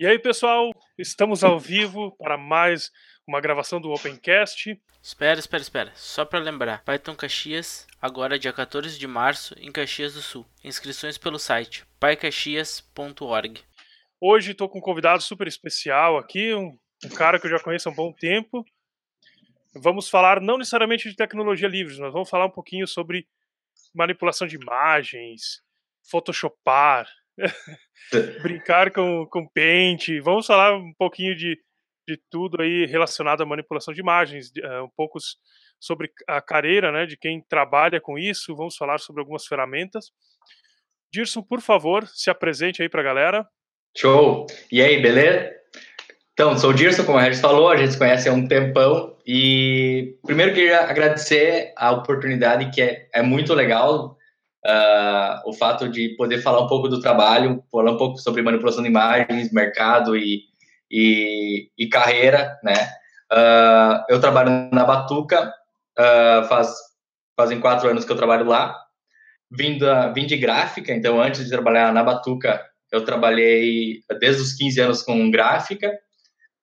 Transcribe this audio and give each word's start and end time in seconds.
E 0.00 0.06
aí, 0.06 0.18
pessoal, 0.18 0.70
estamos 0.96 1.44
ao 1.44 1.60
vivo 1.60 2.16
para 2.16 2.38
mais 2.38 2.90
uma 3.28 3.38
gravação 3.38 3.78
do 3.78 3.90
Opencast. 3.90 4.80
Espera, 5.02 5.38
espera, 5.38 5.62
espera. 5.62 5.92
Só 5.94 6.24
para 6.24 6.38
lembrar, 6.38 6.82
Python 6.84 7.14
Caxias, 7.14 7.86
agora 8.00 8.38
dia 8.38 8.50
14 8.50 8.98
de 8.98 9.06
março, 9.06 9.54
em 9.58 9.70
Caxias 9.70 10.14
do 10.14 10.22
Sul. 10.22 10.46
Inscrições 10.64 11.18
pelo 11.18 11.38
site 11.38 11.84
paicaxias.org. 12.00 13.60
Hoje 14.18 14.52
estou 14.52 14.70
com 14.70 14.78
um 14.78 14.80
convidado 14.80 15.22
super 15.22 15.46
especial 15.46 16.16
aqui, 16.16 16.54
um, 16.54 16.78
um, 17.04 17.08
cara 17.10 17.38
que 17.38 17.44
eu 17.44 17.50
já 17.50 17.60
conheço 17.60 17.90
há 17.90 17.92
um 17.92 17.94
bom 17.94 18.10
tempo. 18.10 18.64
Vamos 19.82 20.08
falar 20.08 20.40
não 20.40 20.56
necessariamente 20.56 21.10
de 21.10 21.14
tecnologia 21.14 21.68
livre, 21.68 21.94
mas 22.00 22.10
vamos 22.10 22.30
falar 22.30 22.46
um 22.46 22.50
pouquinho 22.50 22.86
sobre 22.86 23.28
manipulação 23.94 24.46
de 24.46 24.56
imagens, 24.56 25.62
photoshopar, 26.10 27.06
brincar 28.42 28.90
com, 28.92 29.26
com 29.26 29.48
Paint. 29.48 30.08
Vamos 30.22 30.46
falar 30.46 30.76
um 30.76 30.92
pouquinho 30.98 31.34
de, 31.36 31.58
de 32.08 32.20
tudo 32.30 32.62
aí 32.62 32.86
relacionado 32.86 33.42
à 33.42 33.46
manipulação 33.46 33.94
de 33.94 34.00
imagens, 34.00 34.50
uh, 34.58 34.84
um 34.84 34.90
pouco 34.96 35.18
sobre 35.78 36.10
a 36.28 36.40
carreira 36.40 36.92
né, 36.92 37.06
de 37.06 37.16
quem 37.16 37.42
trabalha 37.48 38.00
com 38.00 38.18
isso. 38.18 38.54
Vamos 38.54 38.76
falar 38.76 38.98
sobre 38.98 39.20
algumas 39.20 39.46
ferramentas. 39.46 40.10
Dirson, 41.12 41.42
por 41.42 41.60
favor, 41.60 42.06
se 42.06 42.30
apresente 42.30 42.82
aí 42.82 42.88
para 42.88 43.00
a 43.00 43.04
galera. 43.04 43.46
Show! 43.96 44.46
E 44.70 44.80
aí, 44.80 45.00
beleza? 45.02 45.50
Então, 46.32 46.56
sou 46.56 46.70
o 46.70 46.74
Dirson, 46.74 47.04
como 47.04 47.18
a 47.18 47.22
Regis 47.22 47.40
falou, 47.40 47.68
a 47.68 47.76
gente 47.76 47.92
se 47.92 47.98
conhece 47.98 48.28
há 48.28 48.32
um 48.32 48.46
tempão 48.46 49.16
e 49.26 50.16
primeiro 50.24 50.54
queria 50.54 50.80
agradecer 50.80 51.72
a 51.76 51.90
oportunidade 51.90 52.70
que 52.70 52.80
é, 52.80 53.08
é 53.12 53.20
muito 53.20 53.52
legal 53.52 54.16
uh, 54.66 55.48
o 55.48 55.52
fato 55.52 55.88
de 55.88 56.10
poder 56.16 56.40
falar 56.42 56.60
um 56.62 56.66
pouco 56.66 56.88
do 56.88 57.00
trabalho, 57.00 57.62
falar 57.70 57.92
um 57.92 57.96
pouco 57.96 58.18
sobre 58.18 58.42
manipulação 58.42 58.82
de 58.82 58.88
imagens, 58.88 59.52
mercado 59.52 60.16
e, 60.16 60.42
e, 60.90 61.70
e 61.78 61.88
carreira, 61.88 62.58
né? 62.62 62.74
Uh, 63.32 64.04
eu 64.08 64.20
trabalho 64.20 64.68
na 64.72 64.84
Batuca, 64.84 65.52
uh, 65.98 66.44
faz, 66.48 66.74
fazem 67.36 67.60
quatro 67.60 67.88
anos 67.88 68.04
que 68.04 68.12
eu 68.12 68.16
trabalho 68.16 68.46
lá. 68.46 68.76
Vim, 69.50 69.78
da, 69.78 70.08
vim 70.08 70.26
de 70.26 70.36
gráfica, 70.36 70.92
então 70.92 71.20
antes 71.20 71.44
de 71.44 71.50
trabalhar 71.50 71.92
na 71.92 72.04
Batuca, 72.04 72.64
eu 72.92 73.04
trabalhei 73.04 74.02
desde 74.20 74.42
os 74.42 74.54
15 74.54 74.80
anos 74.80 75.02
com 75.02 75.30
gráfica. 75.30 75.90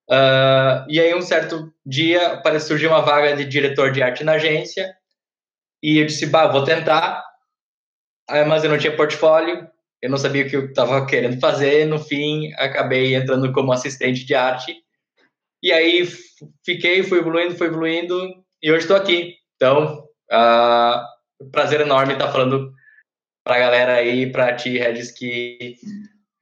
Uh, 0.09 0.87
e 0.87 0.99
aí, 0.99 1.13
um 1.13 1.21
certo 1.21 1.73
dia, 1.85 2.37
parece 2.37 2.67
surgir 2.67 2.87
uma 2.87 3.01
vaga 3.01 3.35
de 3.35 3.45
diretor 3.45 3.91
de 3.91 4.01
arte 4.01 4.23
na 4.23 4.33
agência. 4.33 4.93
E 5.81 5.97
eu 5.99 6.05
disse, 6.05 6.25
bah, 6.25 6.47
vou 6.47 6.63
tentar. 6.63 7.23
Mas 8.29 8.63
eu 8.63 8.69
não 8.69 8.77
tinha 8.77 8.95
portfólio, 8.95 9.67
eu 10.01 10.09
não 10.09 10.17
sabia 10.17 10.45
o 10.45 10.49
que 10.49 10.55
eu 10.55 10.65
estava 10.65 11.05
querendo 11.05 11.39
fazer. 11.39 11.85
No 11.85 11.99
fim, 11.99 12.51
acabei 12.53 13.15
entrando 13.15 13.51
como 13.53 13.71
assistente 13.71 14.25
de 14.25 14.35
arte. 14.35 14.75
E 15.63 15.71
aí, 15.71 16.07
fiquei, 16.65 17.03
fui 17.03 17.19
evoluindo, 17.19 17.55
fui 17.55 17.67
evoluindo. 17.67 18.43
E 18.61 18.71
hoje 18.71 18.81
estou 18.81 18.97
aqui. 18.97 19.35
Então, 19.55 20.03
uh, 20.31 21.49
prazer 21.51 21.81
enorme 21.81 22.13
estar 22.13 22.31
falando 22.31 22.71
para 23.43 23.55
a 23.55 23.59
galera 23.59 23.93
aí, 23.93 24.31
para 24.31 24.55
ti, 24.55 24.77
Regis, 24.77 25.11
que 25.11 25.75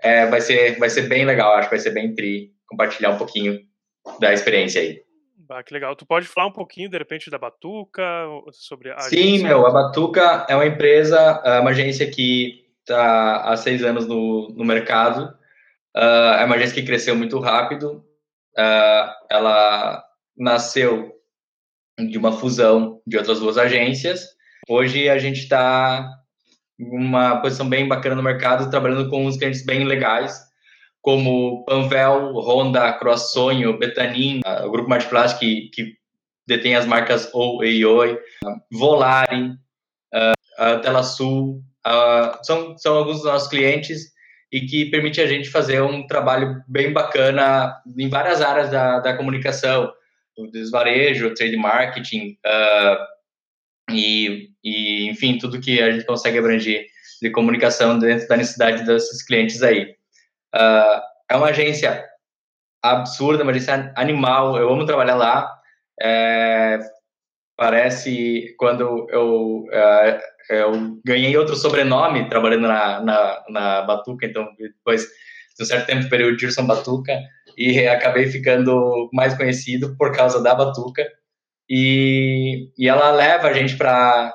é, 0.02 0.26
vai, 0.26 0.42
ser, 0.42 0.78
vai 0.80 0.90
ser 0.90 1.04
bem 1.04 1.26
legal. 1.26 1.54
Acho 1.54 1.70
que 1.70 1.76
vai 1.76 1.84
ser 1.84 1.92
bem 1.92 2.14
tri 2.14 2.52
compartilhar 2.68 3.12
um 3.12 3.18
pouquinho 3.18 3.60
da 4.20 4.34
experiência 4.34 4.82
aí. 4.82 5.05
Ah, 5.50 5.64
que 5.64 5.74
legal. 5.74 5.96
Tu 5.96 6.06
pode 6.06 6.28
falar 6.28 6.48
um 6.48 6.54
pouquinho, 6.54 6.90
de 6.90 6.98
repente, 6.98 7.30
da 7.30 7.38
Batuca, 7.38 8.04
sobre 8.52 8.92
a 8.92 9.00
Sim, 9.00 9.18
agência? 9.18 9.48
meu, 9.48 9.66
a 9.66 9.72
Batuca 9.72 10.46
é 10.50 10.56
uma 10.56 10.66
empresa, 10.66 11.42
é 11.44 11.60
uma 11.60 11.72
agência 11.72 12.10
que 12.10 12.66
está 12.80 13.42
há 13.44 13.58
seis 13.58 13.84
anos 13.84 14.08
no, 14.08 14.50
no 14.50 14.64
mercado. 14.64 15.34
Uh, 15.96 16.40
é 16.40 16.46
uma 16.46 16.56
agência 16.56 16.76
que 16.76 16.86
cresceu 16.86 17.16
muito 17.16 17.40
rápido. 17.40 18.04
Uh, 18.58 19.12
ela 19.30 20.04
nasceu 20.38 21.14
de 21.98 22.18
uma 22.18 22.32
fusão 22.32 23.02
de 23.06 23.18
outras 23.18 23.40
duas 23.40 23.58
agências. 23.58 24.36
Hoje 24.68 25.08
a 25.10 25.18
gente 25.18 25.42
está 25.42 26.10
em 26.80 26.90
uma 26.98 27.42
posição 27.42 27.68
bem 27.68 27.88
bacana 27.88 28.16
no 28.16 28.24
mercado, 28.24 28.70
trabalhando 28.70 29.10
com 29.10 29.26
uns 29.26 29.38
clientes 29.38 29.66
bem 29.66 29.86
legais 29.86 30.45
como 31.06 31.64
Panvel, 31.66 32.34
Honda, 32.34 32.92
Croassonho, 32.94 33.78
Betanin, 33.78 34.42
o 34.64 34.72
Grupo 34.72 34.90
Martiplas 34.90 35.34
que, 35.34 35.70
que 35.72 35.94
detém 36.48 36.76
as 36.76 36.88
marcas 36.88 37.30
OU 37.32 37.64
e 37.64 37.86
OI, 37.86 38.18
Volare, 38.72 39.52
a 40.58 40.80
Telasul, 40.80 41.62
são, 42.42 42.76
são 42.80 42.98
alguns 42.98 43.18
dos 43.18 43.26
nossos 43.26 43.48
clientes 43.48 44.16
e 44.52 44.62
que 44.62 44.86
permite 44.86 45.22
a 45.22 45.28
gente 45.28 45.48
fazer 45.48 45.80
um 45.80 46.08
trabalho 46.08 46.64
bem 46.68 46.92
bacana 46.92 47.80
em 47.96 48.10
várias 48.10 48.42
áreas 48.42 48.72
da, 48.72 49.00
da 49.00 49.16
comunicação, 49.16 49.94
do 50.36 50.50
desvarejo, 50.50 51.36
trade 51.36 51.56
marketing, 51.56 52.36
uh, 52.44 52.98
e, 53.92 54.50
e, 54.64 55.08
enfim, 55.08 55.38
tudo 55.38 55.62
que 55.62 55.80
a 55.80 55.92
gente 55.92 56.06
consegue 56.08 56.40
abranger 56.40 56.84
de 57.22 57.30
comunicação 57.30 58.00
dentro 58.00 58.28
da 58.28 58.38
necessidade 58.38 58.84
desses 58.84 59.24
clientes 59.24 59.62
aí. 59.62 59.94
Uh, 60.56 61.02
é 61.30 61.36
uma 61.36 61.48
agência 61.48 62.06
absurda, 62.82 63.44
uma 63.44 63.52
agência 63.52 63.92
animal. 63.96 64.58
Eu 64.58 64.72
amo 64.72 64.86
trabalhar 64.86 65.16
lá. 65.16 65.52
É, 66.02 66.80
parece 67.58 68.56
quando 68.58 69.08
eu, 69.10 69.66
uh, 69.66 70.20
eu 70.50 71.00
ganhei 71.06 71.36
outro 71.38 71.56
sobrenome 71.56 72.30
trabalhando 72.30 72.68
na, 72.68 73.02
na, 73.02 73.44
na 73.50 73.82
Batuca, 73.82 74.26
então 74.26 74.48
depois 74.58 75.04
de 75.58 75.64
um 75.64 75.66
certo 75.66 75.88
tempo 75.88 76.10
período 76.10 76.38
Dirson 76.38 76.66
Batuca 76.66 77.18
e 77.58 77.88
acabei 77.88 78.28
ficando 78.28 79.10
mais 79.14 79.36
conhecido 79.36 79.96
por 79.98 80.12
causa 80.12 80.44
da 80.44 80.54
Batuca 80.54 81.08
e, 81.70 82.70
e 82.78 82.88
ela 82.88 83.12
leva 83.12 83.48
a 83.48 83.54
gente 83.54 83.78
para 83.78 84.34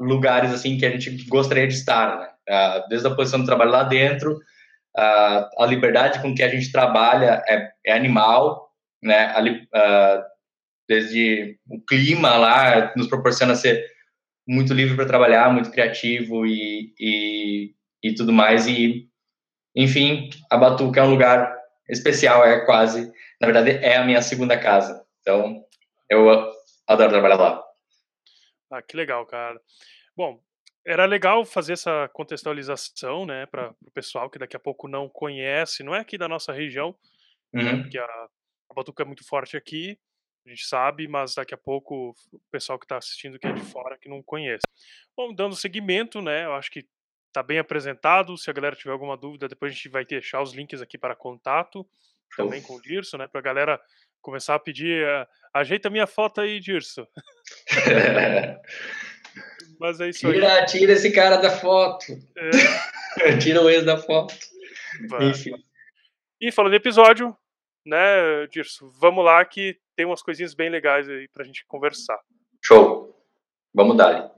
lugares 0.00 0.52
assim 0.52 0.78
que 0.78 0.86
a 0.86 0.90
gente 0.90 1.26
gostaria 1.28 1.66
de 1.66 1.74
estar, 1.74 2.18
né? 2.18 2.28
Uh, 2.48 2.88
desde 2.88 3.08
a 3.08 3.14
posição 3.14 3.40
de 3.40 3.46
trabalho 3.46 3.72
lá 3.72 3.82
dentro 3.82 4.38
a, 4.96 5.50
a 5.58 5.66
liberdade 5.66 6.20
com 6.20 6.34
que 6.34 6.42
a 6.42 6.48
gente 6.48 6.72
trabalha 6.72 7.42
é, 7.48 7.70
é 7.86 7.92
animal, 7.92 8.70
né? 9.02 9.34
Desde 10.88 11.58
o 11.68 11.80
clima 11.84 12.36
lá 12.36 12.92
nos 12.96 13.08
proporciona 13.08 13.54
ser 13.54 13.84
muito 14.46 14.72
livre 14.72 14.94
para 14.94 15.06
trabalhar, 15.06 15.52
muito 15.52 15.70
criativo 15.70 16.46
e, 16.46 16.94
e, 16.98 17.74
e 18.02 18.14
tudo 18.14 18.32
mais. 18.32 18.66
E, 18.66 19.08
enfim, 19.74 20.30
a 20.50 20.56
Batuca 20.56 21.00
é 21.00 21.02
um 21.02 21.10
lugar 21.10 21.54
especial, 21.88 22.44
é 22.44 22.64
quase, 22.64 23.12
na 23.40 23.46
verdade, 23.46 23.70
é 23.70 23.96
a 23.96 24.04
minha 24.04 24.22
segunda 24.22 24.58
casa. 24.58 25.04
Então, 25.20 25.64
eu 26.08 26.30
adoro 26.86 27.10
trabalhar 27.10 27.36
lá. 27.36 27.62
Ah, 28.70 28.82
que 28.82 28.96
legal, 28.96 29.26
cara. 29.26 29.60
Bom, 30.16 30.40
era 30.86 31.04
legal 31.04 31.44
fazer 31.44 31.72
essa 31.72 32.08
contextualização, 32.12 33.26
né, 33.26 33.44
para 33.46 33.74
o 33.84 33.90
pessoal 33.90 34.30
que 34.30 34.38
daqui 34.38 34.56
a 34.56 34.60
pouco 34.60 34.86
não 34.86 35.08
conhece, 35.08 35.82
não 35.82 35.94
é 35.94 35.98
aqui 35.98 36.16
da 36.16 36.28
nossa 36.28 36.52
região, 36.52 36.94
né, 37.52 37.62
uhum. 37.62 37.76
né, 37.76 37.82
porque 37.82 37.98
a, 37.98 38.04
a 38.04 38.74
Batuca 38.74 39.02
é 39.02 39.06
muito 39.06 39.26
forte 39.26 39.56
aqui, 39.56 39.98
a 40.46 40.48
gente 40.48 40.64
sabe, 40.64 41.08
mas 41.08 41.34
daqui 41.34 41.52
a 41.52 41.58
pouco 41.58 42.14
o 42.32 42.40
pessoal 42.52 42.78
que 42.78 42.84
está 42.84 42.96
assistindo 42.96 43.36
que 43.36 43.48
é 43.48 43.52
de 43.52 43.62
fora 43.62 43.98
que 43.98 44.08
não 44.08 44.22
conhece. 44.22 44.62
Bom, 45.16 45.34
dando 45.34 45.56
seguimento, 45.56 46.22
né, 46.22 46.44
eu 46.44 46.54
acho 46.54 46.70
que 46.70 46.86
está 47.26 47.42
bem 47.42 47.58
apresentado. 47.58 48.38
Se 48.38 48.48
a 48.48 48.52
galera 48.52 48.76
tiver 48.76 48.92
alguma 48.92 49.16
dúvida, 49.16 49.48
depois 49.48 49.72
a 49.72 49.74
gente 49.74 49.88
vai 49.88 50.04
deixar 50.04 50.40
os 50.40 50.54
links 50.54 50.80
aqui 50.80 50.96
para 50.96 51.16
contato, 51.16 51.84
também 52.36 52.62
com 52.62 52.76
o 52.76 52.80
Dirso, 52.80 53.18
né, 53.18 53.26
para 53.26 53.40
a 53.40 53.42
galera 53.42 53.80
começar 54.22 54.54
a 54.54 54.58
pedir, 54.58 55.04
uh, 55.04 55.26
ajeita 55.52 55.90
minha 55.90 56.06
foto 56.06 56.40
aí, 56.40 56.60
Dirso. 56.60 57.06
Mas 59.78 60.00
é 60.00 60.08
isso 60.08 60.20
tira, 60.20 60.60
aí. 60.60 60.66
Tira 60.66 60.92
esse 60.92 61.12
cara 61.12 61.36
da 61.36 61.50
foto. 61.50 62.06
É. 62.36 63.36
tira 63.38 63.62
o 63.62 63.68
ex 63.70 63.84
da 63.84 63.98
foto. 63.98 64.34
Enfim. 65.20 65.54
E 66.40 66.52
falando 66.52 66.74
em 66.74 66.76
episódio, 66.76 67.36
né, 67.84 68.46
Dirso, 68.48 68.90
vamos 68.98 69.24
lá 69.24 69.44
que 69.44 69.78
tem 69.94 70.04
umas 70.04 70.22
coisinhas 70.22 70.54
bem 70.54 70.68
legais 70.68 71.08
aí 71.08 71.28
pra 71.28 71.44
gente 71.44 71.64
conversar. 71.66 72.18
Show. 72.62 73.14
Vamos 73.74 73.96
dar. 73.96 74.30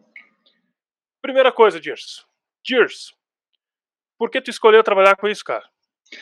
Primeira 1.21 1.51
coisa, 1.53 1.81
Dirso. 1.81 2.27
Dirso, 2.65 3.15
por 4.19 4.31
que 4.31 4.41
tu 4.41 4.51
escolheu 4.51 4.83
trabalhar 4.83 5.17
com 5.17 5.29
isso, 5.29 5.45
cara? 5.45 5.65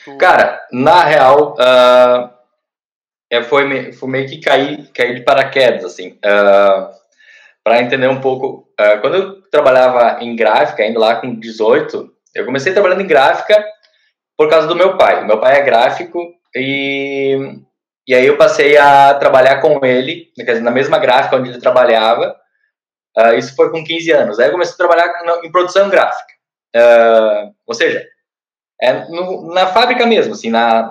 Tu... 0.05 0.17
Cara, 0.19 0.67
na 0.73 1.05
real, 1.05 1.55
uh, 1.55 2.31
é, 3.31 3.43
foi, 3.43 3.93
foi 3.93 4.09
meio 4.09 4.29
que 4.29 4.41
cair, 4.41 4.91
cair 4.93 5.15
de 5.15 5.23
paraquedas, 5.23 5.85
assim. 5.85 6.13
Uh, 6.13 7.06
para 7.67 7.83
entender 7.83 8.07
um 8.07 8.21
pouco. 8.21 8.69
Uh, 8.79 9.01
quando 9.01 9.17
eu 9.17 9.43
trabalhava 9.51 10.23
em 10.23 10.37
gráfica, 10.37 10.85
ainda 10.85 11.01
lá 11.01 11.17
com 11.17 11.35
18, 11.35 12.09
eu 12.33 12.45
comecei 12.45 12.73
trabalhando 12.73 13.01
em 13.01 13.09
gráfica 13.09 13.61
por 14.39 14.49
causa 14.49 14.69
do 14.69 14.77
meu 14.77 14.97
pai. 14.97 15.27
Meu 15.27 15.41
pai 15.41 15.59
é 15.59 15.65
gráfico 15.65 16.17
e, 16.55 17.59
e 18.07 18.15
aí 18.15 18.25
eu 18.25 18.37
passei 18.37 18.77
a 18.77 19.15
trabalhar 19.15 19.61
com 19.61 19.85
ele, 19.85 20.29
na 20.63 20.71
mesma 20.71 20.97
gráfica 21.01 21.35
onde 21.35 21.51
ele 21.51 21.59
trabalhava. 21.59 22.37
Uh, 23.19 23.35
isso 23.35 23.57
foi 23.57 23.69
com 23.73 23.83
15 23.83 24.13
anos. 24.13 24.39
Aí 24.39 24.47
eu 24.47 24.53
comecei 24.53 24.75
a 24.75 24.77
trabalhar 24.77 25.13
em 25.43 25.51
produção 25.51 25.91
gráfica. 25.91 26.35
Uh, 26.77 27.53
ou 27.67 27.75
seja, 27.75 28.07
É 28.81 28.93
no, 29.09 29.53
na 29.53 29.67
fábrica 29.67 30.07
mesmo, 30.07 30.35
assim, 30.35 30.51
na, 30.51 30.89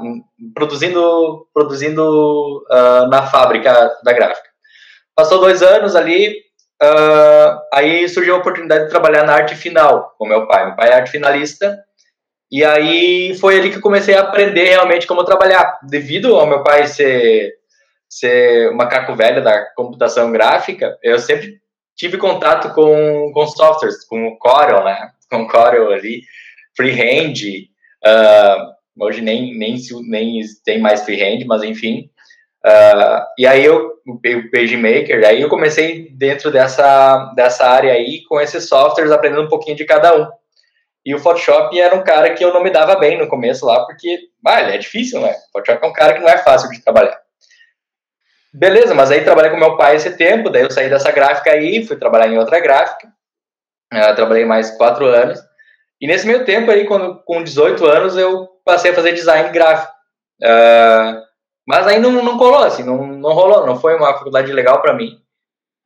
produzindo, 0.53 1.47
produzindo 1.53 2.65
uh, 2.69 3.07
na 3.07 3.27
fábrica 3.27 3.97
da 4.03 4.11
gráfica. 4.11 4.49
Passou 5.15 5.39
dois 5.39 5.63
anos 5.63 5.95
ali, 5.95 6.43
uh, 6.81 7.59
aí 7.73 8.07
surgiu 8.09 8.35
a 8.35 8.39
oportunidade 8.39 8.85
de 8.85 8.89
trabalhar 8.89 9.23
na 9.23 9.33
arte 9.33 9.55
final 9.55 10.13
com 10.17 10.27
meu 10.27 10.47
pai. 10.47 10.65
Meu 10.65 10.75
pai 10.75 10.89
é 10.89 10.93
arte 10.93 11.11
finalista, 11.11 11.77
e 12.51 12.63
aí 12.63 13.35
foi 13.35 13.59
ali 13.59 13.71
que 13.71 13.79
comecei 13.79 14.15
a 14.15 14.21
aprender 14.21 14.65
realmente 14.65 15.07
como 15.07 15.23
trabalhar. 15.23 15.79
Devido 15.83 16.35
ao 16.35 16.47
meu 16.47 16.63
pai 16.63 16.87
ser, 16.87 17.53
ser 18.09 18.71
macaco 18.73 19.15
velho 19.15 19.43
da 19.43 19.65
computação 19.75 20.31
gráfica, 20.31 20.97
eu 21.01 21.19
sempre 21.19 21.59
tive 21.95 22.17
contato 22.17 22.73
com, 22.73 23.31
com 23.33 23.47
softwares, 23.47 24.05
com 24.05 24.27
o 24.27 24.37
Corel, 24.37 24.83
né? 24.83 25.11
Com 25.27 25.41
o 25.41 25.47
Corel 25.47 25.91
ali, 25.91 26.21
freehand, 26.77 27.33
Uh, 28.05 29.03
hoje 29.03 29.21
nem, 29.21 29.57
nem, 29.57 29.75
nem 30.07 30.41
tem 30.63 30.79
mais 30.79 31.03
freehand, 31.03 31.43
mas 31.47 31.63
enfim. 31.63 32.09
Uh, 32.65 33.21
e 33.37 33.45
aí 33.45 33.63
eu, 33.63 33.93
o 34.07 34.19
PageMaker, 34.19 35.23
aí 35.23 35.41
eu 35.41 35.49
comecei 35.49 36.09
dentro 36.09 36.51
dessa, 36.51 37.31
dessa 37.35 37.67
área 37.67 37.93
aí, 37.93 38.23
com 38.23 38.41
esses 38.41 38.67
softwares, 38.67 39.11
aprendendo 39.11 39.43
um 39.43 39.49
pouquinho 39.49 39.77
de 39.77 39.85
cada 39.85 40.15
um. 40.15 40.27
E 41.05 41.13
o 41.13 41.19
Photoshop 41.19 41.79
era 41.79 41.93
um 41.93 42.03
cara 42.03 42.33
que 42.33 42.43
eu 42.43 42.51
não 42.51 42.63
me 42.63 42.71
dava 42.71 42.95
bem 42.95 43.19
no 43.19 43.27
começo 43.27 43.65
lá, 43.65 43.85
porque, 43.85 44.17
ah, 44.43 44.61
ele 44.61 44.71
é 44.71 44.77
difícil, 44.79 45.21
né? 45.21 45.35
Photoshop 45.53 45.85
é 45.85 45.87
um 45.87 45.93
cara 45.93 46.13
que 46.13 46.21
não 46.21 46.29
é 46.29 46.39
fácil 46.39 46.69
de 46.71 46.83
trabalhar. 46.83 47.19
Beleza, 48.51 48.95
mas 48.95 49.11
aí 49.11 49.23
trabalhei 49.23 49.51
com 49.51 49.57
meu 49.57 49.77
pai 49.77 49.97
esse 49.97 50.17
tempo, 50.17 50.49
daí 50.49 50.63
eu 50.63 50.71
saí 50.71 50.89
dessa 50.89 51.11
gráfica 51.11 51.51
aí, 51.51 51.85
fui 51.85 51.97
trabalhar 51.97 52.27
em 52.27 52.37
outra 52.39 52.59
gráfica, 52.59 53.07
uh, 53.93 54.15
trabalhei 54.15 54.45
mais 54.45 54.71
quatro 54.71 55.05
anos, 55.05 55.39
e 56.01 56.07
nesse 56.07 56.25
meio 56.25 56.43
tempo 56.45 56.71
aí, 56.71 56.85
quando, 56.85 57.21
com 57.23 57.43
18 57.43 57.85
anos, 57.85 58.17
eu 58.17 58.47
passei 58.63 58.91
a 58.91 58.93
fazer 58.95 59.13
design 59.13 59.49
gráfico. 59.51 59.93
Uh, 60.41 61.24
mas 61.65 61.87
aí 61.87 61.99
não, 61.99 62.11
não 62.23 62.37
colou, 62.37 62.63
assim, 62.63 62.83
não, 62.83 63.07
não 63.07 63.33
rolou, 63.33 63.65
não 63.65 63.79
foi 63.79 63.95
uma 63.95 64.13
faculdade 64.13 64.51
legal 64.51 64.81
para 64.81 64.93
mim. 64.93 65.19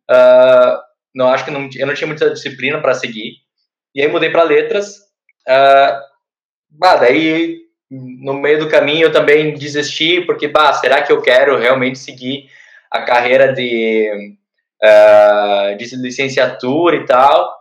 Uh, 0.09 0.79
não 1.15 1.29
acho 1.29 1.45
que 1.45 1.51
não, 1.51 1.69
eu 1.75 1.87
não 1.87 1.93
tinha 1.93 2.07
muita 2.07 2.29
disciplina 2.29 2.81
para 2.81 2.93
seguir. 2.93 3.37
E 3.95 4.01
aí 4.01 4.07
mudei 4.07 4.29
para 4.29 4.43
letras. 4.43 4.97
Uh, 5.47 5.99
bah, 6.69 6.97
daí 6.97 7.59
no 7.89 8.33
meio 8.33 8.59
do 8.59 8.69
caminho 8.69 9.05
eu 9.05 9.11
também 9.11 9.53
desisti, 9.53 10.21
porque, 10.21 10.47
bah, 10.47 10.73
será 10.73 11.01
que 11.01 11.11
eu 11.11 11.21
quero 11.21 11.57
realmente 11.57 11.97
seguir 11.97 12.49
a 12.91 13.01
carreira 13.01 13.53
de, 13.53 14.37
uh, 14.83 15.77
de 15.77 15.95
licenciatura 15.95 16.97
e 16.97 17.05
tal? 17.05 17.57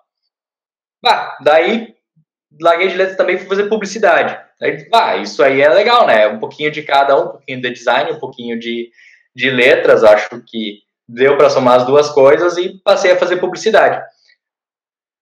Bah, 1.03 1.39
daí 1.41 1.95
larguei 2.61 2.89
de 2.89 2.97
letras 2.97 3.17
também 3.17 3.39
fui 3.39 3.47
fazer 3.47 3.69
publicidade. 3.69 4.39
Aí, 4.61 4.89
ah, 4.93 5.17
isso 5.17 5.43
aí 5.43 5.61
é 5.61 5.69
legal, 5.69 6.07
né? 6.07 6.27
Um 6.29 6.39
pouquinho 6.39 6.71
de 6.71 6.83
cada 6.83 7.17
um, 7.17 7.29
um 7.29 7.31
pouquinho 7.31 7.61
de 7.61 7.71
design, 7.71 8.13
um 8.13 8.19
pouquinho 8.19 8.59
de, 8.59 8.91
de 9.35 9.51
letras, 9.51 10.03
acho 10.05 10.43
que 10.47 10.81
deu 11.09 11.37
para 11.37 11.49
somar 11.49 11.77
as 11.81 11.87
duas 11.87 12.11
coisas 12.11 12.57
e 12.59 12.79
passei 12.85 13.13
a 13.13 13.17
fazer 13.17 13.37
publicidade. 13.37 14.03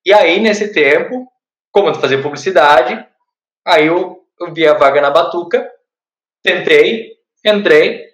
E 0.04 0.12
aí, 0.12 0.40
nesse 0.40 0.72
tempo, 0.72 1.26
como 1.70 1.88
eu 1.88 1.94
fazer 1.94 2.22
publicidade, 2.22 3.06
aí 3.66 3.86
eu, 3.86 4.20
eu 4.40 4.52
vi 4.52 4.66
a 4.66 4.74
vaga 4.74 5.00
na 5.00 5.10
Batuca, 5.10 5.68
tentei, 6.42 7.12
entrei, 7.44 8.06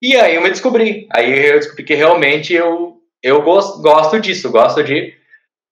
e 0.00 0.16
aí 0.16 0.34
eu 0.34 0.42
me 0.42 0.50
descobri. 0.50 1.08
Aí 1.14 1.46
eu 1.48 1.58
descobri 1.58 1.84
que 1.84 1.94
realmente 1.94 2.52
eu, 2.52 3.00
eu 3.22 3.42
gosto, 3.42 3.80
gosto 3.80 4.20
disso, 4.20 4.50
gosto 4.50 4.82
de 4.82 5.14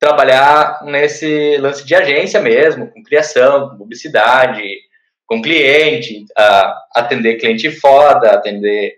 trabalhar 0.00 0.80
nesse 0.82 1.58
lance 1.58 1.86
de 1.86 1.94
agência 1.94 2.40
mesmo, 2.40 2.90
com 2.90 3.02
criação, 3.02 3.68
com 3.68 3.76
publicidade, 3.76 4.62
com 5.26 5.42
cliente, 5.42 6.24
uh, 6.38 6.72
atender 6.96 7.36
cliente 7.36 7.70
foda, 7.70 8.30
atender. 8.30 8.94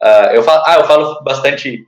Uh, 0.00 0.30
eu 0.32 0.42
falo, 0.44 0.62
ah, 0.64 0.76
eu 0.76 0.84
falo 0.84 1.24
bastante, 1.24 1.84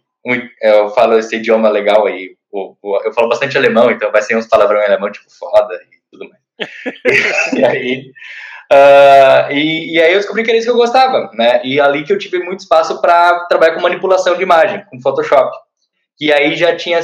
eu 0.60 0.90
falo 0.90 1.16
esse 1.18 1.36
idioma 1.36 1.68
legal 1.70 2.06
aí, 2.06 2.36
eu 2.52 3.12
falo 3.14 3.28
bastante 3.28 3.56
alemão, 3.56 3.90
então 3.90 4.10
vai 4.10 4.22
ser 4.22 4.36
uns 4.36 4.48
palavrões 4.48 4.82
em 4.82 4.88
alemão, 4.88 5.12
tipo 5.12 5.30
foda 5.30 5.74
e 5.74 6.10
tudo 6.10 6.28
mais. 6.28 6.42
e, 7.56 7.64
aí, 7.64 8.12
uh, 8.72 9.52
e, 9.52 9.94
e, 9.94 10.02
aí 10.02 10.12
eu 10.12 10.18
descobri 10.18 10.42
que 10.42 10.50
era 10.50 10.58
isso 10.58 10.66
que 10.66 10.72
eu 10.72 10.76
gostava, 10.76 11.30
né? 11.32 11.60
E 11.64 11.80
ali 11.80 12.02
que 12.02 12.12
eu 12.12 12.18
tive 12.18 12.40
muito 12.40 12.60
espaço 12.60 13.00
para 13.00 13.44
trabalhar 13.44 13.74
com 13.74 13.80
manipulação 13.80 14.36
de 14.36 14.42
imagem, 14.42 14.84
com 14.90 15.00
Photoshop. 15.00 15.56
E 16.20 16.32
aí 16.32 16.56
já 16.56 16.74
tinha 16.74 17.00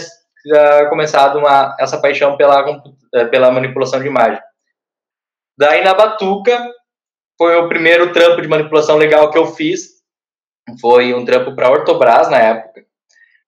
já 0.47 0.89
começado 0.89 1.39
uma, 1.39 1.77
essa 1.79 2.01
paixão 2.01 2.37
pela, 2.37 2.83
eh, 3.15 3.25
pela 3.27 3.51
manipulação 3.51 4.01
de 4.01 4.07
imagem. 4.07 4.41
Daí 5.59 5.83
na 5.83 5.95
Batuca, 5.95 6.59
foi 7.39 7.57
o 7.57 7.69
primeiro 7.69 8.13
trampo 8.13 8.41
de 8.43 8.49
manipulação 8.49 8.97
legal 8.97 9.31
que 9.31 9.39
eu 9.39 9.47
fiz. 9.47 9.95
Foi 10.81 11.15
um 11.15 11.25
trampo 11.25 11.55
para 11.55 11.71
Ortobras 11.71 12.29
na 12.29 12.39
época. 12.39 12.85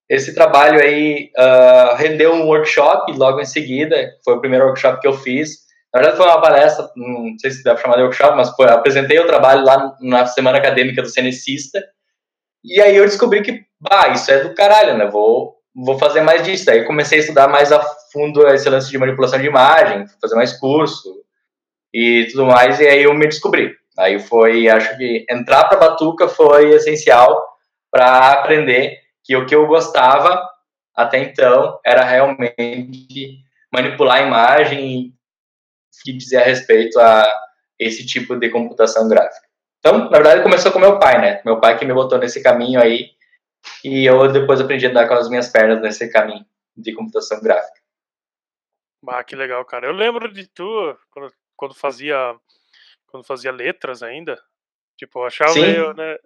Esse 0.09 0.35
trabalho 0.35 0.81
aí 0.81 1.31
uh, 1.37 1.97
rendeu 1.97 2.33
um 2.33 2.47
workshop 2.47 3.13
logo 3.13 3.41
em 3.41 3.45
seguida. 3.45 4.13
Foi 4.25 4.35
o 4.35 4.41
primeiro 4.41 4.67
workshop 4.67 5.01
que 5.01 5.09
eu 5.09 5.15
fiz. 5.15 5.67
Na 5.93 6.01
verdade, 6.01 6.19
foi 6.19 6.27
uma 6.27 6.41
palestra, 6.41 6.91
não 6.95 7.39
sei 7.39 7.51
se 7.51 7.63
deve 7.63 7.81
chamar 7.81 7.97
de 7.97 8.03
workshop, 8.03 8.37
mas 8.37 8.51
foi, 8.51 8.69
apresentei 8.69 9.19
o 9.19 9.27
trabalho 9.27 9.65
lá 9.65 9.97
na 10.01 10.27
semana 10.27 10.59
acadêmica 10.59 11.03
do 11.03 11.09
Cenecista. 11.09 11.83
E 12.63 12.81
aí 12.81 12.97
eu 12.97 13.05
descobri 13.05 13.43
que, 13.43 13.65
bah, 13.81 14.09
isso 14.09 14.31
é 14.31 14.41
do 14.41 14.55
caralho, 14.55 14.99
né? 14.99 15.07
Vou 15.07 15.56
vou 15.77 15.99
fazer 15.99 16.23
mais 16.23 16.43
disso. 16.43 16.65
Daí 16.65 16.85
comecei 16.85 17.19
a 17.19 17.21
estudar 17.21 17.49
mais 17.49 17.71
a 17.71 17.81
fundo 18.13 18.47
esse 18.49 18.69
lance 18.69 18.91
de 18.91 18.99
manipulação 18.99 19.39
de 19.39 19.47
imagem, 19.47 20.07
fazer 20.21 20.35
mais 20.35 20.59
curso 20.59 21.23
e 21.93 22.27
tudo 22.31 22.47
mais, 22.47 22.81
e 22.81 22.87
aí 22.87 23.03
eu 23.03 23.15
me 23.15 23.27
descobri. 23.27 23.75
Aí 23.99 24.19
foi, 24.19 24.69
acho 24.69 24.97
que 24.97 25.27
entrar 25.31 25.65
para 25.65 25.79
Batuca 25.79 26.29
foi 26.29 26.71
essencial 26.71 27.43
para 27.91 28.33
aprender 28.33 28.99
que 29.25 29.37
o 29.37 29.47
que 29.47 29.55
eu 29.55 29.67
gostava 29.67 30.43
até 30.95 31.19
então 31.19 31.79
era 31.85 32.05
realmente 32.05 33.39
manipular 33.73 34.19
a 34.19 34.27
imagem 34.27 35.13
e 36.07 36.13
dizer 36.13 36.39
a 36.39 36.45
respeito 36.45 36.99
a 37.01 37.27
esse 37.79 38.07
tipo 38.07 38.37
de 38.37 38.49
computação 38.49 39.09
gráfica. 39.09 39.47
Então, 39.79 40.11
na 40.11 40.19
verdade, 40.19 40.43
começou 40.43 40.73
com 40.73 40.79
meu 40.79 40.99
pai, 40.99 41.21
né? 41.21 41.41
Meu 41.45 41.61
pai 41.61 41.79
que 41.79 41.85
me 41.85 41.95
botou 41.95 42.19
nesse 42.19 42.43
caminho 42.43 42.81
aí 42.81 43.11
e 43.85 44.05
eu 44.05 44.31
depois 44.33 44.61
aprendi 44.61 44.87
a 44.87 44.91
andar 44.91 45.09
com 45.09 45.15
as 45.15 45.29
minhas 45.29 45.49
pernas 45.49 45.81
nesse 45.81 46.11
caminho 46.11 46.45
de 46.77 46.93
computação 46.95 47.41
gráfica. 47.41 47.81
Ah, 49.09 49.23
que 49.23 49.37
legal, 49.37 49.65
cara. 49.65 49.87
Eu 49.87 49.93
lembro 49.93 50.33
de 50.33 50.49
tu 50.49 50.97
quando, 51.11 51.33
quando 51.57 51.75
fazia 51.75 52.35
quando 53.07 53.25
fazia 53.25 53.53
letras 53.53 54.03
ainda. 54.03 54.41
Tipo, 54.97 55.21
eu 55.21 55.25
achava 55.25 55.55
meio, 55.55 55.95
né? 55.95 56.17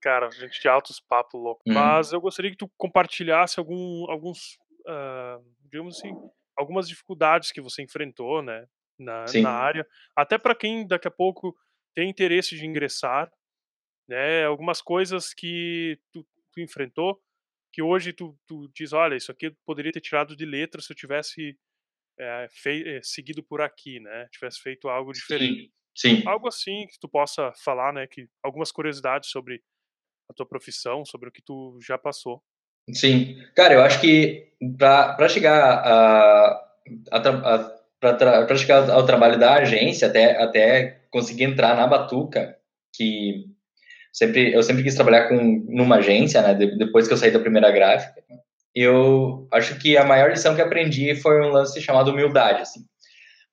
Cara, 0.00 0.28
a 0.28 0.30
gente 0.30 0.60
tinha 0.60 0.72
altos 0.72 1.00
papos 1.00 1.40
loucos. 1.40 1.64
Hum. 1.66 1.74
Mas 1.74 2.12
eu 2.12 2.20
gostaria 2.20 2.50
que 2.50 2.56
tu 2.56 2.70
compartilhasse 2.76 3.58
algum, 3.58 4.08
alguns, 4.10 4.58
uh, 4.86 5.44
digamos 5.64 5.98
assim, 5.98 6.12
algumas 6.56 6.88
dificuldades 6.88 7.50
que 7.50 7.60
você 7.60 7.82
enfrentou, 7.82 8.42
né? 8.42 8.66
Na, 8.98 9.24
na 9.42 9.50
área. 9.50 9.86
Até 10.16 10.38
para 10.38 10.56
quem 10.56 10.86
daqui 10.86 11.06
a 11.06 11.10
pouco 11.10 11.56
tem 11.94 12.10
interesse 12.10 12.56
de 12.56 12.66
ingressar, 12.66 13.30
né? 14.08 14.44
Algumas 14.44 14.82
coisas 14.82 15.32
que 15.32 15.98
tu 16.12 16.26
tu 16.58 16.60
enfrentou, 16.60 17.20
que 17.72 17.82
hoje 17.82 18.12
tu, 18.12 18.36
tu 18.46 18.68
diz, 18.74 18.92
olha, 18.92 19.16
isso 19.16 19.30
aqui 19.30 19.46
eu 19.46 19.56
poderia 19.64 19.92
ter 19.92 20.00
tirado 20.00 20.34
de 20.34 20.44
letra 20.44 20.80
se 20.80 20.92
eu 20.92 20.96
tivesse 20.96 21.56
é, 22.18 22.48
fei, 22.50 23.00
seguido 23.02 23.42
por 23.42 23.60
aqui, 23.60 24.00
né? 24.00 24.26
Tivesse 24.32 24.60
feito 24.60 24.88
algo 24.88 25.12
diferente. 25.12 25.72
Sim, 25.96 26.16
sim. 26.16 26.22
Algo 26.26 26.48
assim 26.48 26.86
que 26.88 26.98
tu 26.98 27.08
possa 27.08 27.52
falar, 27.64 27.92
né? 27.92 28.06
Que 28.06 28.28
algumas 28.42 28.72
curiosidades 28.72 29.30
sobre 29.30 29.62
a 30.28 30.34
tua 30.34 30.46
profissão, 30.46 31.04
sobre 31.04 31.28
o 31.28 31.32
que 31.32 31.42
tu 31.42 31.78
já 31.80 31.96
passou. 31.96 32.42
Sim, 32.92 33.36
cara, 33.54 33.74
eu 33.74 33.82
acho 33.82 34.00
que 34.00 34.52
para 34.78 35.28
chegar 35.28 35.62
a, 35.62 36.50
a, 37.12 37.18
a 37.18 37.78
para 38.00 38.56
chegar 38.56 38.88
ao 38.90 39.04
trabalho 39.04 39.38
da 39.38 39.56
agência 39.56 40.08
até 40.08 40.40
até 40.40 41.02
conseguir 41.10 41.44
entrar 41.44 41.76
na 41.76 41.86
Batuca, 41.86 42.56
que 42.94 43.46
sempre 44.18 44.52
eu 44.52 44.62
sempre 44.64 44.82
quis 44.82 44.96
trabalhar 44.96 45.28
com 45.28 45.64
numa 45.68 45.96
agência, 45.96 46.42
né? 46.42 46.54
Depois 46.54 47.06
que 47.06 47.14
eu 47.14 47.16
saí 47.16 47.30
da 47.30 47.38
primeira 47.38 47.70
gráfica, 47.70 48.20
eu 48.74 49.46
acho 49.52 49.78
que 49.78 49.96
a 49.96 50.04
maior 50.04 50.30
lição 50.30 50.56
que 50.56 50.60
aprendi 50.60 51.14
foi 51.14 51.40
um 51.40 51.50
lance 51.50 51.80
chamado 51.80 52.10
humildade, 52.10 52.62
assim. 52.62 52.80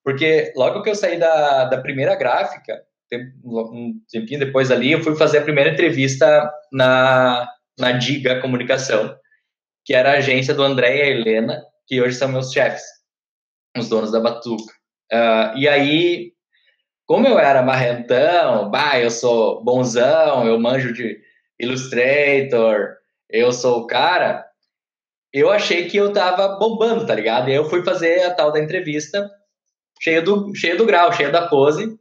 Porque 0.03 0.51
logo 0.55 0.81
que 0.81 0.89
eu 0.89 0.95
saí 0.95 1.19
da, 1.19 1.65
da 1.65 1.81
primeira 1.81 2.15
gráfica, 2.15 2.81
um 3.43 3.93
tempinho 4.11 4.39
depois 4.39 4.71
ali, 4.71 4.91
eu 4.91 5.01
fui 5.01 5.15
fazer 5.15 5.37
a 5.37 5.43
primeira 5.43 5.71
entrevista 5.71 6.51
na, 6.71 7.47
na 7.79 7.91
Diga 7.93 8.41
Comunicação, 8.41 9.15
que 9.85 9.93
era 9.93 10.13
a 10.13 10.17
agência 10.17 10.53
do 10.53 10.63
André 10.63 10.97
e 10.97 11.01
a 11.01 11.07
Helena, 11.07 11.63
que 11.87 12.01
hoje 12.01 12.17
são 12.17 12.27
meus 12.27 12.51
chefes, 12.51 12.83
os 13.77 13.87
donos 13.87 14.11
da 14.11 14.19
Batuca. 14.19 14.73
Uh, 15.13 15.57
e 15.57 15.67
aí 15.67 16.34
como 17.05 17.27
eu 17.27 17.37
era 17.39 17.61
marrentão, 17.61 18.69
bah, 18.69 18.99
eu 18.99 19.11
sou 19.11 19.63
bonzão, 19.63 20.47
eu 20.47 20.59
manjo 20.59 20.93
de 20.93 21.19
Illustrator, 21.59 22.95
eu 23.29 23.51
sou 23.51 23.81
o 23.81 23.87
cara, 23.87 24.45
eu 25.31 25.51
achei 25.51 25.87
que 25.87 25.97
eu 25.97 26.13
tava 26.13 26.57
bombando, 26.57 27.05
tá 27.05 27.13
ligado? 27.13 27.49
E 27.49 27.53
eu 27.53 27.69
fui 27.69 27.83
fazer 27.83 28.23
a 28.23 28.33
tal 28.33 28.51
da 28.51 28.59
entrevista 28.59 29.29
cheio 30.01 30.23
do, 30.23 30.55
cheio 30.55 30.77
do 30.77 30.85
grau, 30.85 31.11
cheio 31.11 31.31
da 31.31 31.47
pose. 31.47 31.97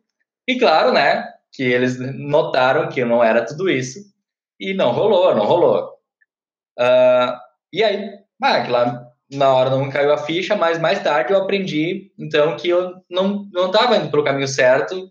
E 0.46 0.58
claro, 0.58 0.92
né, 0.92 1.24
que 1.52 1.62
eles 1.62 1.98
notaram 1.98 2.88
que 2.88 3.04
não 3.04 3.22
era 3.22 3.44
tudo 3.44 3.68
isso 3.68 3.98
e 4.58 4.74
não 4.74 4.92
rolou, 4.92 5.34
não 5.34 5.44
rolou. 5.44 5.94
Uh, 6.78 7.36
e 7.72 7.82
aí, 7.82 8.10
ah, 8.42 8.68
lá 8.68 9.03
na 9.30 9.52
hora 9.52 9.70
não 9.70 9.90
caiu 9.90 10.12
a 10.12 10.18
ficha, 10.18 10.54
mas 10.54 10.78
mais 10.78 11.02
tarde 11.02 11.32
eu 11.32 11.38
aprendi, 11.38 12.12
então, 12.18 12.56
que 12.56 12.68
eu 12.68 12.94
não 13.08 13.48
estava 13.66 13.96
indo 13.96 14.10
pelo 14.10 14.24
caminho 14.24 14.48
certo, 14.48 15.10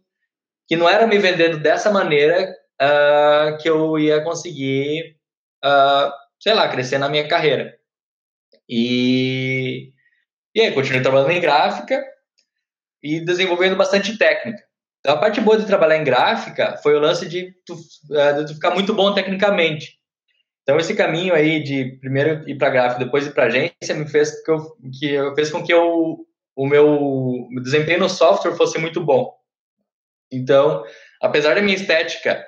que 0.67 0.75
não 0.75 0.88
era 0.88 1.08
me 1.08 1.17
vendendo 1.17 1.60
dessa 1.60 1.91
maneira 1.91 2.55
uh, 2.82 3.58
que 3.58 3.70
eu 3.70 3.98
ia 3.98 4.22
conseguir, 4.24 5.17
uh, 5.63 6.12
sei 6.39 6.53
lá, 6.53 6.67
crescer 6.70 6.98
na 6.98 7.10
minha 7.10 7.27
carreira. 7.27 7.77
E, 8.70 9.91
e 10.55 10.62
aí, 10.62 10.72
continuei 10.72 11.01
trabalhando 11.01 11.32
em 11.32 11.41
gráfica 11.41 12.03
e 13.01 13.20
desenvolvendo 13.20 13.75
bastante 13.75 14.17
técnica. 14.17 14.63
Então, 15.00 15.15
a 15.15 15.20
parte 15.20 15.41
boa 15.41 15.58
de 15.58 15.65
trabalhar 15.65 15.98
em 15.98 16.03
gráfica 16.03 16.77
foi 16.77 16.96
o 16.96 17.00
lance 17.00 17.27
de 17.27 17.53
tu, 17.65 17.74
uh, 17.74 18.39
de 18.39 18.48
tu 18.48 18.53
ficar 18.53 18.72
muito 18.72 18.93
bom 18.93 19.13
tecnicamente. 19.13 20.00
Então, 20.63 20.79
esse 20.79 20.96
caminho 20.96 21.34
aí 21.34 21.62
de 21.62 21.98
primeiro 22.00 22.50
ir 22.50 22.58
para 22.58 22.70
gráfico, 22.70 23.03
depois 23.03 23.27
ir 23.27 23.34
para 23.34 23.46
agência, 23.46 23.93
me 23.96 24.08
fez, 24.08 24.41
que 24.43 24.50
eu, 24.50 24.77
que 24.98 25.13
eu, 25.13 25.36
fez 25.36 25.51
com 25.51 25.62
que 25.62 25.74
eu, 25.74 26.25
o 26.55 26.67
meu 26.67 27.48
desempenho 27.62 28.00
no 28.00 28.10
software 28.10 28.55
fosse 28.55 28.79
muito 28.79 29.03
bom. 29.03 29.34
Então, 30.32 30.84
apesar 31.22 31.55
da 31.55 31.62
minha 31.62 31.75
estética 31.75 32.43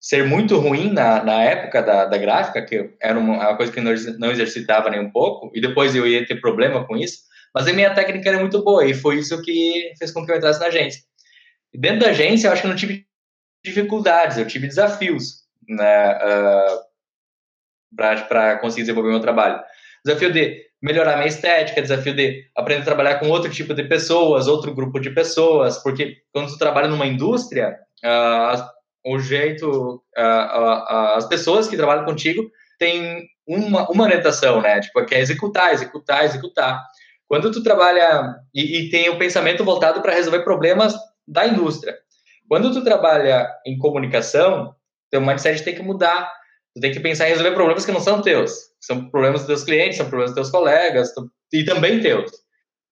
ser 0.00 0.26
muito 0.26 0.58
ruim 0.58 0.92
na, 0.92 1.22
na 1.22 1.40
época 1.44 1.80
da, 1.80 2.04
da 2.06 2.18
gráfica, 2.18 2.66
que 2.66 2.90
era 3.00 3.16
uma, 3.16 3.34
uma 3.34 3.56
coisa 3.56 3.70
que 3.70 3.78
eu 3.78 3.84
não 4.18 4.32
exercitava 4.32 4.90
nem 4.90 5.00
um 5.00 5.12
pouco, 5.12 5.52
e 5.54 5.60
depois 5.60 5.94
eu 5.94 6.04
ia 6.04 6.26
ter 6.26 6.40
problema 6.40 6.84
com 6.84 6.96
isso, 6.96 7.18
mas 7.54 7.68
a 7.68 7.72
minha 7.72 7.94
técnica 7.94 8.28
era 8.28 8.40
muito 8.40 8.64
boa, 8.64 8.84
e 8.84 8.92
foi 8.92 9.18
isso 9.18 9.40
que 9.42 9.92
fez 9.96 10.10
com 10.10 10.26
que 10.26 10.32
eu 10.32 10.36
entrasse 10.36 10.58
na 10.58 10.66
agência. 10.66 11.00
E 11.72 11.78
dentro 11.78 12.00
da 12.00 12.08
agência, 12.08 12.48
eu 12.48 12.52
acho 12.52 12.62
que 12.62 12.68
não 12.68 12.74
tive 12.74 13.06
dificuldades, 13.64 14.38
eu 14.38 14.46
tive 14.46 14.66
desafios 14.66 15.42
né, 15.68 16.16
uh, 16.16 16.91
para 17.96 18.58
conseguir 18.58 18.82
desenvolver 18.82 19.10
meu 19.10 19.20
trabalho. 19.20 19.60
Desafio 20.04 20.32
de 20.32 20.62
melhorar 20.82 21.16
minha 21.16 21.28
estética, 21.28 21.80
desafio 21.80 22.14
de 22.14 22.44
aprender 22.56 22.82
a 22.82 22.84
trabalhar 22.84 23.18
com 23.20 23.28
outro 23.28 23.50
tipo 23.50 23.72
de 23.72 23.84
pessoas, 23.84 24.48
outro 24.48 24.74
grupo 24.74 24.98
de 24.98 25.10
pessoas, 25.10 25.78
porque 25.78 26.16
quando 26.32 26.48
tu 26.48 26.58
trabalha 26.58 26.88
numa 26.88 27.06
indústria, 27.06 27.76
uh, 28.04 28.64
o 29.06 29.18
jeito, 29.18 30.02
uh, 30.18 31.16
as 31.16 31.26
pessoas 31.28 31.68
que 31.68 31.76
trabalham 31.76 32.04
contigo 32.04 32.50
têm 32.78 33.24
uma, 33.46 33.88
uma 33.88 34.04
orientação, 34.04 34.60
né? 34.60 34.80
Tipo, 34.80 35.04
que 35.04 35.14
é 35.14 35.20
executar, 35.20 35.72
executar, 35.72 36.24
executar. 36.24 36.82
Quando 37.28 37.50
tu 37.50 37.62
trabalha 37.62 38.34
e, 38.54 38.80
e 38.80 38.90
tem 38.90 39.08
o 39.08 39.18
pensamento 39.18 39.64
voltado 39.64 40.02
para 40.02 40.14
resolver 40.14 40.42
problemas 40.42 40.94
da 41.26 41.46
indústria. 41.46 41.96
Quando 42.48 42.72
tu 42.72 42.82
trabalha 42.84 43.48
em 43.64 43.78
comunicação, 43.78 44.74
teu 45.10 45.20
mindset 45.20 45.62
tem 45.62 45.74
que 45.74 45.82
mudar. 45.82 46.30
Tu 46.74 46.80
tem 46.80 46.92
que 46.92 47.00
pensar 47.00 47.26
em 47.26 47.30
resolver 47.30 47.52
problemas 47.52 47.84
que 47.84 47.92
não 47.92 48.00
são 48.00 48.22
teus. 48.22 48.52
São 48.80 49.10
problemas 49.10 49.40
dos 49.40 49.46
teus 49.46 49.64
clientes, 49.64 49.96
são 49.96 50.08
problemas 50.08 50.34
dos 50.34 50.42
teus 50.42 50.50
colegas 50.50 51.10
e 51.52 51.64
também 51.64 52.00
teus. 52.00 52.30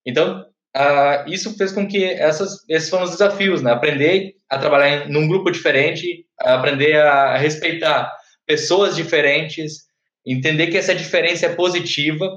Então, 0.07 0.45
uh, 0.77 1.29
isso 1.29 1.57
fez 1.57 1.73
com 1.73 1.89
que 1.89 2.05
essas, 2.05 2.65
esses 2.69 2.91
foram 2.91 3.05
os 3.05 3.13
desafios, 3.13 3.63
né? 3.63 3.73
Aprender 3.73 4.35
a 4.49 4.59
trabalhar 4.59 5.07
em 5.07 5.13
num 5.13 5.29
grupo 5.29 5.51
diferente, 5.51 6.27
aprender 6.39 6.97
a 6.97 7.37
respeitar 7.37 8.13
pessoas 8.47 8.97
diferentes, 8.97 9.85
entender 10.27 10.67
que 10.67 10.77
essa 10.77 10.95
diferença 10.95 11.47
é 11.47 11.55
positiva, 11.55 12.29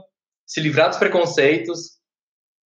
se 0.45 0.61
livrar 0.61 0.89
dos 0.89 0.97
preconceitos. 0.97 1.93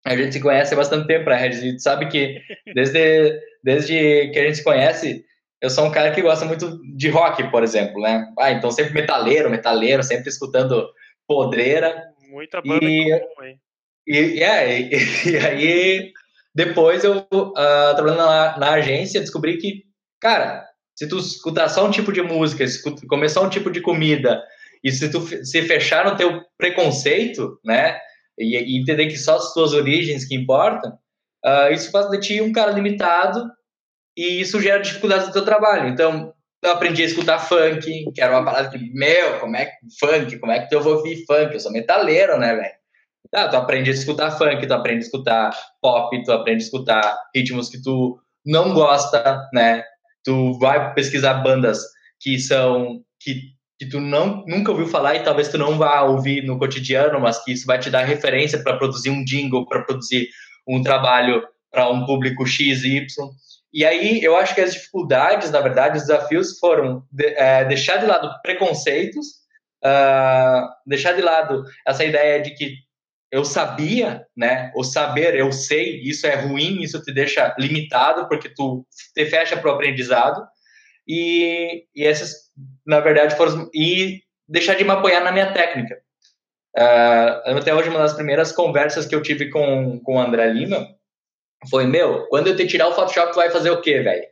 A 0.06 0.16
gente 0.16 0.34
se 0.34 0.40
conhece 0.40 0.74
há 0.74 0.78
bastante 0.78 1.08
tempo, 1.08 1.30
né, 1.30 1.38
Regis? 1.38 1.62
A 1.62 1.66
gente 1.66 1.82
sabe 1.82 2.08
que 2.08 2.40
desde, 2.74 3.40
desde 3.64 4.30
que 4.32 4.40
a 4.40 4.44
gente 4.44 4.58
se 4.58 4.64
conhece, 4.64 5.26
eu 5.62 5.70
sou 5.70 5.86
um 5.86 5.92
cara 5.92 6.12
que 6.12 6.22
gosta 6.22 6.46
muito 6.46 6.80
de 6.96 7.10
rock, 7.10 7.50
por 7.50 7.64
exemplo, 7.64 8.02
né? 8.02 8.32
Ah, 8.40 8.52
então 8.52 8.70
sempre 8.70 8.94
metaleiro, 8.94 9.50
metaleiro, 9.50 10.04
sempre 10.04 10.30
escutando 10.30 10.88
podreira. 11.28 12.04
Muita 12.30 12.62
banda 12.62 12.86
e, 12.86 13.20
comum, 13.20 13.48
hein? 13.48 13.60
E, 14.06 14.44
é, 14.44 14.82
e, 14.82 14.90
e 15.32 15.38
aí 15.38 16.12
depois 16.54 17.04
eu, 17.04 17.18
uh, 17.18 17.96
trabalhando 17.96 18.18
na, 18.18 18.58
na, 18.58 18.72
agência, 18.72 19.20
descobri 19.20 19.58
que, 19.58 19.84
cara, 20.20 20.66
se 20.96 21.08
tu 21.08 21.18
escutar 21.18 21.70
só 21.70 21.86
um 21.86 21.92
tipo 21.92 22.12
de 22.12 22.22
música, 22.22 22.64
escuta, 22.64 23.06
comer 23.08 23.30
só 23.30 23.46
um 23.46 23.50
tipo 23.50 23.70
de 23.70 23.82
comida, 23.82 24.42
e 24.84 24.92
se 24.92 25.10
tu 25.12 25.22
se 25.22 25.62
fechar 25.64 26.06
no 26.06 26.16
teu 26.16 26.42
preconceito, 26.58 27.60
né, 27.64 28.00
e, 28.38 28.58
e 28.58 28.82
entender 28.82 29.08
que 29.08 29.18
só 29.18 29.38
as 29.38 29.54
tuas 29.54 29.74
origens 29.74 30.26
que 30.26 30.36
importam, 30.36 30.98
uh, 31.46 31.72
isso 31.72 31.92
faz 31.92 32.10
de 32.10 32.20
ti 32.20 32.42
um 32.42 32.52
cara 32.52 32.72
limitado 32.72 33.48
e 34.18 34.42
isso 34.42 34.60
gera 34.60 34.82
dificuldades 34.82 35.28
no 35.28 35.34
teu 35.34 35.46
trabalho. 35.46 35.88
Então, 35.88 36.34
eu 36.64 36.72
aprendi 36.72 37.04
a 37.04 37.06
escutar 37.06 37.38
funk, 37.38 38.12
que 38.12 38.22
era 38.22 38.36
uma 38.36 38.44
parada 38.44 38.70
que, 38.70 38.92
meu, 38.92 39.40
como 39.40 39.56
é 39.56 39.66
que 39.66 39.74
funk, 40.00 40.40
como 40.40 40.52
é 40.52 40.66
que 40.66 40.74
eu 40.74 40.82
vou 40.82 40.96
ouvir 40.96 41.24
funk? 41.26 41.54
Eu 41.54 41.60
sou 41.60 41.72
metaleiro, 41.72 42.38
né, 42.40 42.56
velho? 42.56 42.76
Ah, 43.34 43.48
tu 43.48 43.58
aprende 43.58 43.92
a 43.92 43.94
escutar 43.94 44.32
funk, 44.32 44.66
tu 44.66 44.74
aprende 44.74 45.00
a 45.00 45.06
escutar 45.06 45.52
pop, 45.82 46.24
tu 46.24 46.32
aprende 46.32 46.64
a 46.64 46.66
escutar 46.66 47.20
ritmos 47.36 47.70
que 47.70 47.82
tu 47.82 48.20
não 48.44 48.74
gosta, 48.74 49.48
né? 49.54 49.84
Tu 50.24 50.58
vai 50.60 50.94
pesquisar 50.94 51.36
bandas 51.36 51.80
que 52.20 52.40
são 52.40 53.04
que, 53.20 53.42
que 53.78 53.88
tu 53.88 54.00
não 54.00 54.44
nunca 54.48 54.72
ouviu 54.72 54.88
falar 54.88 55.16
e 55.16 55.24
talvez 55.24 55.50
tu 55.50 55.58
não 55.58 55.78
vá 55.78 56.02
ouvir 56.04 56.44
no 56.44 56.58
cotidiano, 56.58 57.20
mas 57.20 57.44
que 57.44 57.52
isso 57.52 57.68
vai 57.68 57.78
te 57.78 57.90
dar 57.90 58.04
referência 58.06 58.64
para 58.64 58.78
produzir 58.78 59.10
um 59.10 59.24
jingle, 59.24 59.68
para 59.68 59.84
produzir 59.84 60.30
um 60.68 60.82
trabalho 60.82 61.44
para 61.72 61.90
um 61.90 62.06
público 62.06 62.46
X, 62.46 62.84
Y. 62.84 63.06
E 63.74 63.86
aí 63.86 64.24
eu 64.24 64.36
acho 64.38 64.56
que 64.56 64.62
as 64.62 64.74
dificuldades, 64.74 65.52
na 65.52 65.60
verdade, 65.60 65.98
os 65.98 66.04
desafios 66.04 66.58
foram 66.60 67.06
de, 67.12 67.26
é, 67.26 67.66
deixar 67.66 67.98
de 67.98 68.06
lado 68.06 68.30
preconceitos, 68.42 69.28
uh, 69.84 70.68
deixar 70.86 71.14
de 71.14 71.22
lado 71.22 71.64
essa 71.86 72.04
ideia 72.04 72.42
de 72.42 72.52
que 72.52 72.76
eu 73.32 73.44
sabia, 73.44 74.26
né? 74.36 74.72
O 74.74 74.84
saber, 74.84 75.36
eu 75.36 75.52
sei, 75.52 76.02
isso 76.02 76.26
é 76.26 76.36
ruim, 76.36 76.82
isso 76.82 77.02
te 77.02 77.14
deixa 77.14 77.54
limitado, 77.60 78.28
porque 78.30 78.50
tu 78.50 78.86
te 79.14 79.26
fecha 79.26 79.58
para 79.58 79.70
o 79.70 79.74
aprendizado. 79.74 80.42
E, 81.06 81.86
e 81.94 82.06
essas, 82.06 82.32
na 82.86 83.02
verdade, 83.02 83.36
foram. 83.36 83.70
E 83.74 84.22
deixar 84.48 84.76
de 84.76 84.84
me 84.86 84.92
apoiar 84.92 85.22
na 85.22 85.32
minha 85.32 85.52
técnica. 85.52 85.96
Uh, 86.78 87.58
até 87.58 87.74
hoje, 87.74 87.90
uma 87.90 88.00
das 88.00 88.14
primeiras 88.14 88.52
conversas 88.54 89.06
que 89.06 89.16
eu 89.16 89.22
tive 89.22 89.50
com, 89.50 90.00
com 90.00 90.16
o 90.16 90.20
André 90.20 90.48
Lima 90.48 90.88
foi: 91.70 91.86
Meu, 91.86 92.28
quando 92.28 92.48
eu 92.48 92.56
te 92.56 92.68
tirar 92.68 92.88
o 92.88 92.94
Photoshop, 92.94 93.32
tu 93.32 93.36
vai 93.36 93.50
fazer 93.50 93.72
o 93.72 93.82
quê, 93.82 94.02
velho? 94.02 94.26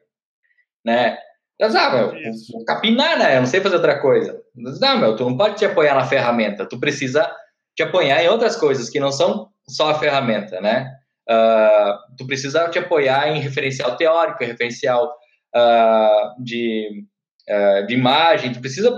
Né? 0.85 1.17
Eu 1.57 1.67
disse, 1.67 1.79
ah, 1.79 1.89
meu, 1.89 2.11
vou 2.51 2.65
capinar, 2.65 3.17
né? 3.17 3.37
Eu 3.37 3.41
não 3.41 3.47
sei 3.47 3.61
fazer 3.61 3.75
outra 3.75 3.99
coisa. 3.99 4.41
Eu 4.57 4.71
disse, 4.71 4.81
não, 4.81 4.97
meu, 4.97 5.15
tu 5.15 5.23
não 5.23 5.37
pode 5.37 5.55
te 5.55 5.65
apoiar 5.65 5.95
na 5.95 6.05
ferramenta, 6.05 6.65
tu 6.65 6.79
precisa 6.79 7.29
te 7.75 7.83
apoiar 7.83 8.23
em 8.23 8.27
outras 8.27 8.55
coisas 8.55 8.89
que 8.89 8.99
não 8.99 9.11
são 9.11 9.49
só 9.67 9.91
a 9.91 9.99
ferramenta, 9.99 10.59
né? 10.61 10.91
Uh, 11.29 12.15
tu 12.17 12.27
precisa 12.27 12.69
te 12.69 12.77
apoiar 12.77 13.29
em 13.29 13.39
referencial 13.39 13.95
teórico, 13.95 14.43
referencial 14.43 15.11
uh, 15.55 16.43
de, 16.43 17.05
uh, 17.49 17.87
de 17.87 17.93
imagem, 17.93 18.53
tu 18.53 18.59
precisa 18.59 18.97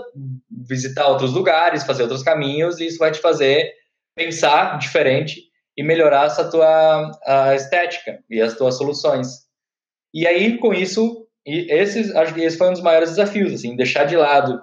visitar 0.67 1.07
outros 1.07 1.33
lugares, 1.33 1.85
fazer 1.85 2.03
outros 2.03 2.23
caminhos, 2.23 2.79
e 2.79 2.87
isso 2.87 2.97
vai 2.97 3.11
te 3.11 3.19
fazer 3.19 3.71
pensar 4.15 4.77
diferente 4.77 5.43
e 5.77 5.83
melhorar 5.83 6.25
essa 6.25 6.49
tua 6.49 7.53
estética 7.55 8.23
e 8.29 8.41
as 8.41 8.55
tuas 8.57 8.77
soluções. 8.77 9.47
E 10.13 10.25
aí, 10.25 10.57
com 10.57 10.73
isso, 10.73 11.27
e 11.45 11.71
esses, 11.71 12.13
acho 12.15 12.33
que 12.33 12.41
esse 12.41 12.57
foi 12.57 12.69
um 12.69 12.73
dos 12.73 12.81
maiores 12.81 13.11
desafios, 13.11 13.53
assim, 13.53 13.75
deixar 13.75 14.05
de 14.05 14.17
lado 14.17 14.59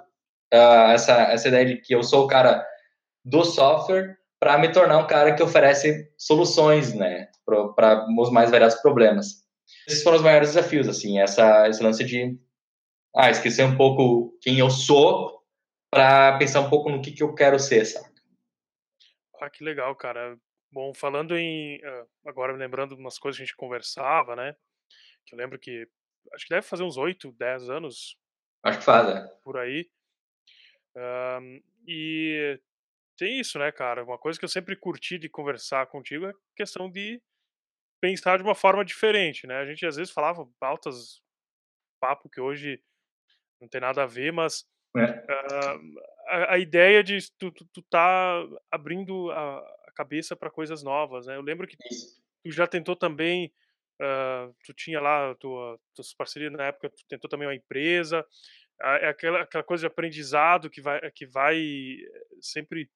essa, 0.51 1.23
essa 1.33 1.49
ideia 1.49 1.67
de 1.67 1.77
que 1.77 1.95
eu 1.95 2.03
sou 2.03 2.25
o 2.25 2.29
cara 2.29 2.67
do 3.25 3.45
software 3.45 4.19
para 4.41 4.59
me 4.59 4.71
tornar 4.71 4.99
um 4.99 5.07
cara 5.07 5.35
que 5.35 5.43
oferece 5.43 6.13
soluções, 6.19 6.93
né, 6.93 7.29
para 7.47 8.07
os 8.19 8.31
mais 8.31 8.51
variados 8.51 8.77
problemas. 8.77 9.45
Esses 9.89 10.03
foram 10.03 10.19
os 10.19 10.23
maiores 10.23 10.49
desafios, 10.49 10.89
assim, 10.89 11.19
essa 11.19 11.69
esse 11.69 11.83
lance 11.83 12.05
de 12.05 12.39
ah, 13.17 13.31
esquecer 13.31 13.65
um 13.65 13.77
pouco 13.77 14.37
quem 14.43 14.59
eu 14.59 14.69
sou 14.69 15.41
para 15.91 16.37
pensar 16.37 16.61
um 16.61 16.69
pouco 16.69 16.91
no 16.91 17.01
que, 17.01 17.13
que 17.13 17.23
eu 17.23 17.35
quero 17.35 17.59
ser, 17.59 17.85
sabe? 17.87 18.09
Ah, 19.41 19.49
que 19.49 19.65
legal, 19.65 19.95
cara. 19.95 20.37
Bom, 20.75 20.93
falando 20.93 21.39
em 21.39 21.81
ah, 21.85 22.05
agora 22.27 22.53
lembrando 22.53 22.97
umas 22.97 23.17
coisas 23.17 23.37
que 23.37 23.45
a 23.45 23.47
gente 23.47 23.57
conversava, 23.57 24.35
né? 24.35 24.57
Que 25.25 25.33
eu 25.33 25.39
lembro 25.39 25.57
que 25.57 25.89
acho 26.33 26.45
que 26.45 26.53
deve 26.53 26.67
fazer 26.67 26.83
uns 26.83 26.97
8, 26.97 27.31
10 27.31 27.71
anos. 27.71 28.19
Acho 28.61 28.81
que 28.81 28.85
faz, 28.85 29.09
é. 29.09 29.25
Por 29.45 29.57
aí. 29.57 29.89
Um, 30.97 31.63
e 31.87 32.61
tem 33.17 33.39
isso, 33.39 33.57
né, 33.57 33.71
cara? 33.71 34.03
Uma 34.03 34.19
coisa 34.19 34.37
que 34.37 34.45
eu 34.45 34.49
sempre 34.49 34.75
curti 34.75 35.17
de 35.17 35.29
conversar 35.29 35.87
contigo 35.87 36.27
é 36.27 36.31
a 36.31 36.35
questão 36.57 36.91
de 36.91 37.23
pensar 38.01 38.39
de 38.39 38.43
uma 38.43 38.57
forma 38.57 38.85
diferente, 38.85 39.47
né? 39.47 39.59
A 39.59 39.67
gente 39.67 39.87
às 39.87 39.95
vezes 39.95 40.13
falava 40.13 40.45
pautas, 40.59 41.23
papo 42.01 42.29
que 42.29 42.41
hoje 42.41 42.83
não 43.61 43.69
tem 43.69 43.81
nada 43.81 44.03
a 44.03 44.07
ver, 44.07 44.33
mas 44.33 44.67
é. 44.97 45.05
uh, 45.05 46.01
a, 46.27 46.55
a, 46.55 46.59
ideia 46.59 47.05
de 47.05 47.31
tu, 47.39 47.53
tu, 47.53 47.65
tu 47.73 47.83
tá 47.83 48.45
abrindo 48.73 49.31
a 49.31 49.84
cabeça 49.95 50.37
para 50.37 50.51
coisas 50.51 50.83
novas, 50.83 51.27
né? 51.27 51.37
Eu 51.37 51.43
lembro 51.43 51.67
que 51.67 51.77
tu 51.77 52.51
já 52.51 52.67
tentou 52.67 52.97
também 52.97 53.53
uh, 54.01 54.55
tu 54.65 54.73
tinha 54.75 55.01
lá 55.01 55.35
tua, 55.37 55.79
tuas 55.95 56.13
parcerias 56.15 56.53
na 56.53 56.65
época, 56.65 56.91
tu 56.91 57.05
tentou 57.09 57.29
também 57.29 57.49
uma 57.49 57.55
empresa, 57.55 58.25
é 58.81 59.09
aquela, 59.09 59.43
aquela 59.43 59.65
coisa 59.65 59.83
de 59.83 59.87
aprendizado 59.87 60.69
que 60.69 60.81
vai, 60.81 61.11
que 61.13 61.27
vai 61.27 61.99
sempre 62.41 62.91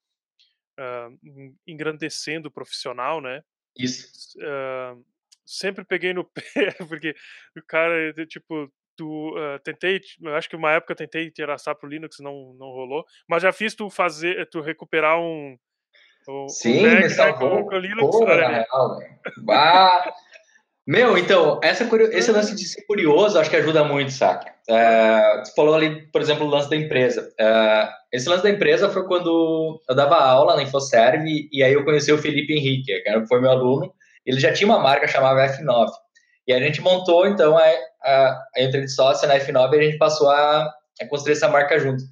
uh, 0.79 1.57
engrandecendo 1.67 2.49
o 2.49 2.53
profissional, 2.53 3.21
né? 3.21 3.43
Isso. 3.77 4.39
Uh, 4.39 5.05
sempre 5.47 5.85
peguei 5.85 6.13
no 6.13 6.25
pé, 6.35 6.73
porque 6.89 7.15
o 7.57 7.63
cara, 7.63 8.13
tipo, 8.27 8.73
tu 8.97 9.31
uh, 9.37 9.59
tentei, 9.63 10.01
acho 10.37 10.49
que 10.49 10.57
uma 10.57 10.73
época 10.73 10.95
tentei 10.95 11.31
para 11.31 11.75
pro 11.77 11.89
Linux, 11.89 12.19
não, 12.19 12.53
não 12.55 12.67
rolou, 12.67 13.05
mas 13.29 13.43
já 13.43 13.53
fiz 13.53 13.75
tu 13.75 13.89
fazer, 13.89 14.49
tu 14.51 14.61
recuperar 14.61 15.21
um. 15.21 15.57
Um 16.29 16.49
Sim, 16.49 16.87
um 16.87 16.97
me 16.97 17.11
salvou. 17.11 17.65
Com 17.65 17.77
Linux, 17.77 18.17
Porra, 18.17 18.37
na 18.37 18.49
real, 18.49 18.99
bah. 19.39 20.13
Meu, 20.87 21.19
então, 21.19 21.61
essa, 21.63 21.85
esse 22.13 22.33
lance 22.33 22.55
de 22.55 22.65
ser 22.67 22.83
curioso 22.87 23.39
acho 23.39 23.51
que 23.51 23.57
ajuda 23.57 23.85
muito, 23.85 24.11
saca? 24.11 24.55
Uh, 24.71 25.43
tu 25.43 25.55
falou 25.55 25.75
ali, 25.75 26.07
por 26.11 26.23
exemplo, 26.23 26.47
o 26.47 26.49
lance 26.49 26.71
da 26.71 26.77
empresa. 26.77 27.31
Uh, 27.39 27.89
esse 28.11 28.27
lance 28.27 28.43
da 28.43 28.49
empresa 28.49 28.89
foi 28.89 29.07
quando 29.07 29.83
eu 29.87 29.95
dava 29.95 30.17
aula 30.17 30.57
na 30.57 30.63
InfoServe 30.63 31.47
e 31.53 31.63
aí 31.63 31.75
eu 31.75 31.85
conheci 31.85 32.11
o 32.11 32.17
Felipe 32.17 32.55
Henrique, 32.55 33.03
que 33.03 33.27
foi 33.27 33.39
meu 33.39 33.51
aluno. 33.51 33.93
Ele 34.25 34.41
já 34.41 34.51
tinha 34.51 34.67
uma 34.67 34.79
marca 34.79 35.07
chamada 35.07 35.47
F9. 35.47 35.89
E 36.47 36.55
a 36.55 36.59
gente 36.59 36.81
montou, 36.81 37.27
então, 37.27 37.59
a, 37.59 37.65
a, 38.03 38.43
a 38.57 38.63
entre 38.63 38.81
de 38.81 38.89
sócia 38.89 39.29
na 39.29 39.39
F9 39.39 39.75
e 39.75 39.79
a 39.79 39.83
gente 39.83 39.99
passou 39.99 40.31
a, 40.31 40.73
a 41.03 41.07
construir 41.07 41.35
essa 41.35 41.49
marca 41.49 41.79
junto. 41.79 42.03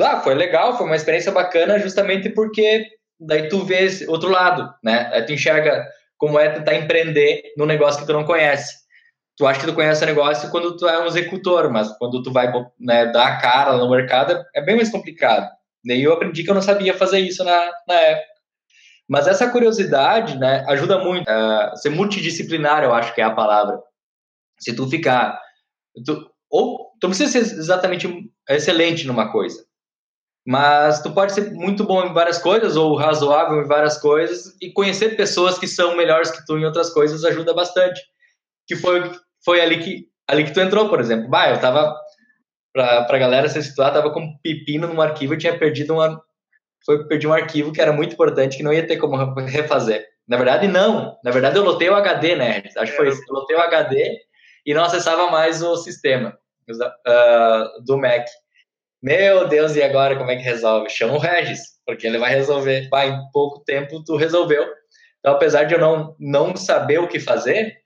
Ah, 0.00 0.20
foi 0.20 0.34
legal, 0.34 0.76
foi 0.76 0.86
uma 0.86 0.96
experiência 0.96 1.30
bacana, 1.30 1.78
justamente 1.78 2.28
porque 2.30 2.86
daí 3.18 3.48
tu 3.48 3.64
vê 3.64 3.88
outro 4.08 4.28
lado, 4.28 4.72
né? 4.82 5.08
Aí 5.12 5.22
tu 5.24 5.32
enxerga 5.32 5.86
como 6.18 6.38
é 6.38 6.48
tentar 6.48 6.74
empreender 6.74 7.42
no 7.56 7.64
negócio 7.66 8.00
que 8.00 8.06
tu 8.06 8.12
não 8.12 8.24
conhece. 8.24 8.74
Tu 9.36 9.46
acha 9.46 9.60
que 9.60 9.66
tu 9.66 9.74
conhece 9.74 10.02
o 10.02 10.06
negócio 10.06 10.50
quando 10.50 10.76
tu 10.76 10.88
é 10.88 11.02
um 11.02 11.06
executor, 11.06 11.70
mas 11.70 11.96
quando 11.98 12.22
tu 12.22 12.32
vai 12.32 12.52
né, 12.78 13.06
dar 13.06 13.26
a 13.26 13.40
cara 13.40 13.76
no 13.76 13.90
mercado 13.90 14.44
é 14.54 14.60
bem 14.62 14.76
mais 14.76 14.90
complicado. 14.90 15.48
Daí 15.86 16.02
eu 16.02 16.12
aprendi 16.12 16.42
que 16.42 16.50
eu 16.50 16.54
não 16.54 16.62
sabia 16.62 16.96
fazer 16.96 17.20
isso 17.20 17.44
na, 17.44 17.72
na 17.86 17.94
época. 17.94 18.34
Mas 19.08 19.26
essa 19.26 19.50
curiosidade 19.50 20.38
né, 20.38 20.64
ajuda 20.68 20.98
muito. 20.98 21.28
Uh, 21.28 21.76
ser 21.76 21.90
multidisciplinar, 21.90 22.82
eu 22.82 22.94
acho 22.94 23.14
que 23.14 23.20
é 23.20 23.24
a 23.24 23.34
palavra. 23.34 23.78
Se 24.58 24.74
tu 24.74 24.88
ficar. 24.88 25.38
Tu, 26.06 26.30
ou 26.50 26.90
tu 27.00 27.04
não 27.04 27.10
precisa 27.10 27.30
ser 27.30 27.58
exatamente 27.58 28.08
excelente 28.48 29.06
numa 29.06 29.30
coisa 29.30 29.64
mas 30.46 31.00
tu 31.00 31.10
pode 31.12 31.32
ser 31.32 31.52
muito 31.52 31.84
bom 31.84 32.04
em 32.04 32.12
várias 32.12 32.38
coisas 32.38 32.76
ou 32.76 32.94
razoável 32.96 33.62
em 33.62 33.66
várias 33.66 33.98
coisas 33.98 34.54
e 34.60 34.70
conhecer 34.70 35.16
pessoas 35.16 35.58
que 35.58 35.66
são 35.66 35.96
melhores 35.96 36.30
que 36.30 36.44
tu 36.44 36.58
em 36.58 36.66
outras 36.66 36.90
coisas 36.90 37.24
ajuda 37.24 37.54
bastante. 37.54 38.00
Que 38.66 38.76
foi 38.76 39.10
foi 39.44 39.60
ali 39.60 39.78
que 39.78 40.08
ali 40.28 40.44
que 40.44 40.52
tu 40.52 40.60
entrou, 40.60 40.88
por 40.88 41.00
exemplo. 41.00 41.28
Bah, 41.28 41.48
eu 41.48 41.60
tava 41.60 41.94
pra, 42.72 43.04
pra 43.04 43.18
galera 43.18 43.48
se 43.48 43.62
situar, 43.62 43.92
tava 43.92 44.10
com 44.12 44.20
um 44.20 44.38
pepino 44.42 44.86
num 44.86 45.00
arquivo, 45.00 45.34
eu 45.34 45.38
tinha 45.38 45.58
perdido 45.58 45.94
uma 45.94 46.22
foi 46.84 47.06
perdi 47.06 47.26
um 47.26 47.32
arquivo 47.32 47.72
que 47.72 47.80
era 47.80 47.92
muito 47.92 48.12
importante 48.12 48.58
que 48.58 48.62
não 48.62 48.72
ia 48.72 48.86
ter 48.86 48.98
como 48.98 49.16
refazer. 49.46 50.06
Na 50.28 50.36
verdade 50.36 50.68
não, 50.68 51.18
na 51.24 51.30
verdade 51.30 51.56
eu 51.56 51.64
lotei 51.64 51.88
o 51.88 51.94
HD, 51.94 52.36
né? 52.36 52.62
Acho 52.76 52.92
que 52.92 52.96
foi 52.98 53.08
isso. 53.08 53.22
Eu 53.28 53.34
lotei 53.34 53.56
o 53.56 53.60
HD 53.60 54.18
e 54.66 54.74
não 54.74 54.84
acessava 54.84 55.30
mais 55.30 55.62
o 55.62 55.76
sistema 55.76 56.36
uh, 56.68 57.82
do 57.82 57.96
Mac. 57.96 58.26
Meu 59.04 59.46
Deus, 59.46 59.76
e 59.76 59.82
agora 59.82 60.16
como 60.16 60.30
é 60.30 60.36
que 60.36 60.42
resolve? 60.42 60.88
Chama 60.88 61.12
o 61.12 61.18
Regis, 61.18 61.60
porque 61.84 62.06
ele 62.06 62.16
vai 62.16 62.34
resolver. 62.34 62.88
Vai, 62.88 63.10
em 63.10 63.30
pouco 63.34 63.62
tempo 63.62 64.02
tu 64.02 64.16
resolveu. 64.16 64.64
Então, 65.18 65.34
apesar 65.34 65.64
de 65.64 65.74
eu 65.74 65.78
não, 65.78 66.16
não 66.18 66.56
saber 66.56 67.00
o 67.00 67.06
que 67.06 67.20
fazer, 67.20 67.76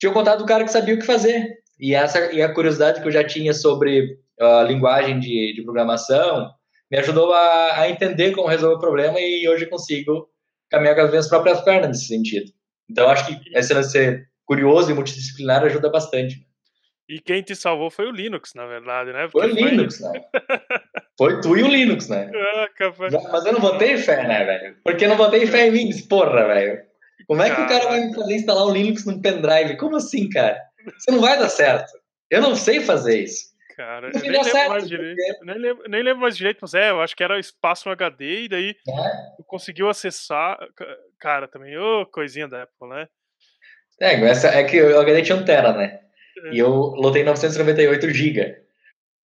tinha 0.00 0.12
contado 0.12 0.40
do 0.40 0.46
cara 0.46 0.64
que 0.64 0.72
sabia 0.72 0.96
o 0.96 0.98
que 0.98 1.06
fazer. 1.06 1.48
E 1.78 1.94
essa 1.94 2.32
e 2.32 2.42
a 2.42 2.52
curiosidade 2.52 3.00
que 3.00 3.06
eu 3.06 3.12
já 3.12 3.22
tinha 3.22 3.54
sobre 3.54 4.18
a 4.40 4.64
linguagem 4.64 5.20
de, 5.20 5.54
de 5.54 5.62
programação 5.62 6.50
me 6.90 6.98
ajudou 6.98 7.32
a, 7.32 7.82
a, 7.82 7.88
entender 7.88 8.32
como 8.32 8.48
resolver 8.48 8.74
o 8.74 8.80
problema 8.80 9.20
e 9.20 9.48
hoje 9.48 9.64
consigo 9.66 10.28
caminhar 10.68 10.96
com 10.96 11.02
as 11.02 11.10
minhas 11.10 11.28
próprias 11.28 11.60
pernas 11.60 11.90
nesse 11.90 12.08
sentido. 12.08 12.50
Então, 12.90 13.08
acho 13.08 13.28
que 13.28 13.56
esse 13.56 13.80
ser 13.84 14.28
curioso 14.44 14.90
e 14.90 14.94
multidisciplinar 14.94 15.62
ajuda 15.62 15.88
bastante. 15.88 16.44
E 17.08 17.20
quem 17.20 17.42
te 17.42 17.56
salvou 17.56 17.90
foi 17.90 18.06
o 18.06 18.12
Linux, 18.12 18.52
na 18.54 18.66
verdade, 18.66 19.12
né? 19.12 19.28
Porque 19.32 19.48
foi 19.48 19.62
o 19.62 19.68
Linux, 19.68 19.98
foi... 19.98 20.12
né? 20.12 20.24
Foi 21.16 21.40
tu 21.40 21.56
e 21.56 21.62
o 21.62 21.68
Linux, 21.68 22.08
né? 22.08 22.30
Ah, 22.80 22.92
Mas 23.32 23.44
eu 23.44 23.52
não 23.52 23.60
botei 23.60 23.96
fé, 23.96 24.26
né, 24.26 24.44
velho? 24.44 24.76
Porque 24.84 25.04
eu 25.04 25.08
não 25.08 25.16
botei 25.16 25.46
fé 25.46 25.66
em 25.66 25.72
mim, 25.72 25.90
porra, 26.08 26.46
velho. 26.46 26.80
Como 27.26 27.42
é 27.42 27.52
que 27.52 27.60
o 27.60 27.66
cara 27.66 27.88
vai 27.88 28.00
me 28.00 28.14
fazer 28.14 28.34
instalar 28.36 28.64
o 28.64 28.72
Linux 28.72 29.04
num 29.04 29.20
pendrive? 29.20 29.76
Como 29.76 29.96
assim, 29.96 30.28
cara? 30.28 30.60
Isso 30.96 31.10
não 31.10 31.20
vai 31.20 31.38
dar 31.38 31.48
certo. 31.48 31.90
Eu 32.30 32.40
não 32.40 32.54
sei 32.54 32.80
fazer 32.80 33.22
isso. 33.22 33.48
Cara, 33.76 34.08
eu 34.08 34.20
nem 34.20 34.30
lembro, 34.30 34.50
certo, 34.50 34.70
mais 34.70 34.88
direito, 34.88 35.16
porque... 35.16 35.44
nem, 35.44 35.58
lembro, 35.58 35.84
nem 35.88 36.02
lembro 36.02 36.22
mais 36.22 36.36
direito, 36.36 36.58
mas 36.62 36.74
é, 36.74 36.90
eu 36.90 37.00
acho 37.00 37.14
que 37.14 37.22
era 37.22 37.38
espaço 37.38 37.88
no 37.88 37.92
HD 37.92 38.42
e 38.42 38.48
daí 38.48 38.70
é. 38.70 39.42
conseguiu 39.46 39.88
acessar. 39.88 40.58
Cara, 41.18 41.46
também, 41.46 41.76
ô, 41.78 42.02
oh, 42.02 42.06
coisinha 42.06 42.48
da 42.48 42.64
Apple, 42.64 42.88
né? 42.88 43.08
É, 44.00 44.14
essa, 44.24 44.48
é 44.48 44.64
que 44.64 44.80
o 44.80 45.00
HD 45.00 45.22
tinha 45.22 45.36
um 45.36 45.44
Tera, 45.44 45.72
né? 45.72 46.00
E 46.52 46.58
eu 46.58 46.70
lotei 46.70 47.24
998 47.24 48.10
GB. 48.10 48.62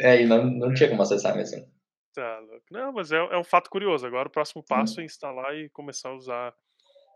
é, 0.00 0.22
e 0.22 0.26
não, 0.26 0.44
não 0.44 0.74
tinha 0.74 0.88
como 0.88 1.02
acessar 1.02 1.36
mesmo. 1.36 1.66
Tá, 2.14 2.38
louco. 2.40 2.64
Não, 2.70 2.92
mas 2.92 3.12
é, 3.12 3.16
é 3.16 3.38
um 3.38 3.44
fato 3.44 3.70
curioso. 3.70 4.06
Agora 4.06 4.28
o 4.28 4.32
próximo 4.32 4.62
passo 4.62 4.98
hum. 4.98 5.02
é 5.02 5.06
instalar 5.06 5.54
e 5.54 5.68
começar 5.70 6.08
a 6.08 6.14
usar 6.14 6.54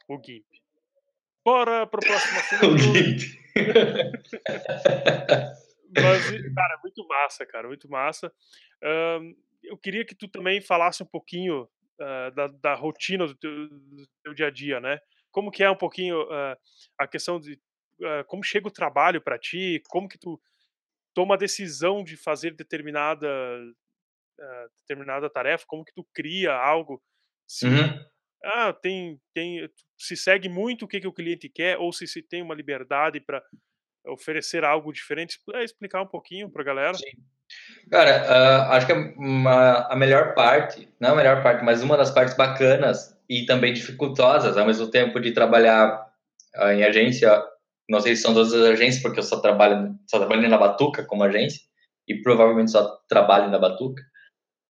o 0.09 0.21
GIMP. 0.23 0.45
Bora 1.45 1.87
pro 1.87 2.01
próximo 2.01 2.39
assunto. 2.39 2.69
o 2.69 2.79
GIMP. 2.79 3.43
mas, 5.95 6.31
cara, 6.55 6.81
muito 6.83 7.07
massa, 7.09 7.47
cara, 7.47 7.69
muito 7.69 7.91
massa. 7.91 8.33
Um, 8.83 9.35
eu 9.63 9.77
queria 9.77 10.05
que 10.05 10.15
tu 10.15 10.29
também 10.29 10.61
falasse 10.61 11.03
um 11.03 11.07
pouquinho 11.07 11.69
uh, 12.01 12.31
da, 12.35 12.47
da, 12.47 12.75
rotina 12.75 13.27
do 13.27 13.35
teu, 13.35 13.69
do 13.69 14.07
teu, 14.23 14.35
dia 14.35 14.47
a 14.47 14.51
dia, 14.51 14.81
né? 14.81 14.99
Como 15.31 15.51
que 15.51 15.63
é 15.63 15.71
um 15.71 15.77
pouquinho 15.77 16.23
uh, 16.23 16.57
a 16.99 17.07
questão 17.07 17.41
de 17.41 17.59
como 18.27 18.43
chega 18.43 18.69
o 18.69 18.73
trabalho 18.73 19.21
para 19.21 19.39
ti, 19.39 19.83
como 19.89 20.09
que 20.09 20.19
tu 20.19 20.41
toma 21.15 21.35
a 21.35 21.39
decisão 21.39 22.03
de 22.03 22.17
fazer 22.17 22.55
determinada 22.55 23.29
uh, 24.41 24.71
determinada 24.81 25.31
tarefa, 25.31 25.65
como 25.67 25.85
que 25.85 25.93
tu 25.95 26.07
cria 26.13 26.53
algo, 26.53 27.03
se 27.47 27.67
uhum. 27.67 28.05
ah, 28.45 28.73
tem 28.73 29.21
tem 29.35 29.69
se 29.99 30.17
segue 30.17 30.49
muito 30.49 30.85
o 30.85 30.89
que, 30.89 31.01
que 31.01 31.07
o 31.07 31.13
cliente 31.13 31.49
quer 31.49 31.79
ou 31.79 31.93
se 31.93 32.07
se 32.07 32.23
tem 32.23 32.43
uma 32.43 32.55
liberdade 32.55 33.21
para 33.21 33.43
oferecer 34.07 34.65
algo 34.65 34.93
diferente, 34.93 35.39
é 35.55 35.63
explicar 35.63 36.03
um 36.03 36.07
pouquinho 36.07 36.51
para 36.51 36.63
a 36.63 36.65
galera. 36.65 36.95
Sim. 36.95 37.13
Cara, 37.91 38.23
uh, 38.25 38.73
acho 38.73 38.87
que 38.87 38.93
uma, 38.93 39.87
a 39.87 39.95
melhor 39.95 40.35
parte, 40.35 40.89
não 40.99 41.13
a 41.13 41.17
melhor 41.17 41.43
parte, 41.43 41.63
mas 41.63 41.83
uma 41.83 41.97
das 41.97 42.11
partes 42.11 42.35
bacanas 42.35 43.17
e 43.29 43.45
também 43.45 43.73
dificultosas 43.73 44.57
ao 44.57 44.67
mesmo 44.67 44.91
tempo 44.91 45.21
de 45.21 45.33
trabalhar 45.33 46.11
uh, 46.57 46.69
em 46.69 46.83
agência 46.83 47.43
não 47.93 48.01
sei 48.01 48.17
se 48.17 48.23
são 48.23 48.33
todas 48.33 48.55
as 48.55 48.71
agências, 48.71 49.03
porque 49.03 49.19
eu 49.19 49.23
só 49.23 49.39
trabalho, 49.39 49.95
só 50.09 50.19
trabalho 50.19 50.49
na 50.49 50.57
Batuca 50.57 51.05
como 51.05 51.25
agência, 51.25 51.61
e 52.09 52.23
provavelmente 52.23 52.71
só 52.71 52.97
trabalho 53.07 53.51
na 53.51 53.59
Batuca. 53.59 54.03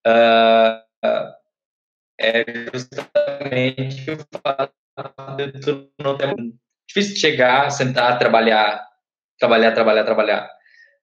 Uh, 0.05 1.33
é 2.21 2.45
justamente 2.75 4.11
o 4.11 4.39
fato 4.43 4.73
de 5.37 5.53
tu 5.61 5.89
não 6.01 6.17
ter. 6.19 6.35
Difícil 6.89 7.17
chegar, 7.17 7.71
sentar, 7.71 8.19
trabalhar, 8.19 8.85
trabalhar, 9.39 9.73
trabalhar, 9.73 10.05
trabalhar. 10.05 10.51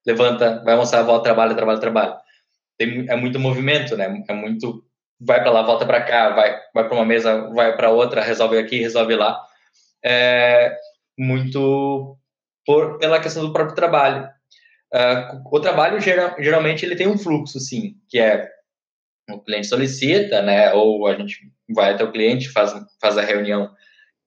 Levanta, 0.06 0.62
vai 0.66 0.74
almoçar, 0.74 1.02
volta, 1.04 1.24
trabalha, 1.24 1.56
trabalha, 1.56 1.80
trabalha. 1.80 2.18
Tem, 2.78 3.10
é 3.10 3.16
muito 3.16 3.40
movimento, 3.40 3.96
né? 3.96 4.24
É 4.28 4.34
muito. 4.34 4.86
Vai 5.22 5.42
para 5.42 5.52
lá, 5.52 5.62
volta 5.62 5.86
para 5.86 6.02
cá, 6.02 6.30
vai, 6.32 6.60
vai 6.74 6.86
para 6.86 6.96
uma 6.96 7.06
mesa, 7.06 7.48
vai 7.54 7.76
para 7.78 7.90
outra, 7.90 8.22
resolve 8.22 8.58
aqui, 8.58 8.80
resolve 8.80 9.16
lá. 9.16 9.42
É, 10.04 10.78
muito 11.20 12.18
por, 12.66 12.98
pela 12.98 13.20
questão 13.20 13.46
do 13.46 13.52
próprio 13.52 13.76
trabalho. 13.76 14.28
Uh, 14.94 15.42
o 15.52 15.60
trabalho 15.60 16.00
geral, 16.00 16.36
geralmente 16.40 16.86
ele 16.86 16.96
tem 16.96 17.08
um 17.08 17.18
fluxo, 17.18 17.60
sim, 17.60 17.96
que 18.08 18.18
é 18.18 18.50
o 19.30 19.40
cliente 19.40 19.68
solicita, 19.68 20.42
né, 20.42 20.74
ou 20.74 21.06
a 21.06 21.16
gente 21.16 21.38
vai 21.76 21.94
até 21.94 22.04
o 22.04 22.12
cliente, 22.12 22.50
faz, 22.50 22.74
faz 23.00 23.18
a 23.18 23.22
reunião 23.22 23.70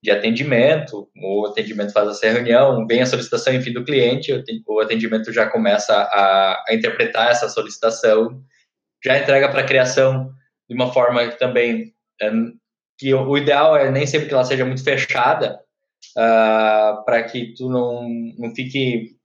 de 0.01 0.11
atendimento, 0.11 1.09
o 1.15 1.45
atendimento 1.45 1.91
faz 1.91 2.09
essa 2.09 2.29
reunião, 2.29 2.85
vem 2.87 3.01
a 3.01 3.05
solicitação, 3.05 3.53
enfim, 3.53 3.73
do 3.73 3.83
cliente, 3.83 4.31
o 4.67 4.79
atendimento 4.79 5.31
já 5.31 5.49
começa 5.49 5.93
a, 5.93 6.63
a 6.67 6.73
interpretar 6.73 7.31
essa 7.31 7.49
solicitação, 7.49 8.41
já 9.03 9.17
entrega 9.17 9.49
para 9.49 9.61
a 9.61 9.65
criação 9.65 10.31
de 10.69 10.75
uma 10.75 10.91
forma 10.91 11.25
também 11.31 11.93
é, 12.21 12.31
que 12.97 13.13
o, 13.13 13.27
o 13.27 13.37
ideal 13.37 13.75
é 13.75 13.89
nem 13.91 14.05
sempre 14.05 14.27
que 14.27 14.33
ela 14.33 14.45
seja 14.45 14.65
muito 14.65 14.83
fechada, 14.83 15.59
uh, 16.17 16.19
ah, 16.19 17.03
para 17.05 17.23
que 17.23 17.53
tu 17.53 17.69
não, 17.69 18.07
não 18.37 18.53
fique 18.53 19.15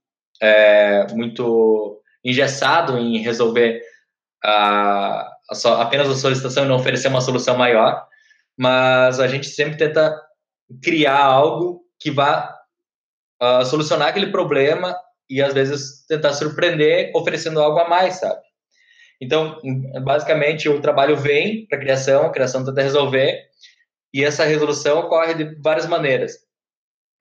é, 0.41 1.07
muito 1.13 2.01
engessado 2.25 2.99
em 2.99 3.19
resolver 3.19 3.83
a, 4.45 5.29
a, 5.51 5.83
apenas 5.83 6.09
a 6.09 6.15
solicitação 6.15 6.65
e 6.65 6.69
não 6.69 6.77
oferecer 6.77 7.09
uma 7.09 7.21
solução 7.21 7.57
maior, 7.57 8.07
mas 8.57 9.21
a 9.21 9.29
gente 9.29 9.47
sempre 9.47 9.77
tenta 9.77 10.21
criar 10.83 11.23
algo 11.23 11.83
que 11.99 12.11
vá 12.11 12.55
uh, 13.43 13.65
solucionar 13.65 14.09
aquele 14.09 14.31
problema 14.31 14.97
e 15.29 15.43
às 15.43 15.53
vezes 15.53 16.05
tentar 16.07 16.33
surpreender 16.33 17.11
oferecendo 17.15 17.61
algo 17.61 17.79
a 17.79 17.89
mais, 17.89 18.15
sabe? 18.15 18.41
Então, 19.21 19.59
basicamente, 20.03 20.69
o 20.69 20.81
trabalho 20.81 21.17
vem 21.17 21.67
para 21.67 21.77
a 21.77 21.81
criação, 21.81 22.27
a 22.27 22.31
criação 22.31 22.65
tenta 22.65 22.83
resolver, 22.83 23.49
e 24.15 24.25
essa 24.25 24.45
resolução 24.45 25.01
ocorre 25.01 25.35
de 25.35 25.61
várias 25.61 25.87
maneiras. 25.87 26.48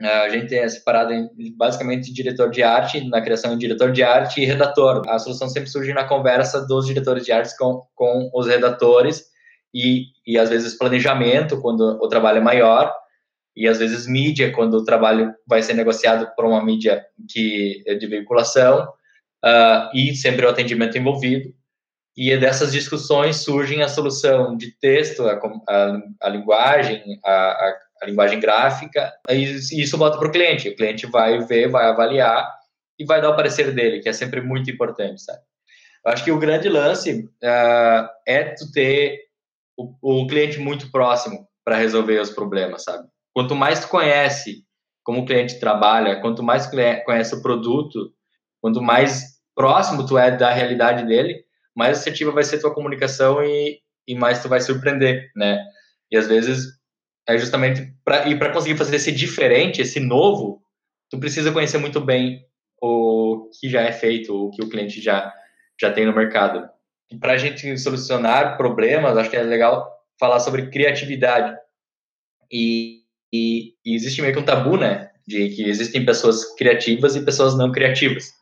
Uh, 0.01 0.05
a 0.05 0.29
gente 0.29 0.53
é 0.53 0.67
separado 0.69 1.11
em 1.11 1.29
basicamente 1.55 2.13
diretor 2.13 2.51
de 2.51 2.61
arte, 2.61 3.03
na 3.09 3.21
criação 3.21 3.53
em 3.53 3.57
diretor 3.57 3.91
de 3.91 4.03
arte 4.03 4.41
e 4.41 4.45
redator. 4.45 5.01
A 5.07 5.17
solução 5.17 5.49
sempre 5.49 5.69
surge 5.69 5.91
na 5.93 6.03
conversa 6.03 6.65
dos 6.65 6.85
diretores 6.85 7.25
de 7.25 7.31
arte 7.31 7.57
com, 7.57 7.83
com 7.95 8.29
os 8.33 8.47
redatores 8.47 9.25
e, 9.73 10.05
e 10.25 10.37
às 10.37 10.49
vezes 10.49 10.77
planejamento, 10.77 11.59
quando 11.61 11.81
o 12.01 12.07
trabalho 12.07 12.37
é 12.37 12.41
maior, 12.41 12.93
e 13.55 13.67
às 13.67 13.79
vezes 13.79 14.07
mídia, 14.07 14.51
quando 14.51 14.75
o 14.75 14.83
trabalho 14.83 15.33
vai 15.47 15.63
ser 15.63 15.73
negociado 15.73 16.31
por 16.35 16.45
uma 16.45 16.63
mídia 16.63 17.03
que 17.27 17.83
é 17.87 17.95
de 17.95 18.05
veiculação, 18.05 18.87
uh, 19.43 19.89
e 19.95 20.15
sempre 20.15 20.45
o 20.45 20.49
atendimento 20.49 20.97
envolvido. 20.97 21.51
E 22.15 22.35
dessas 22.37 22.71
discussões 22.71 23.37
surgem 23.37 23.81
a 23.81 23.87
solução 23.87 24.55
de 24.57 24.71
texto, 24.79 25.23
a, 25.23 25.39
a, 25.67 26.01
a 26.21 26.29
linguagem, 26.29 27.03
a, 27.23 27.73
a, 28.01 28.05
linguagem 28.05 28.39
gráfica, 28.39 29.13
e 29.29 29.43
isso 29.81 29.97
volta 29.97 30.17
para 30.17 30.27
o 30.27 30.31
cliente. 30.31 30.69
O 30.69 30.75
cliente 30.75 31.05
vai 31.07 31.39
ver, 31.39 31.69
vai 31.69 31.85
avaliar 31.85 32.49
e 32.99 33.05
vai 33.05 33.21
dar 33.21 33.29
o 33.29 33.35
parecer 33.35 33.73
dele, 33.73 33.99
que 33.99 34.09
é 34.09 34.13
sempre 34.13 34.41
muito 34.41 34.71
importante, 34.71 35.21
sabe? 35.21 35.39
Eu 36.05 36.11
acho 36.11 36.23
que 36.23 36.31
o 36.31 36.39
grande 36.39 36.69
lance 36.69 37.29
uh, 37.43 38.09
é 38.25 38.55
tu 38.55 38.71
ter 38.71 39.19
o, 39.77 40.21
o 40.23 40.27
cliente 40.27 40.59
muito 40.59 40.89
próximo 40.91 41.47
para 41.63 41.77
resolver 41.77 42.19
os 42.19 42.29
problemas, 42.29 42.83
sabe? 42.83 43.07
Quanto 43.33 43.55
mais 43.55 43.81
tu 43.81 43.89
conhece 43.89 44.63
como 45.03 45.21
o 45.21 45.25
cliente 45.25 45.59
trabalha, 45.59 46.19
quanto 46.21 46.41
mais 46.41 46.67
conhece 46.67 47.35
o 47.35 47.41
produto, 47.41 48.11
quanto 48.61 48.81
mais 48.81 49.37
próximo 49.55 50.05
tu 50.05 50.17
é 50.17 50.31
da 50.31 50.51
realidade 50.51 51.05
dele, 51.05 51.43
mais 51.75 51.99
assertiva 51.99 52.31
vai 52.31 52.43
ser 52.43 52.59
tua 52.59 52.73
comunicação 52.73 53.43
e, 53.43 53.79
e 54.07 54.15
mais 54.15 54.41
tu 54.41 54.49
vai 54.49 54.59
surpreender, 54.59 55.31
né? 55.35 55.63
E 56.11 56.17
às 56.17 56.27
vezes 56.27 56.76
é 57.27 57.37
justamente 57.37 57.93
para 58.03 58.27
e 58.27 58.37
para 58.37 58.51
conseguir 58.51 58.77
fazer 58.77 58.95
esse 58.95 59.11
diferente, 59.11 59.81
esse 59.81 59.99
novo, 59.99 60.61
tu 61.09 61.19
precisa 61.19 61.51
conhecer 61.51 61.77
muito 61.77 61.99
bem 61.99 62.45
o 62.81 63.49
que 63.59 63.69
já 63.69 63.81
é 63.81 63.91
feito, 63.91 64.33
o 64.33 64.51
que 64.51 64.63
o 64.63 64.69
cliente 64.69 65.01
já 65.01 65.33
já 65.79 65.91
tem 65.91 66.05
no 66.05 66.15
mercado. 66.15 66.67
Para 67.19 67.33
a 67.33 67.37
gente 67.37 67.77
solucionar 67.77 68.57
problemas, 68.57 69.17
acho 69.17 69.29
que 69.29 69.37
é 69.37 69.43
legal 69.43 69.89
falar 70.19 70.39
sobre 70.39 70.69
criatividade. 70.69 71.55
E 72.51 72.97
e, 73.31 73.73
e, 73.85 73.95
existe 73.95 74.21
meio 74.21 74.33
que 74.33 74.39
um 74.39 74.45
tabu, 74.45 74.77
né? 74.77 75.09
De 75.27 75.49
que 75.49 75.63
existem 75.69 76.05
pessoas 76.05 76.55
criativas 76.55 77.15
e 77.15 77.25
pessoas 77.25 77.57
não 77.57 77.71
criativas. 77.71 78.33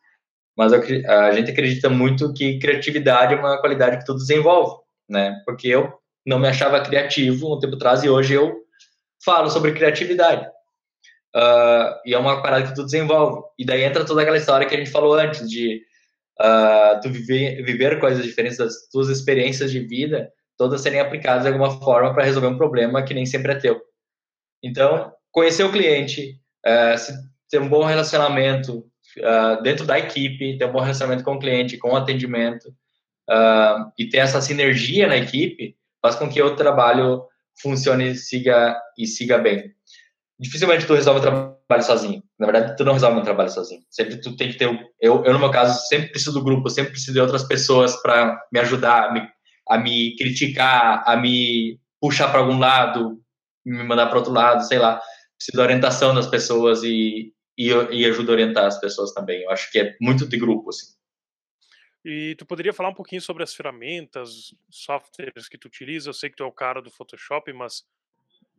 Mas 0.58 0.72
a 0.72 1.32
gente 1.32 1.52
acredita 1.52 1.90
muito 1.90 2.32
que 2.34 2.60
criatividade 2.60 3.34
é 3.34 3.38
uma 3.38 3.60
qualidade 3.60 3.98
que 3.98 4.06
tu 4.06 4.16
desenvolve, 4.16 4.82
né? 5.10 5.42
Porque 5.46 5.68
eu 5.68 5.94
não 6.26 6.40
me 6.40 6.48
achava 6.48 6.80
criativo 6.82 7.56
um 7.56 7.60
tempo 7.60 7.76
atrás 7.76 8.04
e 8.04 8.10
hoje 8.10 8.34
eu 8.34 8.65
falo 9.24 9.50
sobre 9.50 9.74
criatividade. 9.74 10.46
Uh, 11.36 11.92
e 12.06 12.14
é 12.14 12.18
uma 12.18 12.42
parada 12.42 12.66
que 12.66 12.74
tu 12.74 12.86
desenvolve. 12.86 13.44
E 13.60 13.66
daí 13.66 13.84
entra 13.84 14.06
toda 14.06 14.22
aquela 14.22 14.38
história 14.38 14.66
que 14.66 14.74
a 14.74 14.78
gente 14.78 14.90
falou 14.90 15.16
antes 15.16 15.50
de 15.50 15.82
uh, 16.42 17.02
tu 17.02 17.10
viver, 17.10 17.62
viver 17.64 18.00
coisas 18.00 18.24
diferentes 18.24 18.58
das 18.58 18.88
tuas 18.90 19.10
experiências 19.10 19.70
de 19.70 19.82
vida, 19.82 20.32
todas 20.58 20.80
serem 20.80 21.02
aplicadas 21.02 21.44
de 21.44 21.50
alguma 21.50 21.78
forma 21.82 22.14
para 22.14 22.24
resolver 22.24 22.48
um 22.48 22.58
problema 22.58 23.04
que 23.04 23.14
nem 23.14 23.26
sempre 23.26 23.52
é 23.52 23.56
teu. 23.56 23.82
Então, 24.64 25.12
conhecer 25.30 25.66
o 25.66 25.72
cliente, 25.72 26.40
uh, 26.66 26.96
ter 27.50 27.60
um 27.60 27.68
bom 27.68 27.84
relacionamento 27.84 28.86
dentro 29.64 29.86
da 29.86 29.98
equipe, 29.98 30.58
ter 30.58 30.66
um 30.66 30.72
bom 30.74 30.82
relacionamento 30.82 31.24
com 31.24 31.36
o 31.36 31.40
cliente, 31.40 31.78
com 31.78 31.92
o 31.92 31.96
atendimento, 31.96 32.68
e 33.98 34.10
ter 34.10 34.18
essa 34.18 34.42
sinergia 34.42 35.08
na 35.08 35.16
equipe, 35.16 35.78
faz 36.02 36.16
com 36.16 36.28
que 36.28 36.42
o 36.42 36.56
trabalho 36.56 37.24
funcione 37.62 38.16
siga, 38.16 38.78
e 38.98 39.06
siga 39.06 39.38
bem. 39.38 39.74
Dificilmente 40.40 40.86
tu 40.86 40.94
resolve 40.94 41.20
o 41.20 41.24
trabalho 41.24 41.84
sozinho. 41.84 42.24
Na 42.38 42.46
verdade, 42.46 42.76
tu 42.76 42.84
não 42.84 42.94
resolve 42.94 43.20
um 43.20 43.24
trabalho 43.24 43.50
sozinho. 43.50 43.82
Sempre 43.90 44.18
tu 44.18 44.36
tem 44.36 44.52
que 44.52 44.58
ter. 44.58 44.68
Eu, 45.00 45.24
eu 45.24 45.34
no 45.34 45.40
meu 45.40 45.50
caso, 45.50 45.88
sempre 45.88 46.10
preciso 46.10 46.34
do 46.34 46.44
grupo, 46.44 46.70
sempre 46.70 46.92
preciso 46.92 47.14
de 47.14 47.22
outras 47.22 47.44
pessoas 47.44 47.96
para 48.02 48.38
me 48.52 48.60
ajudar, 48.60 49.10
a 49.10 49.14
me, 49.14 49.22
a 49.70 49.78
me 49.78 50.16
criticar, 50.18 51.04
a 51.08 51.16
me 51.16 51.80
puxar 52.02 52.30
para 52.30 52.42
algum 52.42 52.60
lado, 52.60 53.22
me 53.66 53.84
mandar 53.84 54.08
para 54.08 54.18
outro 54.18 54.34
lado, 54.34 54.68
sei 54.68 54.78
lá. 54.78 55.02
Preciso 55.38 55.58
da 55.58 55.64
orientação 55.64 56.14
das 56.14 56.28
pessoas 56.28 56.84
e, 56.84 57.34
e, 57.58 57.70
e 57.70 58.06
ajuda 58.06 58.32
a 58.32 58.36
orientar 58.36 58.66
as 58.66 58.80
pessoas 58.80 59.14
também. 59.14 59.44
Eu 59.44 59.52
acho 59.52 59.72
que 59.72 59.80
é 59.80 59.96
muito 60.02 60.28
de 60.28 60.38
grupo, 60.38 60.70
assim. 60.70 60.88
E 62.06 62.36
tu 62.36 62.46
poderia 62.46 62.72
falar 62.72 62.90
um 62.90 62.94
pouquinho 62.94 63.20
sobre 63.20 63.42
as 63.42 63.56
ferramentas, 63.56 64.54
softwares 64.70 65.50
que 65.50 65.58
tu 65.58 65.66
utiliza? 65.66 66.12
Eu 66.12 66.14
sei 66.14 66.30
que 66.30 66.36
tu 66.36 66.44
é 66.44 66.46
o 66.46 66.52
cara 66.52 66.80
do 66.80 66.92
Photoshop, 66.92 67.52
mas 67.52 67.84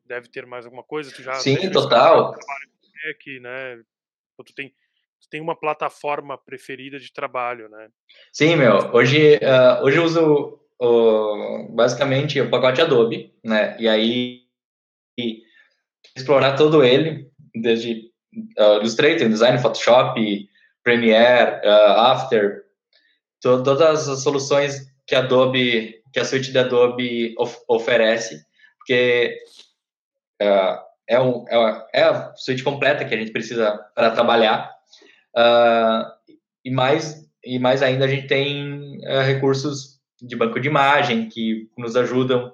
deve 0.05 0.29
ter 0.29 0.45
mais 0.45 0.65
alguma 0.65 0.83
coisa. 0.83 1.15
Tu 1.15 1.23
já 1.23 1.35
Sim, 1.35 1.71
total. 1.71 2.33
Mac, 2.33 3.27
né? 3.41 3.81
Tu 4.45 4.53
tem, 4.53 4.71
tu 5.21 5.29
tem 5.31 5.41
uma 5.41 5.55
plataforma 5.55 6.37
preferida 6.37 6.99
de 6.99 7.13
trabalho, 7.13 7.69
né? 7.69 7.89
Sim, 8.33 8.57
meu. 8.57 8.93
Hoje, 8.93 9.37
uh, 9.37 9.85
hoje 9.85 9.99
eu 9.99 10.05
uso 10.05 10.61
uh, 10.83 11.73
basicamente 11.73 12.41
o 12.41 12.51
pacote 12.51 12.81
Adobe, 12.81 13.33
né? 13.45 13.77
E 13.79 13.89
aí 13.89 14.43
e 15.17 15.43
explorar 16.17 16.57
todo 16.57 16.85
ele, 16.85 17.31
desde 17.55 18.11
uh, 18.59 18.79
Illustrator, 18.81 19.29
Design, 19.29 19.63
Photoshop, 19.63 20.49
Premiere, 20.83 21.61
uh, 21.65 22.01
After, 22.01 22.66
todas 23.63 24.09
as 24.09 24.23
soluções 24.23 24.87
que 25.07 25.15
a 25.15 25.21
Adobe, 25.21 26.03
que 26.13 26.21
a 26.21 26.25
suite 26.25 26.53
da 26.53 26.63
Adobe 26.63 27.35
of, 27.39 27.57
oferece, 27.69 28.45
porque 28.79 29.39
uh, 30.43 30.79
é, 31.09 31.21
um, 31.21 31.45
é, 31.49 31.87
é, 31.95 32.03
a 32.03 32.35
suite 32.37 32.63
completa 32.63 33.05
que 33.05 33.15
a 33.15 33.19
gente 33.19 33.33
precisa 33.33 33.79
para 33.95 34.11
trabalhar. 34.11 34.71
Uh, 35.37 36.11
e 36.65 36.71
mais 36.71 37.25
e 37.45 37.59
mais 37.59 37.83
ainda 37.83 38.07
a 38.07 38.09
gente 38.09 38.27
tem 38.27 38.99
uh, 39.07 39.21
recursos 39.25 40.01
de 40.21 40.35
banco 40.35 40.59
de 40.59 40.69
imagem 40.69 41.29
que 41.29 41.71
nos 41.77 41.95
ajudam 41.95 42.53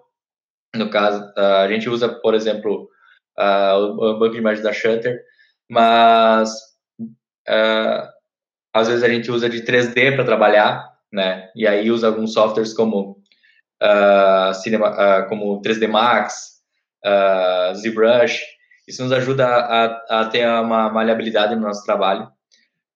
no 0.74 0.88
caso, 0.88 1.30
a 1.36 1.68
gente 1.68 1.88
usa, 1.88 2.08
por 2.08 2.34
exemplo, 2.34 2.88
o 3.38 4.18
banco 4.18 4.32
de 4.32 4.38
imagens 4.38 4.64
da 4.64 4.72
Shutter, 4.72 5.22
mas 5.68 6.50
às 8.72 8.88
vezes 8.88 9.04
a 9.04 9.08
gente 9.08 9.30
usa 9.30 9.48
de 9.48 9.62
3D 9.62 10.14
para 10.14 10.24
trabalhar, 10.24 10.92
né? 11.12 11.50
E 11.54 11.66
aí 11.66 11.90
usa 11.90 12.06
alguns 12.06 12.32
softwares 12.32 12.72
como 12.72 13.22
uh, 13.82 14.54
Cinema, 14.54 14.90
uh, 14.90 15.28
como 15.28 15.60
3D 15.60 15.88
Max, 15.88 16.62
uh, 17.04 17.74
ZBrush. 17.74 18.40
Isso 18.88 19.02
nos 19.02 19.12
ajuda 19.12 19.46
a, 19.46 20.20
a, 20.20 20.24
ter 20.26 20.46
uma 20.46 20.90
maleabilidade 20.90 21.54
no 21.54 21.62
nosso 21.62 21.84
trabalho. 21.84 22.28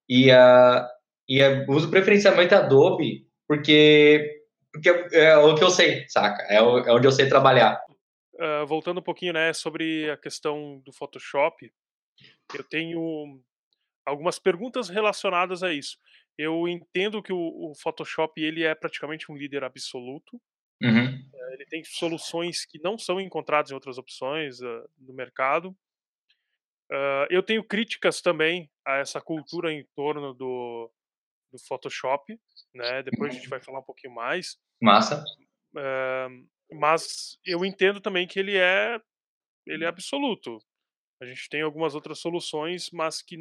E, 0.08 0.30
uh, 0.30 0.84
e 1.28 1.42
uso 1.68 1.90
preferencialmente 1.90 2.54
Adobe 2.54 3.26
porque 3.46 4.32
porque 4.72 4.90
é 5.16 5.36
o 5.38 5.54
que 5.54 5.64
eu 5.64 5.70
sei, 5.70 6.04
saca? 6.08 6.42
É, 6.50 6.56
é 6.56 6.92
onde 6.92 7.06
eu 7.06 7.12
sei 7.12 7.28
trabalhar. 7.28 7.80
Voltando 8.66 8.98
um 8.98 9.02
pouquinho, 9.02 9.32
né, 9.32 9.54
sobre 9.54 10.10
a 10.10 10.16
questão 10.18 10.82
do 10.84 10.92
Photoshop, 10.92 11.72
eu 12.54 12.62
tenho 12.62 13.40
algumas 14.06 14.38
perguntas 14.38 14.88
relacionadas 14.88 15.62
a 15.62 15.72
isso. 15.72 15.98
Eu 16.38 16.68
entendo 16.68 17.22
que 17.22 17.32
o, 17.32 17.38
o 17.38 17.74
Photoshop 17.74 18.40
ele 18.40 18.62
é 18.62 18.74
praticamente 18.74 19.30
um 19.30 19.36
líder 19.36 19.64
absoluto. 19.64 20.40
Uhum. 20.82 21.06
Uh, 21.06 21.52
ele 21.52 21.66
tem 21.66 21.82
soluções 21.84 22.64
que 22.64 22.78
não 22.82 22.96
são 22.96 23.20
encontradas 23.20 23.70
em 23.70 23.74
outras 23.74 23.98
opções 23.98 24.60
uh, 24.60 24.88
no 24.98 25.14
mercado. 25.14 25.76
eu 27.30 27.42
tenho 27.42 27.64
críticas 27.64 28.20
também 28.20 28.70
a 28.86 28.98
essa 28.98 29.20
cultura 29.20 29.72
em 29.72 29.84
torno 29.94 30.32
do, 30.32 30.90
do 31.50 31.58
Photoshop, 31.66 32.38
né? 32.74 33.02
Depois 33.02 33.32
a 33.32 33.36
gente 33.36 33.48
vai 33.48 33.60
falar 33.60 33.80
um 33.80 33.84
pouquinho 33.84 34.14
mais. 34.14 34.56
Massa. 34.80 35.24
Uh, 35.74 36.46
mas 36.72 37.38
eu 37.44 37.64
entendo 37.64 38.00
também 38.00 38.26
que 38.26 38.38
ele 38.38 38.56
é 38.56 39.00
ele 39.66 39.84
é 39.84 39.88
absoluto. 39.88 40.58
A 41.20 41.24
gente 41.24 41.48
tem 41.48 41.62
algumas 41.62 41.94
outras 41.94 42.20
soluções, 42.20 42.90
mas 42.92 43.20
que 43.20 43.36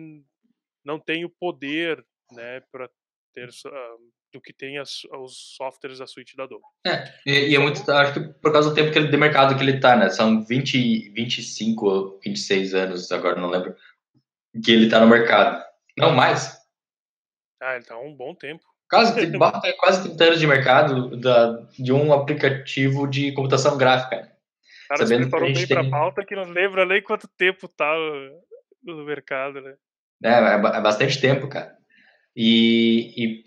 não 0.86 1.00
tem 1.00 1.26
o 1.26 1.30
poder, 1.30 2.06
né, 2.32 2.62
para 2.71 2.89
ter 3.34 3.50
uh, 3.50 4.12
do 4.32 4.41
que 4.41 4.54
tem 4.54 4.78
as, 4.78 5.04
os 5.06 5.56
softwares 5.56 6.00
da 6.00 6.08
suíte 6.08 6.36
da 6.36 6.43
Adobe. 6.43 6.63
É, 6.86 7.13
e, 7.26 7.50
e, 7.50 7.56
é 7.56 7.60
muito, 7.60 7.89
acho 7.89 8.13
que 8.13 8.19
por 8.39 8.52
causa 8.52 8.69
do 8.69 8.76
tempo 8.76 8.91
que 8.91 9.00
ele, 9.00 9.08
de 9.08 9.17
mercado 9.17 9.56
que 9.56 9.63
ele 9.63 9.76
está, 9.76 9.95
né? 9.95 10.10
São 10.10 10.43
20, 10.43 11.10
25 11.10 11.86
ou 11.86 12.19
26 12.24 12.76
anos, 12.76 13.12
agora 13.12 13.39
não 13.39 13.50
lembro, 13.50 13.76
que 14.63 14.71
ele 14.71 14.86
está 14.86 15.00
no 15.00 15.08
mercado. 15.08 15.63
Não 15.98 16.13
mais. 16.13 16.56
Ah, 17.62 17.74
ele 17.74 17.82
está 17.82 17.95
há 17.95 18.00
um 18.00 18.13
bom 18.13 18.36
tempo. 18.36 18.63
Quase, 18.89 19.13
quase 19.80 20.04
30 20.04 20.24
anos 20.24 20.39
de 20.39 20.48
mercado 20.48 21.17
da, 21.17 21.67
de 21.80 21.91
um 21.91 22.13
aplicativo 22.13 23.08
de 23.08 23.32
computação 23.32 23.78
gráfica. 23.78 24.32
Cara, 24.88 25.02
Sabendo 25.02 25.24
você 25.24 25.30
falou 25.30 25.48
bem 25.48 25.67
tem... 25.67 25.67
pra 25.67 25.89
pauta 25.89 26.26
que 26.26 26.36
não 26.36 26.43
lembra 26.43 26.86
nem 26.86 27.02
quanto 27.02 27.28
tempo 27.28 27.67
tá. 27.67 27.91
no 28.84 29.04
mercado, 29.06 29.62
né? 29.62 29.76
É, 30.23 30.30
é, 30.30 30.54
é 30.54 30.82
bastante 30.82 31.19
tempo, 31.19 31.47
cara. 31.47 31.75
E, 32.36 33.13
e, 33.15 33.43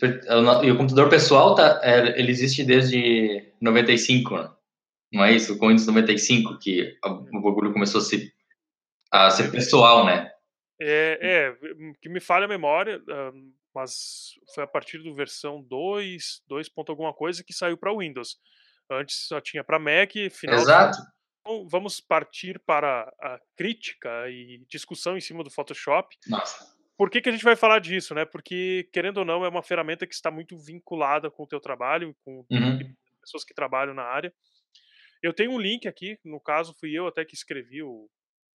e, 0.65 0.71
o 0.71 0.77
computador 0.77 1.09
pessoal, 1.09 1.53
tá, 1.53 1.79
é, 1.83 2.19
ele 2.19 2.31
existe 2.31 2.63
desde 2.63 3.53
95, 3.61 4.37
né? 4.37 4.51
Não 5.13 5.23
é 5.23 5.31
isso? 5.31 5.57
Com 5.57 5.67
Windows 5.67 5.87
95 5.87 6.59
que 6.59 6.97
o 7.03 7.41
bagulho 7.41 7.73
começou 7.73 7.99
a 7.99 8.03
ser, 8.03 8.31
a 9.11 9.29
ser 9.29 9.51
pessoal, 9.51 10.05
né? 10.05 10.31
É, 10.81 11.19
é, 11.21 11.57
que 12.01 12.09
me 12.09 12.19
falha 12.19 12.45
a 12.45 12.49
memória, 12.49 13.01
mas 13.73 14.33
foi 14.53 14.63
a 14.63 14.67
partir 14.67 14.99
do 14.99 15.13
versão 15.13 15.61
2, 15.61 16.43
2. 16.47 16.69
alguma 16.87 17.13
coisa 17.13 17.43
que 17.43 17.53
saiu 17.53 17.77
para 17.77 17.95
Windows. 17.95 18.37
Antes 18.89 19.27
só 19.27 19.39
tinha 19.39 19.63
para 19.63 19.79
Mac, 19.79 20.11
final 20.31 20.55
Exato. 20.59 20.97
Então, 21.41 21.67
vamos 21.67 21.99
partir 21.99 22.59
para 22.59 23.11
a 23.19 23.39
crítica 23.55 24.29
e 24.29 24.63
discussão 24.69 25.17
em 25.17 25.21
cima 25.21 25.43
do 25.43 25.49
Photoshop. 25.49 26.15
Nossa. 26.27 26.77
Por 26.97 27.09
que, 27.09 27.21
que 27.21 27.29
a 27.29 27.31
gente 27.31 27.45
vai 27.45 27.55
falar 27.55 27.79
disso, 27.79 28.13
né? 28.13 28.25
Porque, 28.25 28.89
querendo 28.91 29.19
ou 29.19 29.25
não, 29.25 29.45
é 29.45 29.47
uma 29.47 29.63
ferramenta 29.63 30.05
que 30.05 30.13
está 30.13 30.29
muito 30.29 30.57
vinculada 30.57 31.31
com 31.31 31.43
o 31.43 31.47
teu 31.47 31.59
trabalho, 31.59 32.13
com 32.25 32.45
uhum. 32.51 32.93
pessoas 33.21 33.45
que 33.45 33.53
trabalham 33.53 33.93
na 33.93 34.03
área. 34.03 34.33
Eu 35.23 35.33
tenho 35.33 35.51
um 35.51 35.59
link 35.59 35.87
aqui, 35.87 36.17
no 36.25 36.39
caso 36.39 36.75
fui 36.79 36.91
eu 36.91 37.07
até 37.07 37.23
que 37.23 37.35
escrevi 37.35 37.81
o 37.81 38.09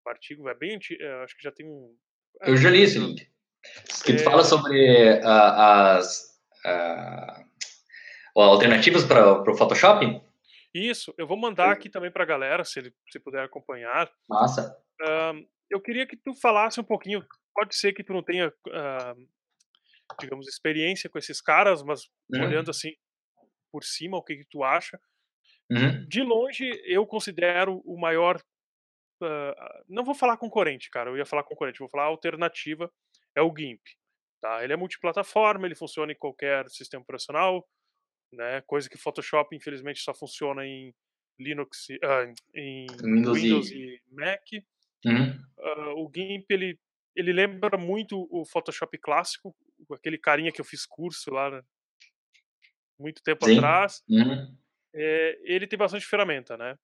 artigo, 0.06 0.48
é 0.48 0.54
bem 0.54 0.76
antigo, 0.76 1.02
é, 1.02 1.24
acho 1.24 1.34
que 1.36 1.42
já 1.42 1.50
tem 1.50 1.66
um... 1.66 1.96
É, 2.42 2.50
eu 2.50 2.56
já 2.56 2.68
li 2.68 2.82
esse 2.82 2.98
link. 2.98 3.26
Que 4.04 4.12
é... 4.12 4.18
fala 4.18 4.44
sobre 4.44 5.20
uh, 5.20 5.26
as 5.26 6.38
uh, 6.66 8.40
alternativas 8.40 9.04
para 9.04 9.50
o 9.50 9.56
Photoshop? 9.56 10.20
Isso, 10.74 11.14
eu 11.16 11.26
vou 11.26 11.36
mandar 11.36 11.70
aqui 11.70 11.88
também 11.88 12.10
para 12.10 12.24
a 12.24 12.26
galera, 12.26 12.64
se 12.64 12.80
ele 12.80 12.92
se 13.08 13.20
puder 13.20 13.44
acompanhar. 13.44 14.10
Massa. 14.28 14.76
Uh, 15.00 15.46
eu 15.70 15.80
queria 15.80 16.04
que 16.04 16.16
tu 16.16 16.34
falasse 16.34 16.80
um 16.80 16.84
pouquinho, 16.84 17.24
pode 17.54 17.76
ser 17.76 17.92
que 17.92 18.02
tu 18.02 18.12
não 18.12 18.24
tenha, 18.24 18.48
uh, 18.48 19.28
digamos, 20.20 20.48
experiência 20.48 21.08
com 21.08 21.16
esses 21.16 21.40
caras, 21.40 21.82
mas 21.84 22.06
uhum. 22.32 22.44
olhando 22.44 22.70
assim 22.70 22.92
por 23.72 23.84
cima, 23.84 24.16
o 24.16 24.22
que, 24.22 24.36
que 24.36 24.46
tu 24.50 24.64
acha? 24.64 25.00
Uhum. 25.70 26.06
De 26.08 26.22
longe, 26.22 26.68
eu 26.84 27.06
considero 27.06 27.80
o 27.84 27.98
maior. 27.98 28.36
Uh, 29.22 29.84
não 29.88 30.04
vou 30.04 30.14
falar 30.14 30.36
concorrente, 30.36 30.90
cara, 30.90 31.08
eu 31.08 31.16
ia 31.16 31.24
falar 31.24 31.44
concorrente, 31.44 31.78
vou 31.78 31.88
falar 31.88 32.04
alternativa, 32.04 32.90
é 33.36 33.40
o 33.40 33.54
GIMP. 33.56 33.80
Tá? 34.40 34.62
Ele 34.62 34.72
é 34.72 34.76
multiplataforma, 34.76 35.66
ele 35.66 35.74
funciona 35.74 36.12
em 36.12 36.18
qualquer 36.18 36.68
sistema 36.68 37.02
operacional, 37.02 37.64
né? 38.34 38.60
Coisa 38.62 38.88
que 38.88 38.98
Photoshop 38.98 39.54
infelizmente 39.54 40.00
só 40.00 40.14
funciona 40.14 40.66
em 40.66 40.94
Linux, 41.38 41.88
uh, 41.90 42.34
em 42.54 42.86
Windows, 43.02 43.40
Windows 43.40 43.70
e... 43.70 43.76
e... 43.76 44.00
Mac. 44.12 44.42
Uhum. 45.04 45.30
Uh, 45.58 46.04
o 46.04 46.10
GIMP 46.14 46.50
ele 46.50 46.78
ele 47.16 47.32
lembra 47.32 47.78
muito 47.78 48.26
o 48.28 48.44
Photoshop 48.44 48.98
clássico, 48.98 49.54
aquele 49.92 50.18
carinha 50.18 50.50
que 50.50 50.60
eu 50.60 50.64
fiz 50.64 50.84
curso 50.84 51.30
lá 51.30 51.48
né? 51.48 51.62
muito 52.98 53.22
tempo 53.22 53.44
Sim. 53.44 53.56
atrás. 53.56 54.02
Uhum. 54.08 54.56
É, 54.92 55.38
ele 55.44 55.66
tem 55.66 55.78
bastante 55.78 56.06
ferramenta, 56.06 56.56
né? 56.56 56.76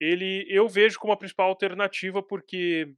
Ele 0.00 0.46
eu 0.48 0.68
vejo 0.68 0.98
como 0.98 1.12
a 1.12 1.16
principal 1.16 1.48
alternativa 1.48 2.22
porque 2.22 2.92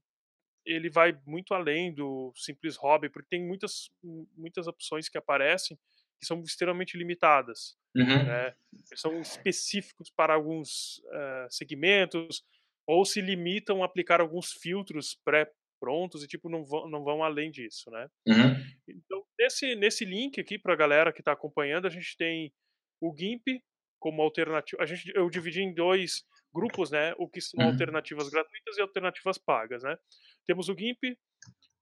ele 0.65 0.91
vai 0.91 1.17
muito 1.27 1.55
além 1.55 1.95
do 1.95 2.33
simples 2.35 2.77
hobby, 2.77 3.09
porque 3.09 3.29
tem 3.29 3.45
muitas 3.45 3.91
muitas 4.37 4.67
opções 4.67 5.09
que 5.09 5.19
aparecem 5.19 5.79
que 6.21 6.27
são 6.27 6.41
extremamente 6.43 6.97
limitadas. 6.97 7.77
Uhum. 7.95 8.25
Né? 8.25 8.55
São 8.95 9.21
específicos 9.21 10.11
para 10.11 10.35
alguns 10.35 10.99
uh, 10.99 11.49
segmentos, 11.51 12.45
ou 12.87 13.05
se 13.05 13.21
limitam 13.21 13.83
a 13.83 13.87
aplicar 13.87 14.21
alguns 14.21 14.53
filtros 14.53 15.19
pré-prontos 15.25 16.23
e 16.23 16.29
tipo 16.29 16.49
não 16.49 16.65
vão, 16.65 16.89
não 16.89 17.03
vão 17.03 17.25
além 17.25 17.51
disso, 17.51 17.91
né? 17.91 18.09
Uhum. 18.29 18.65
Então, 18.89 19.25
nesse, 19.39 19.75
nesse 19.75 20.05
link 20.05 20.41
aqui 20.41 20.59
para 20.59 20.73
a 20.73 20.77
galera 20.77 21.13
que 21.13 21.21
está 21.21 21.33
acompanhando, 21.33 21.87
a 21.87 21.91
gente 21.91 22.17
tem 22.17 22.53
o 23.01 23.15
GIMP 23.17 23.61
como 23.99 24.23
alternativa. 24.23 24.83
A 24.83 24.87
gente, 24.87 25.11
eu 25.15 25.29
dividi 25.29 25.63
em 25.63 25.75
dois 25.75 26.25
grupos, 26.55 26.91
né? 26.91 27.13
O 27.19 27.29
que 27.29 27.41
são 27.41 27.61
uhum. 27.61 27.73
alternativas 27.73 28.29
gratuitas 28.29 28.77
e 28.77 28.81
alternativas 28.81 29.37
pagas, 29.37 29.83
né? 29.83 29.99
Temos 30.47 30.69
o 30.69 30.77
GIMP, 30.79 31.19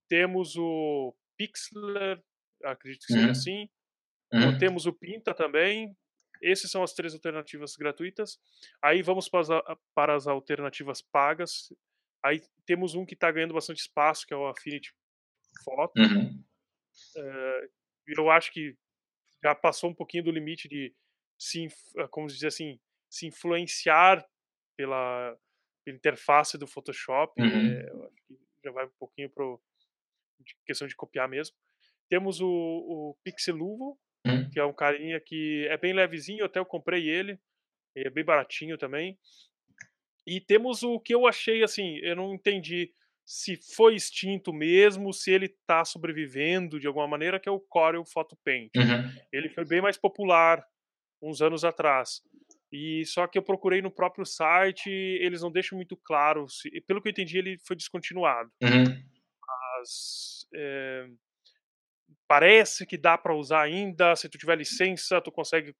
temos 0.08 0.56
o 0.56 1.14
Pixlr, 1.36 2.20
acredito 2.64 3.06
que 3.06 3.12
seja 3.12 3.26
uhum. 3.26 3.30
assim, 3.30 3.68
Uhum. 4.32 4.58
Temos 4.58 4.86
o 4.86 4.92
Pinta 4.92 5.34
também. 5.34 5.96
Essas 6.42 6.70
são 6.70 6.82
as 6.82 6.92
três 6.92 7.14
alternativas 7.14 7.76
gratuitas. 7.76 8.38
Aí 8.82 9.02
vamos 9.02 9.28
para 9.28 9.40
as, 9.40 9.78
para 9.94 10.14
as 10.14 10.26
alternativas 10.26 11.00
pagas. 11.00 11.72
Aí 12.24 12.40
temos 12.66 12.94
um 12.94 13.04
que 13.04 13.14
está 13.14 13.30
ganhando 13.30 13.54
bastante 13.54 13.78
espaço, 13.78 14.26
que 14.26 14.34
é 14.34 14.36
o 14.36 14.46
Affinity 14.46 14.92
Photo. 15.64 16.00
Uhum. 16.00 16.44
Uh, 17.16 17.68
eu 18.06 18.30
acho 18.30 18.52
que 18.52 18.76
já 19.42 19.54
passou 19.54 19.90
um 19.90 19.94
pouquinho 19.94 20.24
do 20.24 20.30
limite 20.30 20.68
de 20.68 20.94
se, 21.38 21.66
eh, 21.98 22.08
como 22.10 22.26
dizer 22.26 22.48
assim, 22.48 22.80
se 23.10 23.26
influenciar 23.26 24.26
pela, 24.76 25.36
pela 25.84 25.96
interface 25.96 26.56
do 26.56 26.66
Photoshop. 26.66 27.40
Uhum. 27.40 27.72
É, 27.72 27.90
eu 27.90 28.04
acho 28.04 28.16
que 28.26 28.38
já 28.64 28.72
vai 28.72 28.86
um 28.86 28.92
pouquinho 28.98 29.30
para 29.30 29.44
questão 30.66 30.88
de 30.88 30.96
copiar 30.96 31.28
mesmo. 31.28 31.54
Temos 32.08 32.40
o, 32.40 32.48
o 32.48 33.16
Pixeluvo, 33.22 33.98
Hum. 34.26 34.48
que 34.50 34.58
é 34.58 34.64
um 34.64 34.72
carinha 34.72 35.20
que 35.20 35.66
é 35.68 35.76
bem 35.76 35.92
levezinho, 35.92 36.44
até 36.44 36.58
eu 36.58 36.64
comprei 36.64 37.08
ele, 37.08 37.38
é 37.94 38.08
bem 38.08 38.24
baratinho 38.24 38.78
também. 38.78 39.18
E 40.26 40.40
temos 40.40 40.82
o 40.82 40.98
que 40.98 41.14
eu 41.14 41.26
achei 41.26 41.62
assim, 41.62 41.98
eu 41.98 42.16
não 42.16 42.34
entendi 42.34 42.90
se 43.26 43.56
foi 43.74 43.94
extinto 43.94 44.52
mesmo, 44.52 45.12
se 45.12 45.30
ele 45.30 45.46
está 45.46 45.84
sobrevivendo 45.84 46.78
de 46.78 46.86
alguma 46.86 47.08
maneira, 47.08 47.40
que 47.40 47.48
é 47.48 47.52
o 47.52 47.60
Corel 47.60 48.04
Photo 48.04 48.36
Paint. 48.44 48.70
Uhum. 48.76 49.12
Ele 49.32 49.48
foi 49.48 49.64
bem 49.64 49.80
mais 49.80 49.96
popular 49.96 50.64
uns 51.22 51.40
anos 51.40 51.64
atrás. 51.64 52.20
E 52.70 53.04
só 53.06 53.26
que 53.26 53.38
eu 53.38 53.42
procurei 53.42 53.80
no 53.80 53.90
próprio 53.90 54.26
site, 54.26 54.90
eles 54.90 55.40
não 55.40 55.50
deixam 55.50 55.76
muito 55.76 55.96
claro. 55.96 56.48
Se, 56.48 56.68
pelo 56.82 57.00
que 57.00 57.08
eu 57.08 57.12
entendi, 57.12 57.38
ele 57.38 57.58
foi 57.66 57.76
descontinuado. 57.76 58.50
Uhum. 58.62 58.84
Mas 59.46 60.46
é, 60.54 61.06
parece 62.28 62.86
que 62.86 62.96
dá 62.96 63.16
para 63.16 63.34
usar 63.34 63.62
ainda, 63.62 64.14
se 64.16 64.28
tu 64.28 64.38
tiver 64.38 64.56
licença, 64.56 65.20
tu 65.20 65.30
consegue, 65.30 65.74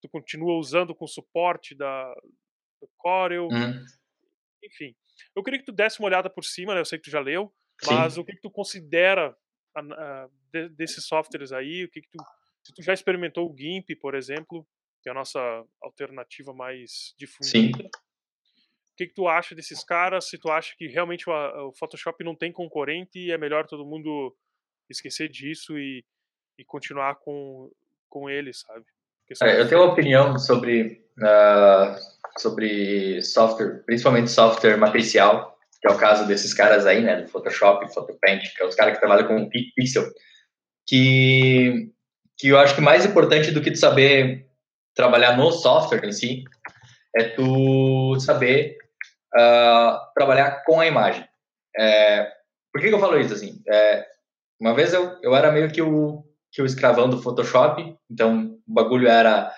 tu 0.00 0.08
continua 0.08 0.58
usando 0.58 0.94
com 0.94 1.06
suporte 1.06 1.74
da 1.74 2.14
do 2.80 2.88
Corel. 2.96 3.48
Uhum. 3.48 3.84
Enfim, 4.64 4.94
eu 5.34 5.42
queria 5.42 5.58
que 5.58 5.66
tu 5.66 5.72
desse 5.72 5.98
uma 5.98 6.06
olhada 6.06 6.30
por 6.30 6.44
cima, 6.44 6.74
né? 6.74 6.80
Eu 6.80 6.84
sei 6.84 6.98
que 6.98 7.04
tu 7.04 7.10
já 7.10 7.20
leu, 7.20 7.52
mas 7.86 8.14
Sim. 8.14 8.20
o 8.20 8.24
que, 8.24 8.32
que 8.32 8.40
tu 8.40 8.50
considera 8.50 9.36
a, 9.74 9.80
a, 9.80 10.28
de, 10.52 10.68
desses 10.70 11.06
softwares 11.06 11.52
aí? 11.52 11.84
O 11.84 11.90
que, 11.90 12.00
que 12.00 12.08
tu, 12.10 12.18
se 12.62 12.74
tu 12.74 12.82
já 12.82 12.92
experimentou 12.92 13.50
o 13.50 13.56
GIMP, 13.56 13.96
por 14.00 14.14
exemplo, 14.14 14.66
que 15.02 15.08
é 15.08 15.12
a 15.12 15.14
nossa 15.14 15.40
alternativa 15.82 16.52
mais 16.52 17.14
difundida? 17.18 17.78
Sim. 17.78 17.88
O 18.92 18.96
que, 18.98 19.06
que 19.06 19.14
tu 19.14 19.28
acha 19.28 19.54
desses 19.54 19.84
caras? 19.84 20.28
Se 20.28 20.38
tu 20.38 20.50
acha 20.50 20.74
que 20.76 20.88
realmente 20.88 21.30
o, 21.30 21.68
o 21.68 21.72
Photoshop 21.72 22.22
não 22.24 22.34
tem 22.34 22.52
concorrente 22.52 23.18
e 23.18 23.30
é 23.30 23.38
melhor 23.38 23.66
todo 23.66 23.86
mundo 23.86 24.36
esquecer 24.88 25.28
disso 25.28 25.78
e, 25.78 26.04
e 26.58 26.64
continuar 26.64 27.16
com, 27.16 27.70
com 28.08 28.28
ele, 28.28 28.52
sabe? 28.52 28.84
É, 29.42 29.60
eu 29.60 29.68
tenho 29.68 29.82
uma 29.82 29.92
opinião 29.92 30.38
sobre, 30.38 31.04
uh, 31.18 31.94
sobre 32.38 33.22
software, 33.22 33.82
principalmente 33.84 34.30
software 34.30 34.78
matricial, 34.78 35.58
que 35.80 35.88
é 35.88 35.92
o 35.92 35.98
caso 35.98 36.26
desses 36.26 36.54
caras 36.54 36.86
aí, 36.86 37.02
né, 37.02 37.22
do 37.22 37.28
Photoshop, 37.28 37.92
Photopaint, 37.92 38.42
que 38.54 38.62
é 38.62 38.66
os 38.66 38.74
caras 38.74 38.94
que 38.94 39.00
trabalham 39.00 39.28
com 39.28 39.50
pixel, 39.76 40.10
que, 40.86 41.92
que 42.38 42.48
eu 42.48 42.58
acho 42.58 42.74
que 42.74 42.80
mais 42.80 43.04
importante 43.04 43.50
do 43.50 43.60
que 43.60 43.70
tu 43.70 43.78
saber 43.78 44.48
trabalhar 44.94 45.36
no 45.36 45.52
software 45.52 46.04
em 46.04 46.12
si, 46.12 46.44
é 47.14 47.24
tu 47.24 48.18
saber 48.20 48.78
uh, 49.36 49.98
trabalhar 50.14 50.64
com 50.64 50.80
a 50.80 50.86
imagem. 50.86 51.24
É, 51.78 52.32
por 52.72 52.80
que, 52.80 52.88
que, 52.88 52.94
eu 52.94 53.00
falo 53.00 53.20
isso 53.20 53.34
assim? 53.34 53.62
É, 53.68 54.06
uma 54.60 54.74
vez 54.74 54.92
eu, 54.92 55.16
eu 55.22 55.34
era 55.34 55.52
meio 55.52 55.70
que 55.70 55.80
o, 55.80 56.24
que 56.50 56.60
o 56.60 56.66
escravão 56.66 57.08
do 57.08 57.22
Photoshop, 57.22 57.94
então 58.10 58.58
o 58.66 58.74
bagulho 58.74 59.08
era 59.08 59.52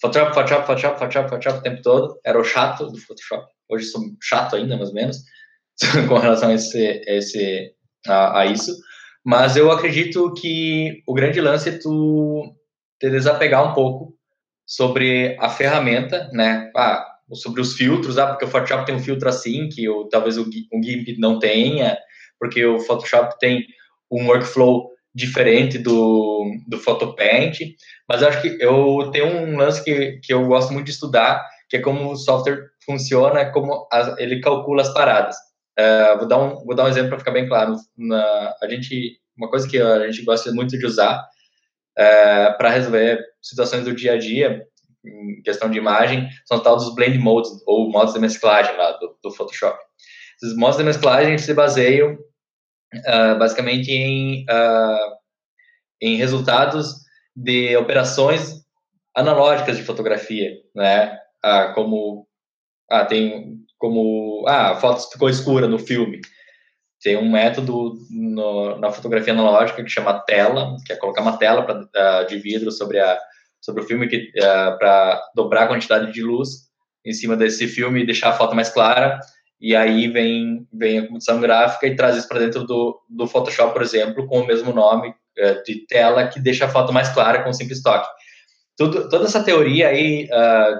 Photoshop, 0.00 0.34
Photoshop, 0.34 0.66
Photoshop, 0.66 0.98
Photoshop, 0.98 1.28
Photoshop 1.28 1.58
o 1.58 1.62
tempo 1.62 1.82
todo. 1.82 2.20
Era 2.24 2.40
o 2.40 2.44
chato 2.44 2.86
do 2.86 2.98
Photoshop. 2.98 3.46
Hoje 3.68 3.84
sou 3.86 4.02
chato 4.20 4.56
ainda, 4.56 4.76
mais 4.76 4.88
ou 4.88 4.94
menos, 4.94 5.18
com 6.08 6.18
relação 6.18 6.48
a, 6.48 6.54
esse, 6.54 7.02
esse, 7.06 7.72
a, 8.06 8.40
a, 8.40 8.46
isso. 8.46 8.74
Mas 9.24 9.56
eu 9.56 9.70
acredito 9.70 10.32
que 10.34 11.02
o 11.06 11.12
grande 11.12 11.40
lance 11.40 11.68
é 11.68 11.78
tu 11.78 12.54
te 12.98 13.10
desapegar 13.10 13.70
um 13.70 13.74
pouco 13.74 14.14
sobre 14.66 15.36
a 15.38 15.48
ferramenta, 15.48 16.30
né? 16.32 16.70
Ah, 16.74 17.06
sobre 17.34 17.60
os 17.60 17.74
filtros, 17.74 18.18
ah, 18.18 18.28
porque 18.28 18.46
o 18.46 18.48
Photoshop 18.48 18.86
tem 18.86 18.94
um 18.94 19.00
filtro 19.00 19.28
assim 19.28 19.68
que 19.68 19.88
o, 19.88 20.08
talvez 20.08 20.38
o, 20.38 20.42
o 20.42 20.82
GIMP 20.82 21.18
não 21.18 21.38
tenha, 21.38 21.96
porque 22.38 22.64
o 22.64 22.80
Photoshop 22.80 23.38
tem 23.38 23.66
um 24.10 24.26
workflow 24.26 24.90
diferente 25.14 25.78
do, 25.78 26.44
do 26.66 26.78
Photopaint, 26.78 27.58
mas 28.08 28.22
acho 28.22 28.40
que 28.42 28.56
eu 28.60 29.10
tenho 29.12 29.26
um 29.26 29.56
lance 29.56 29.82
que, 29.84 30.20
que 30.22 30.32
eu 30.32 30.46
gosto 30.46 30.72
muito 30.72 30.86
de 30.86 30.92
estudar, 30.92 31.44
que 31.68 31.76
é 31.76 31.80
como 31.80 32.10
o 32.10 32.16
software 32.16 32.66
funciona, 32.84 33.50
como 33.52 33.86
as, 33.92 34.18
ele 34.18 34.40
calcula 34.40 34.82
as 34.82 34.92
paradas. 34.92 35.36
uh, 35.78 36.18
vou, 36.18 36.28
dar 36.28 36.38
um, 36.38 36.64
vou 36.64 36.74
dar 36.74 36.84
um 36.84 36.88
exemplo 36.88 37.10
para 37.10 37.18
ficar 37.18 37.32
bem 37.32 37.48
claro. 37.48 37.76
Na, 37.96 38.54
a 38.62 38.68
gente, 38.68 39.18
uma 39.36 39.48
coisa 39.48 39.68
que 39.68 39.80
a 39.80 40.06
gente 40.10 40.24
gosta 40.24 40.52
muito 40.52 40.78
de 40.78 40.86
usar 40.86 41.22
uh, 41.98 42.56
para 42.56 42.70
resolver 42.70 43.20
situações 43.42 43.84
do 43.84 43.94
dia 43.94 44.14
a 44.14 44.18
dia, 44.18 44.64
em 45.04 45.42
questão 45.42 45.70
de 45.70 45.78
imagem, 45.78 46.28
são 46.44 46.58
os 46.58 46.62
tal 46.62 46.76
dos 46.76 46.94
blend 46.94 47.18
modes, 47.18 47.50
ou 47.66 47.90
modos 47.90 48.14
de 48.14 48.20
mesclagem 48.20 48.76
lá 48.76 48.92
do, 48.92 49.16
do 49.22 49.30
Photoshop. 49.30 49.78
Esses 50.42 50.56
modos 50.56 50.76
de 50.76 50.84
mesclagem 50.84 51.38
se 51.38 51.52
baseiam 51.54 52.18
uh, 52.94 53.38
basicamente 53.38 53.90
em, 53.90 54.44
em 56.00 56.16
resultados 56.16 56.94
de 57.34 57.76
operações 57.76 58.60
analógicas 59.14 59.76
de 59.76 59.84
fotografia, 59.84 60.52
né? 60.74 61.18
Ah, 61.42 61.72
como 61.74 62.26
ah, 62.90 63.04
tem 63.04 63.58
como 63.78 64.44
ah, 64.46 64.72
a 64.72 64.76
foto 64.76 65.10
ficou 65.10 65.28
escura 65.28 65.66
no 65.66 65.78
filme. 65.78 66.20
Tem 67.02 67.16
um 67.16 67.30
método 67.30 67.94
no, 68.10 68.78
na 68.78 68.90
fotografia 68.90 69.32
analógica 69.32 69.82
que 69.82 69.88
chama 69.88 70.20
tela, 70.20 70.76
que 70.86 70.92
é 70.92 70.96
colocar 70.96 71.22
uma 71.22 71.38
tela 71.38 71.62
pra, 71.64 71.80
uh, 71.80 72.26
de 72.26 72.38
vidro 72.38 72.70
sobre 72.70 73.00
a 73.00 73.18
sobre 73.60 73.82
o 73.82 73.86
filme 73.86 74.08
que 74.08 74.30
uh, 74.38 74.78
para 74.78 75.22
dobrar 75.34 75.64
a 75.64 75.68
quantidade 75.68 76.12
de 76.12 76.22
luz 76.22 76.70
em 77.04 77.12
cima 77.12 77.36
desse 77.36 77.66
filme 77.66 78.02
e 78.02 78.06
deixar 78.06 78.30
a 78.30 78.34
foto 78.34 78.54
mais 78.54 78.68
clara. 78.70 79.18
E 79.60 79.76
aí 79.76 80.08
vem 80.08 80.66
vem 80.72 80.98
a 80.98 81.02
computação 81.02 81.40
gráfica 81.40 81.86
e 81.86 81.94
traz 81.94 82.16
isso 82.16 82.28
para 82.28 82.38
dentro 82.40 82.64
do, 82.64 83.00
do 83.08 83.26
Photoshop, 83.26 83.72
por 83.72 83.82
exemplo, 83.82 84.26
com 84.26 84.40
o 84.40 84.46
mesmo 84.46 84.72
nome 84.72 85.08
uh, 85.10 85.62
de 85.64 85.86
tela 85.86 86.28
que 86.28 86.40
deixa 86.40 86.64
a 86.64 86.68
foto 86.68 86.92
mais 86.92 87.08
clara 87.10 87.42
com 87.42 87.50
um 87.50 87.52
simples 87.52 87.82
toque. 87.82 88.08
Tudo, 88.76 89.08
toda 89.10 89.26
essa 89.26 89.44
teoria 89.44 89.88
aí 89.88 90.26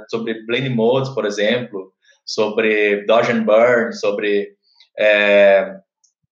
sobre 0.09 0.47
blend 0.47 0.71
modes, 0.71 1.11
por 1.11 1.27
exemplo, 1.27 1.93
sobre 2.25 3.05
dodge 3.05 3.31
and 3.31 3.45
burn, 3.45 3.93
sobre 3.93 4.55
é, 4.99 5.77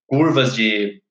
curvas 0.07 0.55
de, 0.55 1.03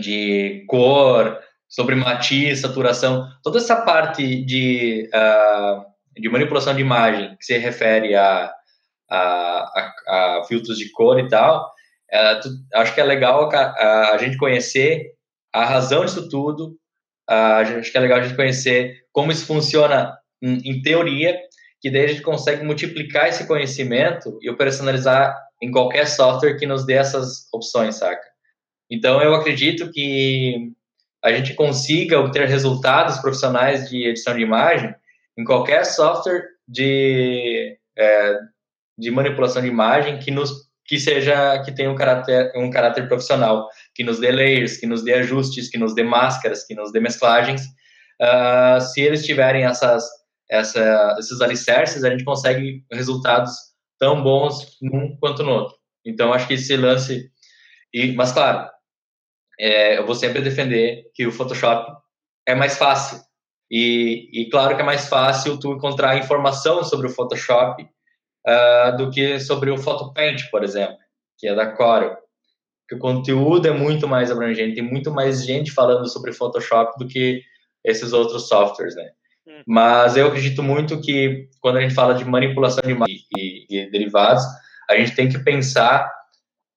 de 0.00 0.64
cor, 0.66 1.38
sobre 1.68 1.94
matiz, 1.94 2.60
saturação, 2.60 3.28
toda 3.42 3.58
essa 3.58 3.76
parte 3.76 4.44
de, 4.44 5.08
uh, 5.14 5.84
de 6.20 6.28
manipulação 6.28 6.74
de 6.74 6.80
imagem 6.80 7.36
que 7.36 7.44
se 7.44 7.58
refere 7.58 8.14
a, 8.14 8.52
a, 9.14 9.92
a, 10.06 10.38
a 10.38 10.44
filtros 10.44 10.78
de 10.78 10.90
cor 10.90 11.18
e 11.18 11.28
tal, 11.28 11.72
uh, 12.12 12.40
tu, 12.40 12.48
acho 12.74 12.94
que 12.94 13.00
é 13.00 13.04
legal 13.04 13.50
a, 13.52 14.14
a, 14.14 14.18
gente 14.18 14.36
conhecer 14.36 15.12
a 15.52 15.64
razão 15.64 16.04
disso 16.04 16.28
tudo, 16.28 16.76
acho 17.26 17.90
que 17.90 17.96
é 17.96 18.00
legal 18.00 18.18
a 18.18 18.22
gente 18.22 18.36
conhecer 18.36 18.96
como 19.12 19.32
isso 19.32 19.46
funciona 19.46 20.16
em, 20.42 20.58
em 20.70 20.82
teoria 20.82 21.38
que 21.84 21.90
daí 21.90 22.06
a 22.06 22.08
gente 22.08 22.22
consegue 22.22 22.64
multiplicar 22.64 23.28
esse 23.28 23.46
conhecimento 23.46 24.38
e 24.40 24.48
operacionalizar 24.48 25.38
em 25.60 25.70
qualquer 25.70 26.06
software 26.06 26.56
que 26.56 26.66
nos 26.66 26.86
dê 26.86 26.94
essas 26.94 27.46
opções, 27.52 27.96
saca? 27.96 28.24
Então, 28.90 29.20
eu 29.20 29.34
acredito 29.34 29.90
que 29.90 30.72
a 31.22 31.30
gente 31.30 31.52
consiga 31.52 32.18
obter 32.18 32.48
resultados 32.48 33.18
profissionais 33.18 33.90
de 33.90 34.08
edição 34.08 34.34
de 34.34 34.40
imagem 34.40 34.94
em 35.36 35.44
qualquer 35.44 35.84
software 35.84 36.44
de, 36.66 37.76
é, 37.98 38.38
de 38.96 39.10
manipulação 39.10 39.62
de 39.62 39.68
imagem 39.68 40.18
que 40.18 40.30
nos 40.30 40.72
que 40.86 41.00
seja 41.00 41.62
que 41.62 41.72
tenha 41.72 41.90
um 41.90 41.94
caráter 41.94 42.52
um 42.54 42.70
caráter 42.70 43.08
profissional, 43.08 43.68
que 43.94 44.04
nos 44.04 44.18
dê 44.18 44.30
layers, 44.30 44.76
que 44.76 44.86
nos 44.86 45.02
dê 45.02 45.14
ajustes, 45.14 45.70
que 45.70 45.78
nos 45.78 45.94
dê 45.94 46.02
máscaras, 46.02 46.64
que 46.64 46.74
nos 46.74 46.92
dê 46.92 47.00
mesclagens. 47.00 47.62
Uh, 48.20 48.80
se 48.80 49.00
eles 49.00 49.24
tiverem 49.24 49.64
essas 49.64 50.04
essa, 50.50 51.16
esses 51.18 51.40
alicerces, 51.40 52.04
a 52.04 52.10
gente 52.10 52.24
consegue 52.24 52.84
resultados 52.92 53.52
tão 53.98 54.22
bons 54.22 54.78
num 54.80 55.16
quanto 55.16 55.42
no 55.42 55.52
outro. 55.52 55.76
Então, 56.04 56.32
acho 56.32 56.46
que 56.46 56.54
esse 56.54 56.76
lance. 56.76 57.30
E, 57.92 58.12
mas, 58.12 58.32
claro, 58.32 58.68
é, 59.58 59.98
eu 59.98 60.06
vou 60.06 60.14
sempre 60.14 60.42
defender 60.42 61.04
que 61.14 61.26
o 61.26 61.32
Photoshop 61.32 61.90
é 62.46 62.54
mais 62.54 62.76
fácil. 62.76 63.20
E, 63.70 64.28
e, 64.32 64.50
claro 64.50 64.76
que 64.76 64.82
é 64.82 64.84
mais 64.84 65.08
fácil 65.08 65.58
tu 65.58 65.72
encontrar 65.72 66.18
informação 66.18 66.84
sobre 66.84 67.06
o 67.06 67.10
Photoshop 67.10 67.86
uh, 68.46 68.96
do 68.96 69.10
que 69.10 69.40
sobre 69.40 69.70
o 69.70 69.78
PhotoPaint, 69.78 70.50
por 70.50 70.62
exemplo, 70.62 70.96
que 71.38 71.48
é 71.48 71.54
da 71.54 71.66
Corel. 71.72 72.16
Que 72.88 72.96
o 72.96 72.98
conteúdo 72.98 73.66
é 73.66 73.70
muito 73.70 74.06
mais 74.06 74.30
abrangente, 74.30 74.74
tem 74.74 74.84
muito 74.84 75.10
mais 75.10 75.44
gente 75.44 75.72
falando 75.72 76.06
sobre 76.08 76.32
Photoshop 76.32 76.98
do 76.98 77.08
que 77.08 77.42
esses 77.82 78.12
outros 78.12 78.48
softwares, 78.48 78.94
né? 78.94 79.10
Hum. 79.46 79.62
Mas 79.66 80.16
eu 80.16 80.26
acredito 80.26 80.62
muito 80.62 81.00
que 81.00 81.48
quando 81.60 81.78
a 81.78 81.80
gente 81.80 81.94
fala 81.94 82.14
de 82.14 82.24
manipulação 82.24 82.82
de 82.84 82.92
imagem 82.92 83.24
e, 83.36 83.66
e, 83.70 83.90
derivados, 83.90 84.44
a 84.88 84.96
gente 84.96 85.14
tem 85.14 85.28
que 85.28 85.38
pensar 85.38 86.10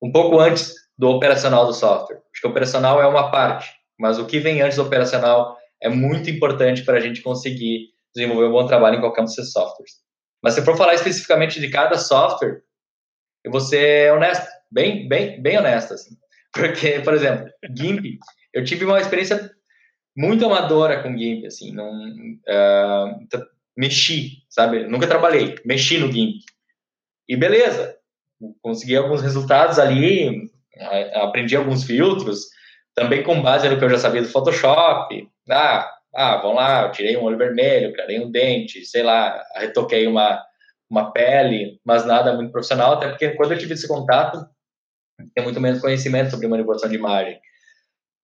um 0.01 0.11
pouco 0.11 0.39
antes 0.39 0.73
do 0.97 1.09
operacional 1.09 1.65
do 1.65 1.73
software. 1.73 2.21
Acho 2.31 2.41
que 2.41 2.47
o 2.47 2.51
operacional 2.51 3.01
é 3.01 3.07
uma 3.07 3.29
parte, 3.29 3.69
mas 3.99 4.17
o 4.17 4.25
que 4.25 4.39
vem 4.39 4.61
antes 4.61 4.77
do 4.77 4.83
operacional 4.83 5.57
é 5.81 5.89
muito 5.89 6.29
importante 6.29 6.83
para 6.83 6.97
a 6.97 7.01
gente 7.01 7.21
conseguir 7.21 7.89
desenvolver 8.15 8.47
um 8.47 8.51
bom 8.51 8.65
trabalho 8.65 8.97
em 8.97 8.99
qualquer 8.99 9.21
um 9.21 9.25
desses 9.25 9.51
softwares. 9.51 10.06
Mas 10.47 10.53
se 10.53 10.61
for 10.61 10.77
falar 10.77 10.93
especificamente 10.93 11.59
de 11.59 11.69
cada 11.69 11.97
software, 11.97 12.61
eu 13.43 13.51
vou 13.51 13.59
ser 13.59 14.13
honesto, 14.13 14.47
bem, 14.71 15.05
bem, 15.05 15.41
bem 15.41 15.57
honesto, 15.57 15.93
assim. 15.93 16.15
Porque, 16.55 17.01
por 17.01 17.13
exemplo, 17.13 17.51
GIMP, 17.75 18.17
eu 18.53 18.63
tive 18.63 18.85
uma 18.85 19.01
experiência 19.01 19.51
muito 20.15 20.45
amadora 20.45 21.03
com 21.03 21.17
GIMP, 21.17 21.45
assim, 21.45 21.73
não 21.73 21.91
uh, 21.91 23.27
mexi, 23.75 24.37
sabe? 24.47 24.87
Nunca 24.87 25.05
trabalhei, 25.05 25.55
mexi 25.65 25.97
no 25.97 26.09
GIMP. 26.09 26.39
E 27.27 27.35
beleza, 27.35 27.97
consegui 28.61 28.95
alguns 28.95 29.21
resultados 29.21 29.77
ali, 29.77 30.49
aprendi 31.15 31.57
alguns 31.57 31.83
filtros, 31.83 32.45
também 32.95 33.21
com 33.21 33.41
base 33.41 33.67
no 33.67 33.77
que 33.77 33.83
eu 33.83 33.89
já 33.89 33.97
sabia 33.97 34.21
do 34.21 34.29
Photoshop. 34.29 35.29
Ah, 35.49 35.93
ah 36.15 36.37
vamos 36.37 36.55
lá, 36.55 36.83
eu 36.83 36.91
tirei 36.91 37.17
um 37.17 37.23
olho 37.23 37.37
vermelho, 37.37 37.93
criei 37.93 38.19
um 38.19 38.31
dente, 38.31 38.85
sei 38.85 39.03
lá, 39.03 39.43
retoquei 39.55 40.07
uma, 40.07 40.43
uma 40.89 41.11
pele, 41.11 41.79
mas 41.85 42.05
nada 42.05 42.33
muito 42.33 42.51
profissional, 42.51 42.93
até 42.93 43.09
porque 43.09 43.31
quando 43.31 43.53
eu 43.53 43.57
tive 43.57 43.73
esse 43.73 43.87
contato, 43.87 44.45
tem 45.35 45.43
muito 45.43 45.59
menos 45.59 45.81
conhecimento 45.81 46.31
sobre 46.31 46.47
manipulação 46.47 46.89
de 46.89 46.95
imagem. 46.95 47.39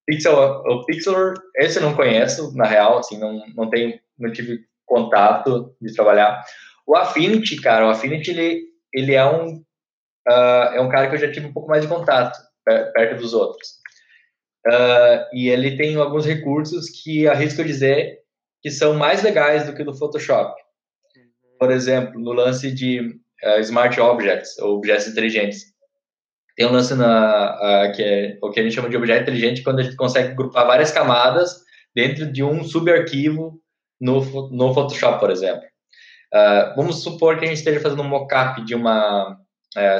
Pixel, 0.05 0.35
o 0.35 0.85
Pixel, 0.85 1.33
esse 1.57 1.79
eu 1.79 1.83
não 1.83 1.95
conheço, 1.95 2.55
na 2.55 2.65
real, 2.65 2.97
assim, 2.97 3.17
não, 3.17 3.41
não 3.55 3.69
tenho, 3.69 3.99
não 4.17 4.31
tive 4.31 4.65
contato 4.85 5.75
de 5.81 5.93
trabalhar. 5.93 6.43
O 6.85 6.95
Affinity, 6.95 7.61
cara, 7.61 7.87
o 7.87 7.89
Affinity, 7.89 8.31
ele, 8.31 8.63
ele 8.93 9.13
é 9.13 9.25
um, 9.25 9.63
uh, 10.27 10.73
é 10.73 10.81
um 10.81 10.89
cara 10.89 11.07
que 11.07 11.15
eu 11.15 11.19
já 11.19 11.31
tive 11.31 11.47
um 11.47 11.53
pouco 11.53 11.69
mais 11.69 11.81
de 11.81 11.87
contato, 11.87 12.37
perto 12.65 13.21
dos 13.21 13.33
outros. 13.33 13.82
Uh, 14.65 15.27
e 15.33 15.49
ele 15.49 15.75
tem 15.75 15.95
alguns 15.95 16.25
recursos 16.25 16.89
que 16.89 17.27
arrisco 17.27 17.63
dizer 17.63 18.19
que 18.61 18.71
são 18.71 18.93
mais 18.93 19.21
legais 19.21 19.65
do 19.65 19.73
que 19.73 19.83
do 19.83 19.93
Photoshop. 19.93 20.55
Por 21.59 21.69
exemplo, 21.69 22.17
no 22.19 22.31
lance 22.31 22.71
de 22.71 23.01
uh, 23.43 23.59
Smart 23.59 23.99
Objects, 23.99 24.57
ou 24.59 24.77
objetos 24.77 25.07
inteligentes 25.07 25.73
tem 26.55 26.67
um 26.67 26.71
lance 26.71 26.93
na, 26.93 27.55
uh, 27.55 27.91
que 27.93 28.03
é 28.03 28.37
o 28.41 28.51
que 28.51 28.59
a 28.59 28.63
gente 28.63 28.75
chama 28.75 28.89
de 28.89 28.95
objeto 28.95 29.23
inteligente, 29.23 29.63
quando 29.63 29.79
a 29.79 29.83
gente 29.83 29.95
consegue 29.95 30.35
grupar 30.35 30.67
várias 30.67 30.91
camadas 30.91 31.63
dentro 31.95 32.31
de 32.31 32.43
um 32.43 32.63
subarquivo 32.63 33.59
no, 33.99 34.21
no 34.51 34.73
Photoshop, 34.73 35.19
por 35.19 35.31
exemplo. 35.31 35.63
Vamos 36.75 37.03
supor 37.03 37.37
que 37.37 37.45
a 37.45 37.47
gente 37.47 37.57
esteja 37.57 37.79
fazendo 37.79 38.01
um 38.01 38.07
mockup 38.07 38.63
de 38.65 38.73
uma, 38.73 39.37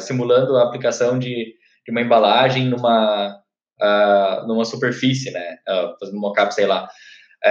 simulando 0.02 0.58
a 0.58 0.64
aplicação 0.64 1.18
de, 1.20 1.56
de 1.86 1.92
uma 1.92 2.02
embalagem 2.02 2.66
numa, 2.66 3.43
uh, 3.84 4.48
numa 4.48 4.66
superfície, 4.66 5.32
né? 5.32 5.58
fazendo 6.00 6.18
um 6.18 6.22
mockup, 6.22 6.54
sei 6.54 6.66
lá. 6.66 6.90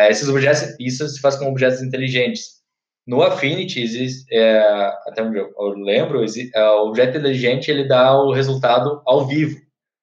esses 0.09 0.29
objetos, 0.29 0.75
isso 0.81 1.07
se 1.09 1.21
faz 1.21 1.37
com 1.37 1.49
objetos 1.49 1.83
inteligentes. 1.83 2.62
No 3.07 3.23
Affinity, 3.23 3.81
existe, 3.81 4.33
é, 4.33 4.61
até 5.09 5.23
onde 5.23 5.38
eu, 5.38 5.53
lembro, 5.77 6.23
existe, 6.23 6.57
é, 6.57 6.64
o 6.64 6.87
objeto 6.87 7.18
inteligente 7.18 7.68
ele 7.68 7.88
dá 7.88 8.16
o 8.16 8.33
resultado 8.33 9.03
ao 9.05 9.27
vivo. 9.27 9.61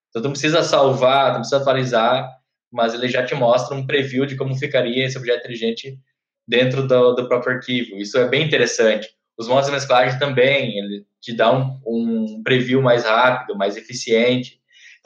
Então, 0.09 0.21
tu 0.21 0.25
não 0.25 0.31
precisa 0.31 0.63
salvar, 0.63 1.27
tu 1.27 1.33
não 1.33 1.39
precisa 1.39 1.61
atualizar, 1.61 2.29
mas 2.71 2.93
ele 2.93 3.07
já 3.07 3.25
te 3.25 3.33
mostra 3.35 3.75
um 3.75 3.85
preview 3.85 4.25
de 4.25 4.35
como 4.35 4.55
ficaria 4.55 5.05
esse 5.05 5.17
objeto 5.17 5.39
inteligente 5.39 5.97
dentro 6.45 6.85
do, 6.87 7.13
do 7.13 7.27
próprio 7.27 7.55
arquivo. 7.55 7.95
Isso 7.95 8.17
é 8.17 8.27
bem 8.27 8.45
interessante. 8.45 9.07
Os 9.37 9.47
modos 9.47 9.67
de 9.67 9.71
mesclagem 9.71 10.19
também, 10.19 10.77
ele 10.77 11.05
te 11.21 11.33
dá 11.33 11.55
um, 11.55 11.79
um 11.85 12.43
preview 12.43 12.81
mais 12.81 13.05
rápido, 13.05 13.57
mais 13.57 13.77
eficiente. 13.77 14.58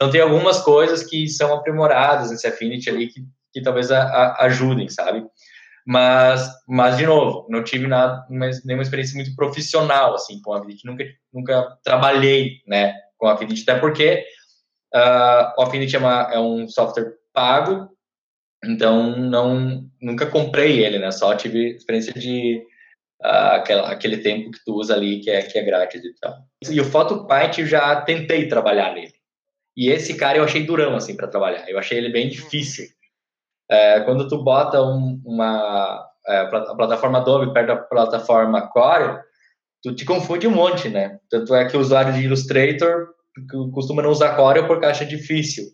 Então, 0.04 0.12
tem 0.12 0.20
algumas 0.20 0.60
coisas 0.60 1.02
que 1.02 1.26
são 1.28 1.54
aprimoradas 1.54 2.30
nesse 2.30 2.46
Affinity 2.46 2.90
ali 2.90 3.08
que, 3.08 3.24
que 3.50 3.62
talvez 3.62 3.90
a, 3.90 4.02
a, 4.02 4.44
ajudem, 4.44 4.86
sabe? 4.90 5.24
Mas, 5.86 6.46
mas 6.68 6.98
de 6.98 7.06
novo, 7.06 7.46
não 7.48 7.64
tive 7.64 7.86
nada, 7.86 8.26
nenhuma 8.28 8.82
experiência 8.82 9.16
muito 9.16 9.34
profissional 9.34 10.14
assim 10.14 10.42
com 10.42 10.52
a 10.52 10.58
Affinity. 10.58 10.86
Nunca, 10.86 11.04
nunca 11.32 11.78
trabalhei, 11.82 12.60
né, 12.66 12.94
com 13.16 13.26
a 13.26 13.32
Affinity, 13.32 13.62
até 13.62 13.80
porque 13.80 14.26
uh, 14.94 15.58
o 15.58 15.62
Affinity 15.62 15.96
é, 15.96 15.98
uma, 15.98 16.30
é 16.34 16.38
um 16.38 16.68
software 16.68 17.14
pago, 17.32 17.88
então 18.62 19.16
não 19.16 19.88
nunca 20.02 20.26
comprei 20.26 20.84
ele, 20.84 20.98
né? 20.98 21.10
Só 21.12 21.34
tive 21.34 21.76
experiência 21.76 22.12
de 22.12 22.62
uh, 23.22 23.54
aquela, 23.54 23.90
aquele 23.90 24.18
tempo 24.18 24.50
que 24.50 24.62
tu 24.66 24.74
usa 24.74 24.94
ali 24.94 25.20
que 25.20 25.30
é 25.30 25.40
que 25.40 25.58
é 25.58 25.62
grátis 25.62 26.04
e 26.04 26.14
tal. 26.20 26.36
E 26.70 26.78
o 26.78 26.84
PhotoPaint 26.84 27.58
eu 27.58 27.66
já 27.66 28.02
tentei 28.02 28.48
trabalhar 28.48 28.92
nele. 28.92 29.13
E 29.76 29.90
esse 29.90 30.14
cara 30.14 30.38
eu 30.38 30.44
achei 30.44 30.64
durão, 30.64 30.94
assim, 30.96 31.16
para 31.16 31.28
trabalhar. 31.28 31.68
Eu 31.68 31.78
achei 31.78 31.98
ele 31.98 32.10
bem 32.10 32.28
difícil. 32.28 32.86
É, 33.70 34.00
quando 34.00 34.28
tu 34.28 34.42
bota 34.42 34.80
um, 34.82 35.20
uma 35.24 36.06
é, 36.26 36.38
a 36.38 36.74
plataforma 36.74 37.18
Adobe 37.18 37.52
perto 37.52 37.66
da 37.68 37.76
plataforma 37.76 38.68
Corel, 38.68 39.20
tu 39.82 39.94
te 39.94 40.04
confunde 40.04 40.46
um 40.46 40.52
monte, 40.52 40.88
né? 40.88 41.18
Tanto 41.28 41.54
é 41.54 41.66
que 41.66 41.76
o 41.76 41.80
usuário 41.80 42.12
de 42.12 42.22
Illustrator 42.22 43.08
costuma 43.72 44.02
não 44.02 44.10
usar 44.10 44.36
Corel 44.36 44.66
porque 44.66 44.86
acha 44.86 45.04
difícil. 45.04 45.64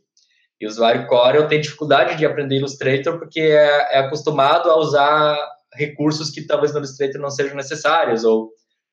E 0.60 0.66
o 0.66 0.68
usuário 0.68 1.06
Corel 1.06 1.46
tem 1.46 1.60
dificuldade 1.60 2.16
de 2.16 2.26
aprender 2.26 2.56
Illustrator 2.56 3.18
porque 3.18 3.40
é, 3.40 3.96
é 3.96 3.98
acostumado 3.98 4.70
a 4.70 4.76
usar 4.76 5.38
recursos 5.74 6.30
que 6.30 6.46
talvez 6.46 6.72
no 6.72 6.78
Illustrator 6.78 7.20
não 7.20 7.30
sejam 7.30 7.56
necessários 7.56 8.24
ou, 8.24 8.50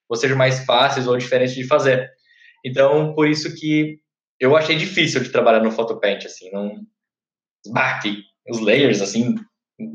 ou 0.07 0.15
sejam 0.15 0.37
mais 0.37 0.63
fáceis 0.65 1.07
ou 1.07 1.17
diferentes 1.17 1.55
de 1.55 1.65
fazer. 1.65 2.09
Então, 2.63 3.13
por 3.13 3.27
isso 3.27 3.53
que 3.55 3.99
eu 4.39 4.55
achei 4.55 4.75
difícil 4.75 5.21
de 5.21 5.29
trabalhar 5.29 5.61
no 5.61 5.71
Photopaint, 5.71 6.25
assim, 6.25 6.51
não... 6.51 6.81
Bah, 7.69 7.99
que 7.99 8.23
os 8.49 8.59
layers, 8.59 9.01
assim, 9.01 9.35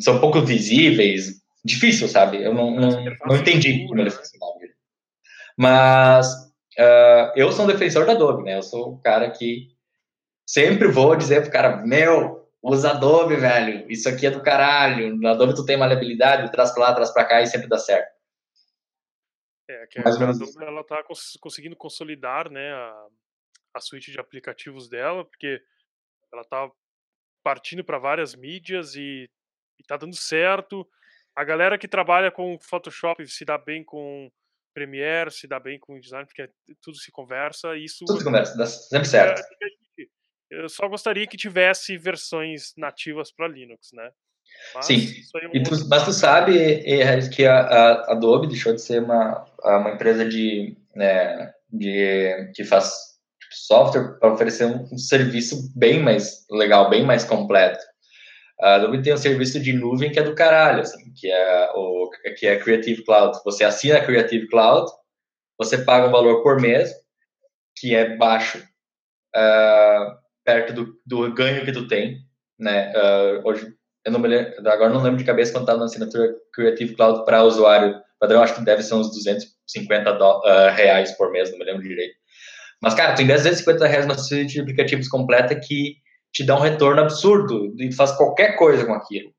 são 0.00 0.20
pouco 0.20 0.40
visíveis, 0.42 1.42
difícil, 1.64 2.08
sabe? 2.08 2.42
Eu 2.42 2.52
não, 2.52 2.70
não, 2.70 2.90
não 3.26 3.36
entendi 3.36 3.86
como 3.86 4.00
ele 4.00 4.10
funcionava. 4.10 4.52
Mas 5.56 6.26
uh, 6.78 7.32
eu 7.36 7.52
sou 7.52 7.64
um 7.64 7.68
defensor 7.68 8.06
da 8.06 8.12
Adobe, 8.12 8.42
né? 8.42 8.56
Eu 8.56 8.62
sou 8.62 8.94
o 8.94 9.00
cara 9.00 9.30
que 9.30 9.68
sempre 10.46 10.88
vou 10.88 11.16
dizer 11.16 11.42
pro 11.42 11.50
cara, 11.50 11.76
meu, 11.78 12.48
usa 12.62 12.90
Adobe, 12.90 13.36
velho, 13.36 13.90
isso 13.90 14.08
aqui 14.08 14.26
é 14.26 14.30
do 14.30 14.42
caralho, 14.42 15.16
no 15.16 15.28
Adobe 15.28 15.54
tu 15.54 15.64
tem 15.64 15.76
maleabilidade, 15.76 16.50
traz 16.50 16.72
pra 16.72 16.84
lá, 16.84 16.94
traz 16.94 17.10
pra 17.12 17.24
cá 17.24 17.40
e 17.40 17.46
sempre 17.46 17.68
dá 17.68 17.78
certo. 17.78 18.12
É, 19.68 19.86
que 19.86 19.98
a 20.00 20.08
Adobe, 20.08 20.44
ela 20.60 20.84
tá 20.84 21.02
cons 21.04 21.38
conseguindo 21.40 21.76
consolidar, 21.76 22.50
né, 22.50 22.72
a, 22.72 23.06
a 23.74 23.80
suíte 23.80 24.10
de 24.10 24.20
aplicativos 24.20 24.88
dela, 24.88 25.24
porque 25.24 25.60
ela 26.32 26.44
tá 26.44 26.70
partindo 27.42 27.84
para 27.84 27.98
várias 27.98 28.34
mídias 28.34 28.94
e, 28.94 29.28
e 29.78 29.84
tá 29.86 29.96
dando 29.96 30.16
certo. 30.16 30.86
A 31.34 31.44
galera 31.44 31.78
que 31.78 31.88
trabalha 31.88 32.30
com 32.30 32.58
Photoshop 32.60 33.26
se 33.26 33.44
dá 33.44 33.58
bem 33.58 33.84
com 33.84 34.30
Premiere, 34.74 35.30
se 35.30 35.46
dá 35.46 35.60
bem 35.60 35.78
com 35.78 35.98
design, 35.98 36.26
porque 36.26 36.50
tudo 36.80 36.96
se 36.96 37.10
conversa. 37.10 37.76
Isso 37.76 38.04
tudo 38.06 38.18
se 38.18 38.24
conversa, 38.24 38.56
dá 38.56 38.66
sempre 38.66 39.08
certo. 39.08 39.40
É, 39.40 40.62
eu 40.62 40.68
só 40.68 40.88
gostaria 40.88 41.26
que 41.26 41.36
tivesse 41.36 41.96
versões 41.96 42.72
nativas 42.76 43.32
para 43.32 43.48
Linux, 43.48 43.88
né? 43.92 44.10
Mas 44.74 44.86
Sim, 44.86 45.08
é 45.42 45.48
um 45.48 45.62
tu, 45.62 45.88
mas 45.88 46.04
tu 46.04 46.12
sabe, 46.12 46.82
que 47.34 47.46
a, 47.46 47.60
a, 47.60 48.12
Adobe 48.12 48.48
deixou 48.48 48.74
de 48.74 48.82
ser 48.82 49.02
uma, 49.02 49.46
uma 49.64 49.90
empresa 49.90 50.28
de, 50.28 50.76
né, 50.94 51.54
de 51.70 52.52
que 52.54 52.64
faz 52.64 53.11
software 53.52 54.18
para 54.18 54.32
oferecer 54.32 54.66
um, 54.66 54.88
um, 54.92 54.98
serviço 54.98 55.70
bem 55.76 56.02
mais 56.02 56.46
legal, 56.50 56.90
bem 56.90 57.04
mais 57.04 57.24
completo. 57.24 57.82
A 58.60 58.74
Adobe 58.74 59.02
tem 59.02 59.12
um 59.12 59.18
serviço 59.18 59.60
de 59.60 59.72
nuvem 59.72 60.12
que 60.12 60.18
é 60.18 60.22
do 60.22 60.34
caralho, 60.34 60.82
assim, 60.82 61.12
que 61.14 61.30
é 61.30 61.70
o 61.74 62.10
que 62.36 62.46
é 62.46 62.58
Creative 62.58 63.04
Cloud. 63.04 63.38
Você 63.44 63.64
assina 63.64 63.98
a 63.98 64.04
Creative 64.04 64.48
Cloud, 64.48 64.90
você 65.58 65.78
paga 65.78 66.08
um 66.08 66.12
valor 66.12 66.42
por 66.42 66.60
mês 66.60 66.92
que 67.76 67.94
é 67.94 68.16
baixo, 68.16 68.58
uh, 69.34 70.16
perto 70.44 70.72
do, 70.72 71.00
do 71.04 71.32
ganho 71.32 71.64
que 71.64 71.72
tu 71.72 71.88
tem, 71.88 72.18
né? 72.58 72.92
Uh, 72.94 73.48
hoje 73.48 73.74
eu 74.04 74.12
não 74.12 74.20
me 74.20 74.28
lembro, 74.28 74.52
agora 74.68 74.90
não 74.90 75.02
lembro 75.02 75.18
de 75.18 75.24
cabeça 75.24 75.52
quanto 75.52 75.62
estava 75.62 75.78
na 75.78 75.84
assinatura 75.86 76.34
Creative 76.52 76.94
Cloud 76.94 77.24
para 77.24 77.44
usuário 77.44 78.00
padrão, 78.22 78.40
acho 78.40 78.54
que 78.54 78.64
deve 78.64 78.84
ser 78.84 78.94
uns 78.94 79.08
250 79.08 80.12
do, 80.12 80.38
uh, 80.38 80.70
reais 80.72 81.10
por 81.16 81.32
mês, 81.32 81.50
não 81.50 81.58
me 81.58 81.64
lembro 81.64 81.82
direito. 81.82 82.14
Mas, 82.82 82.94
cara, 82.94 83.14
tem 83.14 83.26
250 83.26 83.86
reais 83.86 84.06
na 84.06 84.18
suíte 84.18 84.54
de 84.54 84.60
aplicativos 84.60 85.08
completa 85.08 85.54
que 85.54 85.96
te 86.32 86.44
dá 86.44 86.56
um 86.56 86.60
retorno 86.60 87.00
absurdo 87.00 87.72
e 87.78 87.92
faz 87.92 88.12
qualquer 88.12 88.56
coisa 88.56 88.84
com 88.84 88.92
aquilo. 88.92 89.30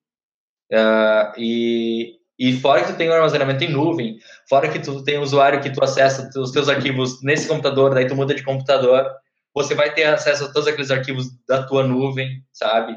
Uh, 0.71 1.33
e, 1.37 2.19
e 2.39 2.53
fora 2.59 2.81
que 2.81 2.93
tu 2.93 2.97
tem 2.97 3.09
o 3.09 3.13
armazenamento 3.13 3.63
em 3.63 3.71
nuvem, 3.71 4.17
fora 4.47 4.69
que 4.69 4.79
tu 4.79 5.03
tem 5.03 5.17
o 5.17 5.21
usuário 5.21 5.61
que 5.61 5.71
tu 5.71 5.83
acessa 5.83 6.29
os 6.39 6.51
teus 6.51 6.69
arquivos 6.69 7.21
nesse 7.21 7.47
computador, 7.47 7.93
daí 7.93 8.07
tu 8.07 8.15
muda 8.15 8.33
de 8.33 8.43
computador, 8.43 9.05
você 9.53 9.75
vai 9.75 9.93
ter 9.93 10.05
acesso 10.05 10.45
a 10.45 10.51
todos 10.51 10.67
aqueles 10.67 10.89
arquivos 10.89 11.27
da 11.47 11.63
tua 11.63 11.83
nuvem, 11.83 12.43
sabe? 12.51 12.95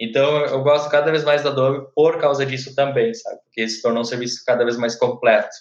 Então, 0.00 0.46
eu 0.46 0.62
gosto 0.62 0.90
cada 0.90 1.10
vez 1.10 1.24
mais 1.24 1.42
da 1.42 1.50
Adobe 1.50 1.86
por 1.94 2.18
causa 2.18 2.46
disso 2.46 2.74
também, 2.74 3.12
sabe? 3.14 3.40
Porque 3.44 3.68
se 3.68 3.82
tornou 3.82 4.02
um 4.02 4.04
serviço 4.04 4.44
cada 4.46 4.64
vez 4.64 4.76
mais 4.76 4.96
completo. 4.96 5.54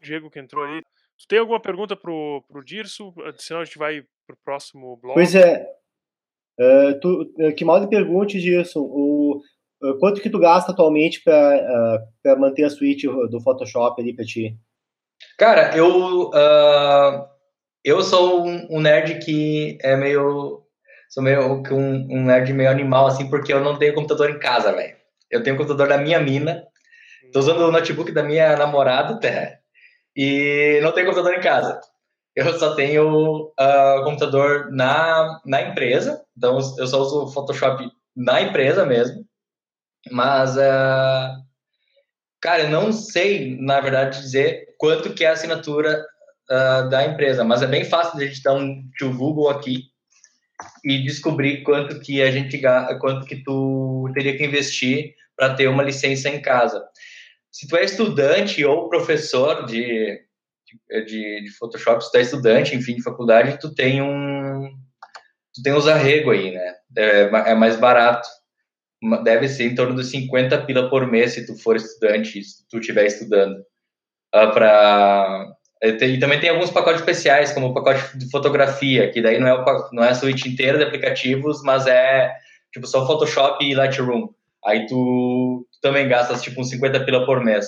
Diego 0.00 0.30
que 0.30 0.38
entrou 0.38 0.64
aí. 0.64 0.80
Tu 1.22 1.28
tem 1.28 1.38
alguma 1.38 1.60
pergunta 1.60 1.96
pro, 1.96 2.44
pro 2.48 2.64
Dirso? 2.64 3.14
Senão 3.38 3.60
a 3.60 3.64
gente 3.64 3.78
vai 3.78 4.02
pro 4.26 4.36
próximo 4.44 4.96
bloco. 4.96 5.14
Pois 5.14 5.34
é, 5.34 5.66
Uh, 6.60 7.00
tu, 7.00 7.32
uh, 7.38 7.54
que 7.54 7.64
mal 7.64 7.80
me 7.80 7.88
pergunte 7.88 8.38
disso, 8.38 8.80
o, 8.82 9.40
uh, 9.82 9.98
quanto 9.98 10.20
que 10.20 10.28
tu 10.28 10.38
gasta 10.38 10.72
atualmente 10.72 11.22
para 11.22 12.36
manter 12.38 12.64
a 12.64 12.70
suíte 12.70 13.06
do 13.06 13.40
Photoshop 13.40 14.00
ali 14.00 14.14
para 14.14 14.24
ti? 14.24 14.56
Cara, 15.38 15.76
eu 15.76 16.30
eu 17.84 18.02
sou 18.02 18.46
um, 18.46 18.66
um, 18.70 18.80
nerd 18.80 19.18
que 19.24 19.78
é 19.82 19.96
meio 19.96 20.62
sou 21.08 21.22
meio 21.22 21.62
um, 21.72 22.06
um, 22.10 22.24
nerd 22.24 22.52
meio 22.52 22.70
animal 22.70 23.06
assim 23.06 23.28
porque 23.28 23.52
eu 23.52 23.60
não 23.60 23.78
tenho 23.78 23.94
computador 23.94 24.30
em 24.30 24.38
casa, 24.38 24.72
velho. 24.72 24.96
Eu 25.30 25.42
tenho 25.42 25.56
o 25.56 25.58
computador 25.58 25.88
da 25.88 25.98
minha 25.98 26.20
mina, 26.20 26.64
tô 27.32 27.38
usando 27.38 27.60
o 27.60 27.72
notebook 27.72 28.12
da 28.12 28.22
minha 28.22 28.56
namorada, 28.56 29.14
até, 29.16 29.61
e 30.16 30.80
não 30.82 30.92
tenho 30.92 31.06
computador 31.06 31.34
em 31.34 31.40
casa 31.40 31.80
eu 32.34 32.58
só 32.58 32.74
tenho 32.74 33.52
uh, 33.60 34.04
computador 34.04 34.70
na, 34.72 35.40
na 35.44 35.62
empresa, 35.62 36.24
então 36.36 36.58
eu 36.78 36.86
só 36.86 37.00
uso 37.02 37.32
Photoshop 37.32 37.90
na 38.16 38.40
empresa 38.40 38.86
mesmo. 38.86 39.24
Mas, 40.10 40.56
uh, 40.56 41.36
cara, 42.40 42.62
eu 42.62 42.70
não 42.70 42.92
sei, 42.92 43.56
na 43.60 43.80
verdade, 43.80 44.20
dizer 44.20 44.74
quanto 44.78 45.12
que 45.12 45.24
é 45.24 45.28
a 45.28 45.32
assinatura 45.32 46.04
uh, 46.50 46.88
da 46.88 47.04
empresa, 47.04 47.44
mas 47.44 47.62
é 47.62 47.66
bem 47.66 47.84
fácil 47.84 48.18
de 48.18 48.24
a 48.24 48.28
gente 48.28 48.42
dar 48.42 48.54
um 48.54 48.82
to 48.98 49.12
Google 49.12 49.50
aqui 49.50 49.84
e 50.84 51.02
descobrir 51.02 51.62
quanto 51.62 52.00
que 52.00 52.22
a 52.22 52.30
gente 52.30 52.60
quanto 53.00 53.26
que 53.26 53.42
tu 53.42 54.10
teria 54.14 54.36
que 54.36 54.44
investir 54.44 55.14
para 55.36 55.54
ter 55.54 55.68
uma 55.68 55.82
licença 55.82 56.28
em 56.28 56.40
casa. 56.40 56.82
Se 57.52 57.68
tu 57.68 57.76
é 57.76 57.84
estudante 57.84 58.64
ou 58.64 58.88
professor 58.88 59.66
de 59.66 60.20
de, 60.90 61.42
de 61.42 61.50
Photoshop, 61.58 62.02
se 62.02 62.10
tu 62.10 62.16
é 62.16 62.22
estudante, 62.22 62.74
enfim, 62.74 62.94
de 62.96 63.02
faculdade, 63.02 63.58
tu 63.60 63.74
tem 63.74 64.00
um 64.02 64.70
tu 65.54 65.62
tem 65.62 65.74
uns 65.74 65.86
arrego 65.86 66.30
aí, 66.30 66.52
né? 66.52 66.74
É, 66.96 67.20
é, 67.50 67.54
mais 67.54 67.76
barato. 67.76 68.26
Deve 69.24 69.48
ser 69.48 69.64
em 69.64 69.74
torno 69.74 69.96
de 69.96 70.04
50 70.04 70.64
pila 70.64 70.88
por 70.88 71.06
mês 71.06 71.32
se 71.32 71.44
tu 71.46 71.56
for 71.56 71.76
estudante, 71.76 72.42
se 72.42 72.66
tu 72.68 72.78
estiver 72.78 73.06
estudando. 73.06 73.58
Uh, 74.34 74.52
pra... 74.52 75.46
E 75.82 76.18
também 76.18 76.38
tem 76.38 76.48
alguns 76.48 76.70
pacotes 76.70 77.00
especiais, 77.00 77.52
como 77.52 77.66
o 77.66 77.74
pacote 77.74 78.16
de 78.16 78.30
fotografia, 78.30 79.10
que 79.10 79.20
daí 79.20 79.40
não 79.40 79.48
é, 79.48 79.54
o, 79.54 79.90
não 79.92 80.04
é 80.04 80.10
a 80.10 80.14
suíte 80.14 80.48
inteira 80.48 80.78
de 80.78 80.84
aplicativos, 80.84 81.60
mas 81.64 81.88
é 81.88 82.32
tipo 82.72 82.86
só 82.86 83.04
Photoshop 83.04 83.64
e 83.64 83.74
Lightroom. 83.74 84.28
Aí 84.64 84.86
tu, 84.86 85.66
tu 85.72 85.80
também 85.80 86.08
gastas 86.08 86.42
tipo 86.42 86.60
uns 86.60 86.70
50 86.70 87.04
pila 87.04 87.26
por 87.26 87.42
mês. 87.44 87.66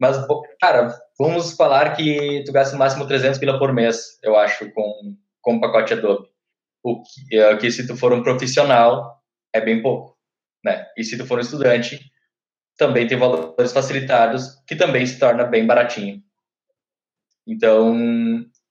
Mas, 0.00 0.16
cara, 0.60 0.94
vamos 1.18 1.52
falar 1.52 1.94
que 1.94 2.42
tu 2.44 2.52
gasta 2.52 2.72
no 2.72 2.78
máximo 2.78 3.06
300 3.06 3.38
pila 3.38 3.58
por 3.58 3.72
mês, 3.72 4.18
eu 4.22 4.34
acho, 4.36 4.70
com, 4.72 5.16
com 5.42 5.56
o 5.56 5.60
pacote 5.60 5.92
Adobe. 5.92 6.28
O 6.82 7.02
que, 7.02 7.36
é, 7.38 7.56
que 7.58 7.70
se 7.70 7.86
tu 7.86 7.94
for 7.94 8.12
um 8.12 8.22
profissional, 8.22 9.20
é 9.52 9.60
bem 9.60 9.82
pouco, 9.82 10.16
né? 10.64 10.86
E 10.96 11.04
se 11.04 11.18
tu 11.18 11.26
for 11.26 11.38
um 11.38 11.42
estudante, 11.42 12.00
também 12.78 13.06
tem 13.06 13.18
valores 13.18 13.72
facilitados, 13.72 14.56
que 14.66 14.74
também 14.74 15.04
se 15.04 15.18
torna 15.18 15.44
bem 15.44 15.66
baratinho. 15.66 16.22
Então, 17.46 17.94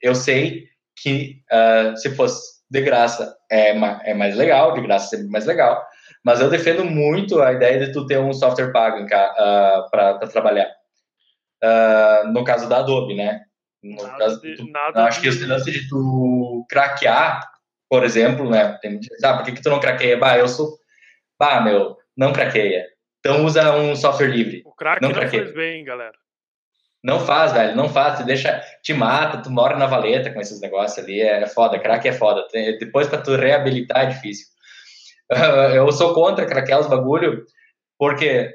eu 0.02 0.16
sei 0.16 0.68
que 0.96 1.44
uh, 1.52 1.96
se 1.96 2.16
fosse 2.16 2.60
de 2.70 2.82
graça 2.82 3.38
é, 3.52 3.70
é 4.10 4.14
mais 4.16 4.36
legal, 4.36 4.74
de 4.74 4.82
graça 4.82 5.16
é 5.16 5.24
mais 5.24 5.46
legal, 5.46 5.86
mas 6.24 6.42
eu 6.42 6.50
defendo 6.50 6.84
muito 6.86 7.42
a 7.42 7.54
ideia 7.54 7.86
de 7.86 7.94
tu 7.94 8.06
ter 8.06 8.20
um 8.20 8.34
software 8.34 8.72
pago 8.72 9.04
uh, 9.04 9.08
ah, 9.12 9.88
para 9.90 10.28
trabalhar 10.28 10.70
uh, 11.64 12.28
no 12.32 12.44
caso 12.44 12.68
da 12.68 12.80
Adobe, 12.80 13.16
né? 13.16 13.42
No 13.82 13.96
nada 13.96 14.18
caso, 14.18 14.42
de, 14.42 14.56
tu, 14.56 14.68
acho 14.96 15.22
de... 15.22 15.30
que 15.38 15.44
o 15.44 15.48
lance 15.48 15.72
de 15.72 15.88
tu 15.88 16.66
craquear, 16.70 17.50
por 17.90 18.04
exemplo, 18.04 18.50
né? 18.50 18.78
Tem, 18.82 19.00
ah, 19.24 19.38
por 19.38 19.46
que, 19.46 19.54
que 19.54 19.62
tu 19.62 19.70
não 19.70 19.80
craqueia? 19.80 20.18
Bah, 20.18 20.38
eu 20.38 20.48
sou. 20.48 20.78
Bah, 21.40 21.62
meu, 21.62 21.98
não 22.16 22.34
craqueia. 22.34 22.86
Então 23.20 23.46
usa 23.46 23.76
um 23.76 23.96
software 23.96 24.28
livre. 24.28 24.62
O 24.66 24.74
crack 24.74 25.02
não, 25.02 25.10
não 25.10 25.22
faz 25.22 25.54
bem, 25.54 25.84
galera. 25.84 26.18
Não 27.02 27.20
faz, 27.22 27.54
velho, 27.54 27.76
não 27.76 27.88
faz. 27.88 28.20
Tu 28.20 28.26
deixa, 28.26 28.62
te 28.84 28.94
mata, 28.94 29.42
tu 29.42 29.50
mora 29.50 29.78
na 29.78 29.86
valeta 29.86 30.32
com 30.34 30.42
esses 30.42 30.60
negócios 30.60 31.04
ali. 31.04 31.22
É 31.22 31.46
foda, 31.48 31.80
crack 31.80 32.06
é 32.08 32.14
foda. 32.14 32.46
Depois 32.52 33.08
pra 33.08 33.22
tu 33.22 33.36
reabilitar 33.36 34.04
é 34.04 34.08
difícil. 34.08 34.48
Eu 35.76 35.92
sou 35.92 36.14
contra 36.14 36.46
craquear 36.46 36.88
bagulho, 36.90 37.46
porque 37.98 38.52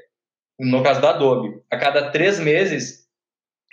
no 0.59 0.83
caso 0.83 1.01
da 1.01 1.11
Adobe, 1.11 1.61
a 1.71 1.77
cada 1.77 2.11
três 2.11 2.39
meses, 2.39 3.05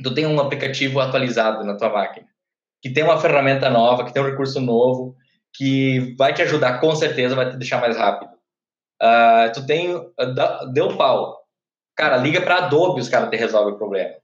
tu 0.02 0.14
tem 0.14 0.26
um 0.26 0.40
aplicativo 0.40 1.00
atualizado 1.00 1.64
na 1.64 1.76
tua 1.76 1.90
máquina, 1.90 2.26
que 2.80 2.90
tem 2.90 3.04
uma 3.04 3.20
ferramenta 3.20 3.70
nova, 3.70 4.04
que 4.04 4.12
tem 4.12 4.22
um 4.22 4.26
recurso 4.26 4.60
novo, 4.60 5.16
que 5.54 6.14
vai 6.16 6.32
te 6.32 6.42
ajudar, 6.42 6.80
com 6.80 6.94
certeza, 6.94 7.34
vai 7.34 7.50
te 7.50 7.56
deixar 7.56 7.80
mais 7.80 7.96
rápido. 7.96 8.32
Uh, 9.02 9.52
tu 9.52 9.66
tem, 9.66 9.94
deu 10.72 10.96
pau. 10.96 11.42
Cara, 11.96 12.16
liga 12.16 12.40
para 12.40 12.66
Adobe, 12.66 13.00
os 13.00 13.08
caras 13.08 13.30
te 13.30 13.36
resolvem 13.36 13.74
o 13.74 13.78
problema. 13.78 14.14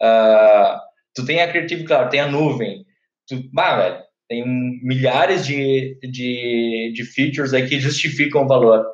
Uh, 0.00 0.78
tu 1.14 1.24
tem 1.24 1.40
a 1.40 1.48
Creative 1.48 1.84
Cloud, 1.84 2.10
tem 2.10 2.20
a 2.20 2.28
nuvem. 2.28 2.84
Tu, 3.26 3.50
bah, 3.52 3.76
velho, 3.76 4.05
tem 4.28 4.44
milhares 4.82 5.46
de, 5.46 5.98
de, 6.02 6.92
de 6.94 7.04
features 7.04 7.52
aí 7.52 7.68
que 7.68 7.78
justificam 7.80 8.44
o 8.44 8.48
valor. 8.48 8.84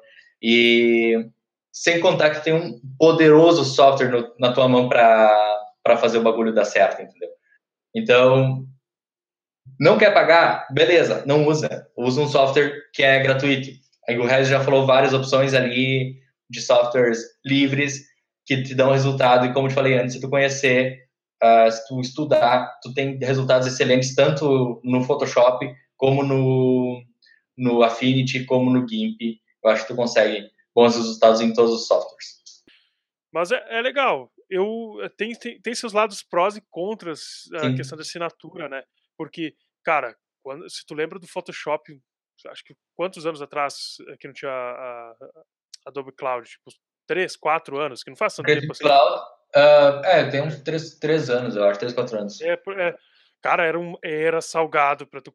E 0.42 1.16
sem 1.72 2.00
contar 2.00 2.30
que 2.30 2.44
tem 2.44 2.52
um 2.52 2.80
poderoso 2.98 3.64
software 3.64 4.10
no, 4.10 4.34
na 4.38 4.52
tua 4.52 4.68
mão 4.68 4.88
para 4.88 5.96
fazer 5.98 6.18
o 6.18 6.22
bagulho 6.22 6.54
dar 6.54 6.64
certo, 6.64 7.00
entendeu? 7.00 7.30
Então, 7.94 8.66
não 9.80 9.98
quer 9.98 10.12
pagar? 10.12 10.66
Beleza, 10.70 11.24
não 11.26 11.46
usa. 11.46 11.86
Usa 11.96 12.20
um 12.20 12.28
software 12.28 12.72
que 12.92 13.02
é 13.02 13.22
gratuito. 13.22 13.70
Aí 14.08 14.18
o 14.18 14.26
Regis 14.26 14.48
já 14.48 14.60
falou 14.60 14.86
várias 14.86 15.14
opções 15.14 15.54
ali 15.54 16.16
de 16.50 16.60
softwares 16.60 17.20
livres 17.44 18.02
que 18.44 18.62
te 18.62 18.74
dão 18.74 18.92
resultado. 18.92 19.46
E 19.46 19.52
como 19.52 19.68
te 19.68 19.74
falei 19.74 19.94
antes, 19.94 20.14
se 20.14 20.20
tu 20.20 20.28
conhecer, 20.28 21.01
uh, 21.42 21.70
se 21.70 21.86
tu 21.88 22.00
estudar, 22.00 22.78
tu 22.82 22.94
tem 22.94 23.18
resultados 23.18 23.66
excelentes 23.66 24.14
tanto 24.14 24.80
no 24.84 25.02
Photoshop 25.02 25.74
como 25.96 26.22
no, 26.22 27.02
no 27.56 27.82
Affinity, 27.82 28.44
como 28.44 28.70
no 28.70 28.86
GIMP. 28.88 29.40
Eu 29.62 29.70
acho 29.70 29.82
que 29.82 29.92
tu 29.92 29.96
consegue 29.96 30.50
bons 30.74 30.96
resultados 30.96 31.40
em 31.40 31.52
todos 31.52 31.72
os 31.72 31.86
softwares. 31.86 32.42
Mas 33.32 33.50
é, 33.50 33.78
é 33.78 33.80
legal. 33.80 34.30
Eu 34.48 34.96
tem, 35.16 35.34
tem, 35.34 35.60
tem, 35.60 35.74
seus 35.74 35.92
lados 35.92 36.22
prós 36.22 36.56
e 36.56 36.62
contras 36.70 37.48
a 37.54 37.70
Sim. 37.70 37.76
questão 37.76 37.96
da 37.96 38.02
assinatura, 38.02 38.68
né? 38.68 38.82
Porque, 39.16 39.54
cara, 39.82 40.14
quando, 40.42 40.68
se 40.68 40.84
tu 40.84 40.94
lembra 40.94 41.18
do 41.18 41.26
Photoshop, 41.26 41.98
acho 42.48 42.64
que 42.64 42.74
quantos 42.94 43.24
anos 43.24 43.40
atrás 43.40 43.96
eh, 44.08 44.16
que 44.18 44.26
não 44.26 44.34
tinha 44.34 44.50
a, 44.50 45.10
a 45.12 45.44
Adobe 45.86 46.12
Cloud? 46.12 46.46
Tipo, 46.48 46.70
três, 47.06 47.36
quatro 47.36 47.78
anos, 47.78 48.02
que 48.02 48.10
não 48.10 48.16
faz 48.16 48.34
tanto 48.34 48.46
tempo 48.46 48.72
assim. 48.72 48.84
Cloud, 48.84 49.22
uh, 49.56 50.04
é, 50.04 50.30
tem 50.30 50.42
uns 50.42 50.60
três, 50.60 50.98
três 50.98 51.30
anos, 51.30 51.56
eu 51.56 51.64
acho, 51.64 51.78
três, 51.78 51.92
quatro 51.92 52.18
anos. 52.18 52.40
É, 52.40 52.52
é, 52.52 52.96
cara, 53.40 53.64
era, 53.64 53.78
um, 53.78 53.94
era 54.02 54.40
salgado 54.40 55.06
pra 55.06 55.20
tu. 55.20 55.32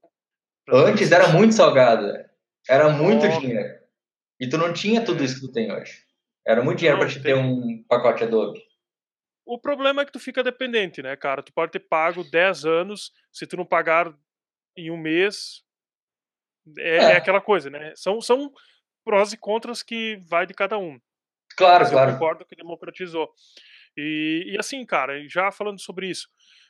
Pra 0.65 0.77
Antes 0.79 1.09
tu... 1.09 1.15
era 1.15 1.29
muito 1.29 1.53
salgado, 1.53 2.13
era 2.67 2.89
muito 2.89 3.25
oh. 3.25 3.39
dinheiro. 3.39 3.77
E 4.39 4.47
tu 4.47 4.57
não 4.57 4.71
tinha 4.71 5.03
tudo 5.03 5.23
isso 5.23 5.35
que 5.35 5.47
tu 5.47 5.51
tem 5.51 5.71
hoje. 5.71 6.05
Era 6.45 6.63
muito 6.63 6.79
dinheiro 6.79 6.99
para 6.99 7.09
te 7.09 7.21
ter 7.21 7.35
um 7.35 7.83
pacote 7.87 8.23
Adobe. 8.23 8.61
O 9.45 9.59
problema 9.59 10.01
é 10.01 10.05
que 10.05 10.11
tu 10.11 10.19
fica 10.19 10.43
dependente, 10.43 11.01
né, 11.01 11.15
cara? 11.15 11.41
Tu 11.41 11.53
pode 11.53 11.71
ter 11.71 11.79
pago 11.79 12.23
10 12.23 12.65
anos, 12.65 13.13
se 13.31 13.47
tu 13.47 13.57
não 13.57 13.65
pagar 13.65 14.13
em 14.75 14.91
um 14.91 14.97
mês, 14.97 15.63
é, 16.77 16.89
é. 16.89 16.97
é 16.97 17.15
aquela 17.15 17.41
coisa, 17.41 17.69
né? 17.69 17.93
São, 17.95 18.21
são 18.21 18.51
prós 19.05 19.31
e 19.31 19.37
contras 19.37 19.81
que 19.81 20.21
vai 20.27 20.45
de 20.45 20.53
cada 20.53 20.77
um. 20.77 20.99
Claro, 21.57 21.83
Mas 21.83 21.91
claro. 21.91 22.11
Eu 22.11 22.13
concordo 22.13 22.45
que 22.45 22.55
democratizou. 22.55 23.29
E, 23.97 24.53
e 24.53 24.57
assim, 24.59 24.85
cara, 24.85 25.27
já 25.27 25.51
falando 25.51 25.81
sobre 25.81 26.07
isso, 26.07 26.27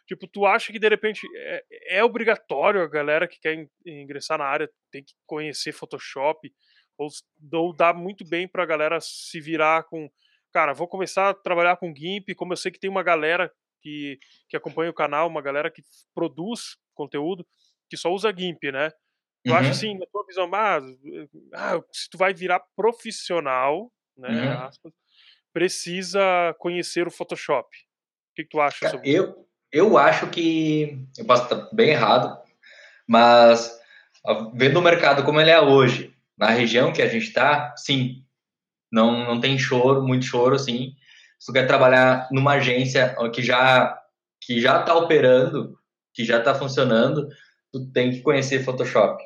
tipo, 0.08 0.26
tu 0.28 0.46
acha 0.46 0.72
que 0.72 0.80
de 0.80 0.88
repente 0.88 1.28
é, 1.36 1.98
é 1.98 2.04
obrigatório 2.04 2.82
a 2.82 2.88
galera 2.88 3.28
que 3.28 3.40
quer 3.40 3.68
ingressar 3.86 4.38
na 4.38 4.46
área 4.46 4.70
tem 4.90 5.04
que 5.04 5.14
conhecer 5.26 5.74
Photoshop, 5.74 6.50
ou, 6.98 7.10
ou 7.54 7.74
dá 7.74 7.94
muito 7.94 8.26
bem 8.26 8.48
pra 8.48 8.66
galera 8.66 9.00
se 9.02 9.40
virar 9.42 9.84
com. 9.84 10.10
Cara, 10.54 10.74
vou 10.74 10.88
começar 10.88 11.30
a 11.30 11.34
trabalhar 11.34 11.76
com 11.76 11.94
GIMP, 11.94 12.34
como 12.34 12.54
eu 12.54 12.58
sei 12.58 12.72
que 12.72 12.80
tem 12.80 12.90
uma 12.90 13.04
galera 13.04 13.52
que, 13.82 14.18
que 14.50 14.58
acompanha 14.58 14.90
o 14.90 14.94
canal, 14.94 15.28
uma 15.28 15.42
galera 15.42 15.70
que 15.70 15.84
produz 16.16 16.78
conteúdo, 16.96 17.46
que 17.90 17.98
só 17.98 18.12
usa 18.12 18.34
GIMP, 18.36 18.72
né? 18.72 18.92
Eu 19.44 19.54
uhum. 19.54 19.60
acho 19.60 19.70
assim, 19.72 19.98
na 19.98 20.06
tua 20.08 20.26
visão, 20.26 20.50
ah, 20.54 20.80
ah, 21.54 21.82
se 21.92 22.10
tu 22.10 22.18
vai 22.18 22.34
virar 22.34 22.62
profissional, 22.76 23.92
né, 24.18 24.30
uhum. 24.30 24.61
aspas, 24.63 24.93
precisa 25.53 26.55
conhecer 26.59 27.07
o 27.07 27.11
Photoshop. 27.11 27.68
O 27.68 28.36
que, 28.36 28.43
que 28.43 28.49
tu 28.49 28.59
acha 28.59 28.89
sobre 28.89 29.09
eu, 29.09 29.24
isso? 29.24 29.47
Eu 29.72 29.97
acho 29.97 30.28
que, 30.28 30.99
eu 31.18 31.26
posso 31.26 31.43
estar 31.43 31.70
bem 31.74 31.89
errado, 31.89 32.38
mas 33.07 33.78
vendo 34.53 34.80
o 34.80 34.84
mercado 34.84 35.24
como 35.24 35.41
ele 35.41 35.51
é 35.51 35.59
hoje, 35.59 36.13
na 36.38 36.49
região 36.49 36.93
que 36.93 37.01
a 37.01 37.07
gente 37.07 37.28
está, 37.28 37.76
sim, 37.76 38.24
não, 38.91 39.26
não 39.26 39.39
tem 39.39 39.57
choro, 39.57 40.03
muito 40.03 40.26
choro, 40.26 40.55
assim. 40.55 40.93
Se 41.39 41.47
tu 41.47 41.53
quer 41.53 41.68
trabalhar 41.68 42.28
numa 42.32 42.53
agência 42.53 43.15
que 43.34 43.41
já 43.41 44.01
que 44.41 44.61
já 44.61 44.80
está 44.80 44.95
operando, 44.95 45.78
que 46.13 46.24
já 46.24 46.39
está 46.39 46.53
funcionando, 46.53 47.28
tu 47.72 47.91
tem 47.91 48.11
que 48.11 48.22
conhecer 48.22 48.63
Photoshop. 48.63 49.24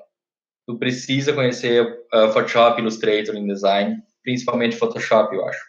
Tu 0.67 0.77
precisa 0.77 1.33
conhecer 1.33 1.85
uh, 2.13 2.31
Photoshop, 2.31 2.79
Illustrator, 2.79 3.35
InDesign, 3.35 4.01
principalmente 4.23 4.75
Photoshop, 4.75 5.35
eu 5.35 5.45
acho, 5.45 5.61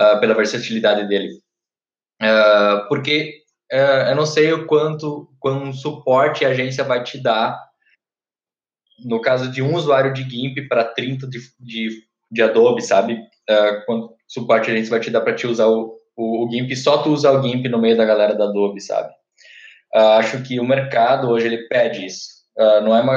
uh, 0.00 0.20
pela 0.20 0.34
versatilidade 0.34 1.08
dele. 1.08 1.30
Uh, 2.20 2.88
porque 2.88 3.42
eu 3.70 4.16
não 4.16 4.24
sei 4.24 4.50
o 4.52 4.66
quanto, 4.66 5.30
quanto 5.38 5.76
suporte 5.76 6.42
a 6.42 6.48
agência 6.48 6.82
vai 6.82 7.04
te 7.04 7.22
dar 7.22 7.68
no 9.04 9.20
caso 9.20 9.50
de 9.50 9.62
um 9.62 9.74
usuário 9.74 10.12
de 10.12 10.28
GIMP 10.28 10.68
para 10.68 10.84
30 10.84 11.26
de, 11.26 11.38
de, 11.58 12.02
de, 12.30 12.42
Adobe, 12.42 12.82
sabe? 12.82 13.14
Uh, 13.48 13.84
quanto 13.86 14.14
suporte 14.26 14.70
a 14.70 14.74
gente 14.74 14.90
vai 14.90 15.00
te 15.00 15.10
dar 15.10 15.20
para 15.20 15.34
te 15.34 15.46
usar 15.46 15.66
o, 15.66 15.98
o, 16.16 16.46
o, 16.46 16.50
GIMP, 16.50 16.74
só 16.74 17.02
tu 17.02 17.10
usar 17.10 17.32
o 17.32 17.42
GIMP 17.42 17.68
no 17.68 17.80
meio 17.80 17.96
da 17.96 18.04
galera 18.04 18.34
da 18.34 18.44
Adobe, 18.44 18.80
sabe? 18.80 19.12
Uh, 19.94 20.18
acho 20.18 20.42
que 20.42 20.58
o 20.60 20.66
mercado 20.66 21.28
hoje 21.28 21.46
ele 21.46 21.68
pede 21.68 22.06
isso. 22.06 22.37
Uh, 22.58 22.80
não 22.82 22.96
é 22.96 23.00
uma, 23.00 23.16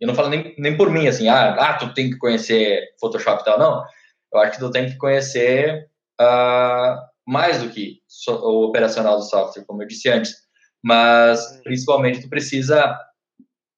eu 0.00 0.08
não 0.08 0.14
falo 0.14 0.30
nem, 0.30 0.54
nem 0.56 0.76
por 0.76 0.90
mim, 0.90 1.06
assim, 1.06 1.28
ah, 1.28 1.54
ah, 1.58 1.74
tu 1.74 1.92
tem 1.92 2.10
que 2.10 2.16
conhecer 2.16 2.88
Photoshop 2.98 3.42
e 3.42 3.44
tal, 3.44 3.58
não. 3.58 3.84
Eu 4.32 4.40
acho 4.40 4.52
que 4.52 4.58
tu 4.58 4.70
tem 4.70 4.86
que 4.86 4.96
conhecer 4.96 5.86
uh, 6.20 6.96
mais 7.26 7.62
do 7.62 7.68
que 7.68 7.98
o 8.28 8.64
operacional 8.64 9.18
do 9.18 9.24
software, 9.24 9.64
como 9.66 9.82
eu 9.82 9.86
disse 9.86 10.08
antes. 10.08 10.34
Mas, 10.82 11.40
uhum. 11.40 11.62
principalmente, 11.64 12.22
tu 12.22 12.30
precisa 12.30 12.98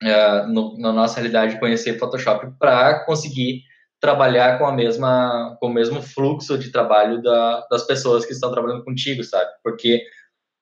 uh, 0.03 0.47
no, 0.47 0.79
na 0.79 0.93
nossa 0.93 1.17
realidade, 1.17 1.59
conhecer 1.59 1.99
Photoshop 1.99 2.53
para 2.59 3.05
conseguir 3.05 3.63
trabalhar 4.01 4.59
com 4.59 4.67
a 4.67 4.73
mesma 4.73 5.57
com 5.61 5.67
o 5.67 5.73
mesmo 5.75 6.01
fluxo 6.01 6.57
de 6.57 6.71
trabalho 6.71 7.21
da, 7.21 7.67
das 7.71 7.85
pessoas 7.85 8.25
que 8.25 8.33
estão 8.33 8.53
trabalhando 8.53 8.85
contigo, 8.85 9.25
sabe? 9.25 9.51
Porque 9.63 10.05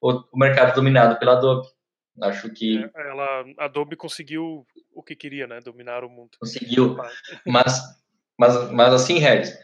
o, 0.00 0.12
o 0.32 0.38
mercado 0.38 0.70
é 0.70 0.74
dominado 0.74 1.18
pela 1.18 1.32
Adobe. 1.32 1.66
Acho 2.22 2.50
que 2.50 2.78
é, 2.78 3.10
ela 3.10 3.44
a 3.58 3.64
Adobe 3.66 3.96
conseguiu 3.96 4.66
o 4.94 5.02
que 5.02 5.14
queria, 5.14 5.46
né? 5.46 5.60
Dominar 5.60 6.04
o 6.04 6.08
mundo. 6.08 6.30
Conseguiu, 6.40 6.96
mas 7.46 7.80
mas 8.38 8.70
mas 8.70 8.92
assim, 8.94 9.18
Regis, 9.18 9.56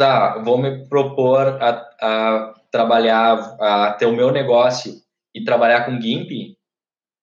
ah, 0.00 0.42
vou 0.44 0.58
me 0.58 0.86
propor 0.88 1.62
a, 1.62 1.70
a 2.00 2.54
trabalhar, 2.70 3.56
a 3.60 3.92
ter 3.92 4.06
o 4.06 4.14
meu 4.14 4.30
negócio 4.30 4.92
e 5.34 5.44
trabalhar 5.44 5.84
com 5.84 6.00
GIMP, 6.00 6.56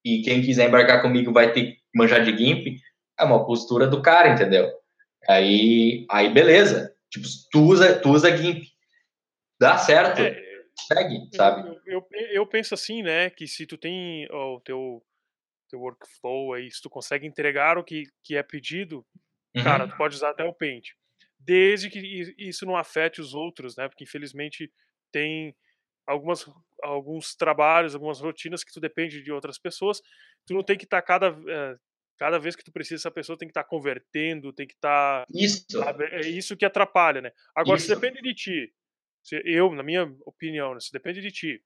e 0.04 0.22
quem 0.22 0.42
quiser 0.42 0.68
embarcar 0.68 1.02
comigo 1.02 1.32
vai 1.32 1.52
ter 1.54 1.78
manjar 1.96 2.24
de 2.24 2.36
GIMP, 2.36 2.80
é 3.20 3.24
uma 3.24 3.46
postura 3.46 3.88
do 3.88 4.02
cara, 4.02 4.30
entendeu? 4.30 4.72
Aí, 5.28 6.06
aí 6.10 6.34
beleza. 6.34 6.94
Tipo, 7.10 7.28
tu 7.52 7.62
usa, 7.62 8.00
tu 8.00 8.10
usa 8.10 8.36
GIMP. 8.36 8.64
Dá 9.60 9.78
certo. 9.78 10.22
É, 10.22 10.43
segue, 10.88 11.30
sabe? 11.36 11.68
Eu, 11.86 12.06
eu, 12.12 12.28
eu, 12.32 12.48
penso 12.48 12.74
assim, 12.74 13.02
né, 13.02 13.30
que 13.30 13.48
se 13.48 13.66
tu 13.66 13.78
tem 13.78 14.28
o 14.32 14.60
teu, 14.62 15.04
teu 15.70 15.80
workflow 15.80 16.54
aí, 16.54 16.70
se 16.72 16.82
tu 16.82 16.90
consegue 16.90 17.26
entregar 17.28 17.78
o 17.78 17.84
que, 17.84 18.04
que 18.24 18.36
é 18.36 18.44
pedido, 18.44 19.06
uhum. 19.56 19.64
cara, 19.64 19.88
tu 19.88 19.96
pode 19.98 20.16
usar 20.16 20.30
até 20.30 20.44
o 20.44 20.54
Paint. 20.54 20.90
Desde 21.40 21.90
que 21.90 22.00
isso 22.38 22.66
não 22.66 22.78
afete 22.78 23.20
os 23.20 23.34
outros, 23.34 23.76
né? 23.76 23.88
Porque 23.90 24.06
infelizmente 24.06 24.72
tem 25.12 25.54
algumas, 26.08 26.46
alguns 26.82 27.36
trabalhos, 27.36 27.94
algumas 27.94 28.22
rotinas 28.22 28.64
que 28.64 28.72
tu 28.72 28.80
depende 28.80 29.22
de 29.22 29.32
outras 29.32 29.58
pessoas 29.58 30.02
tu 30.46 30.54
não 30.54 30.64
tem 30.64 30.78
que 30.78 30.86
estar 30.86 31.02
tá 31.02 31.08
cada 31.08 31.28
é, 31.28 31.76
cada 32.18 32.40
vez 32.40 32.56
que 32.56 32.64
tu 32.64 32.72
precisa 32.72 33.02
essa 33.02 33.12
pessoa 33.12 33.38
tem 33.38 33.48
que 33.48 33.52
estar 33.52 33.64
tá 33.64 33.70
convertendo, 33.70 34.54
tem 34.54 34.68
que 34.68 34.74
estar 34.74 35.26
tá, 35.26 35.28
isso 35.34 35.66
sabe? 35.70 36.06
é 36.06 36.22
isso 36.22 36.56
que 36.56 36.66
atrapalha, 36.66 37.22
né? 37.22 37.32
Agora 37.56 37.78
isso. 37.78 37.88
se 37.88 37.96
depende 37.96 38.22
de 38.22 38.34
ti, 38.34 38.74
eu 39.32 39.74
na 39.74 39.84
minha 39.84 40.04
opinião, 40.26 40.74
né, 40.74 40.80
se 40.80 40.92
depende 40.92 41.22
de 41.22 41.32
ti, 41.32 41.64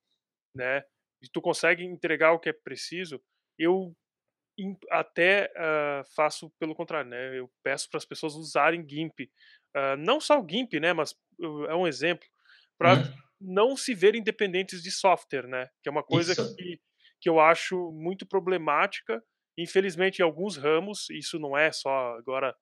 né? 0.55 0.83
E 1.21 1.27
tu 1.29 1.41
consegue 1.41 1.83
entregar 1.83 2.33
o 2.33 2.39
que 2.39 2.49
é 2.49 2.53
preciso, 2.53 3.21
eu 3.57 3.95
até 4.89 5.51
uh, 5.55 6.03
faço 6.15 6.51
pelo 6.59 6.75
contrário, 6.75 7.09
né? 7.09 7.37
Eu 7.37 7.51
peço 7.63 7.89
para 7.89 7.97
as 7.97 8.05
pessoas 8.05 8.33
usarem 8.33 8.87
GIMP, 8.87 9.29
uh, 9.75 9.97
não 9.97 10.19
só 10.19 10.39
o 10.39 10.47
GIMP, 10.47 10.79
né? 10.79 10.93
Mas 10.93 11.11
uh, 11.39 11.65
é 11.65 11.75
um 11.75 11.87
exemplo 11.87 12.27
para 12.77 12.93
hum. 12.93 13.13
não 13.39 13.77
se 13.77 13.93
verem 13.93 14.23
dependentes 14.23 14.81
de 14.81 14.91
software, 14.91 15.47
né? 15.47 15.69
Que 15.81 15.89
é 15.89 15.91
uma 15.91 16.03
coisa 16.03 16.33
Isso. 16.33 16.55
que 16.55 16.79
que 17.19 17.29
eu 17.29 17.39
acho 17.39 17.91
muito 17.91 18.25
problemática. 18.25 19.23
Infelizmente, 19.57 20.19
em 20.19 20.23
alguns 20.23 20.55
ramos, 20.55 21.09
isso 21.09 21.39
não 21.39 21.57
é 21.57 21.71
só 21.71 22.15
agora 22.17 22.55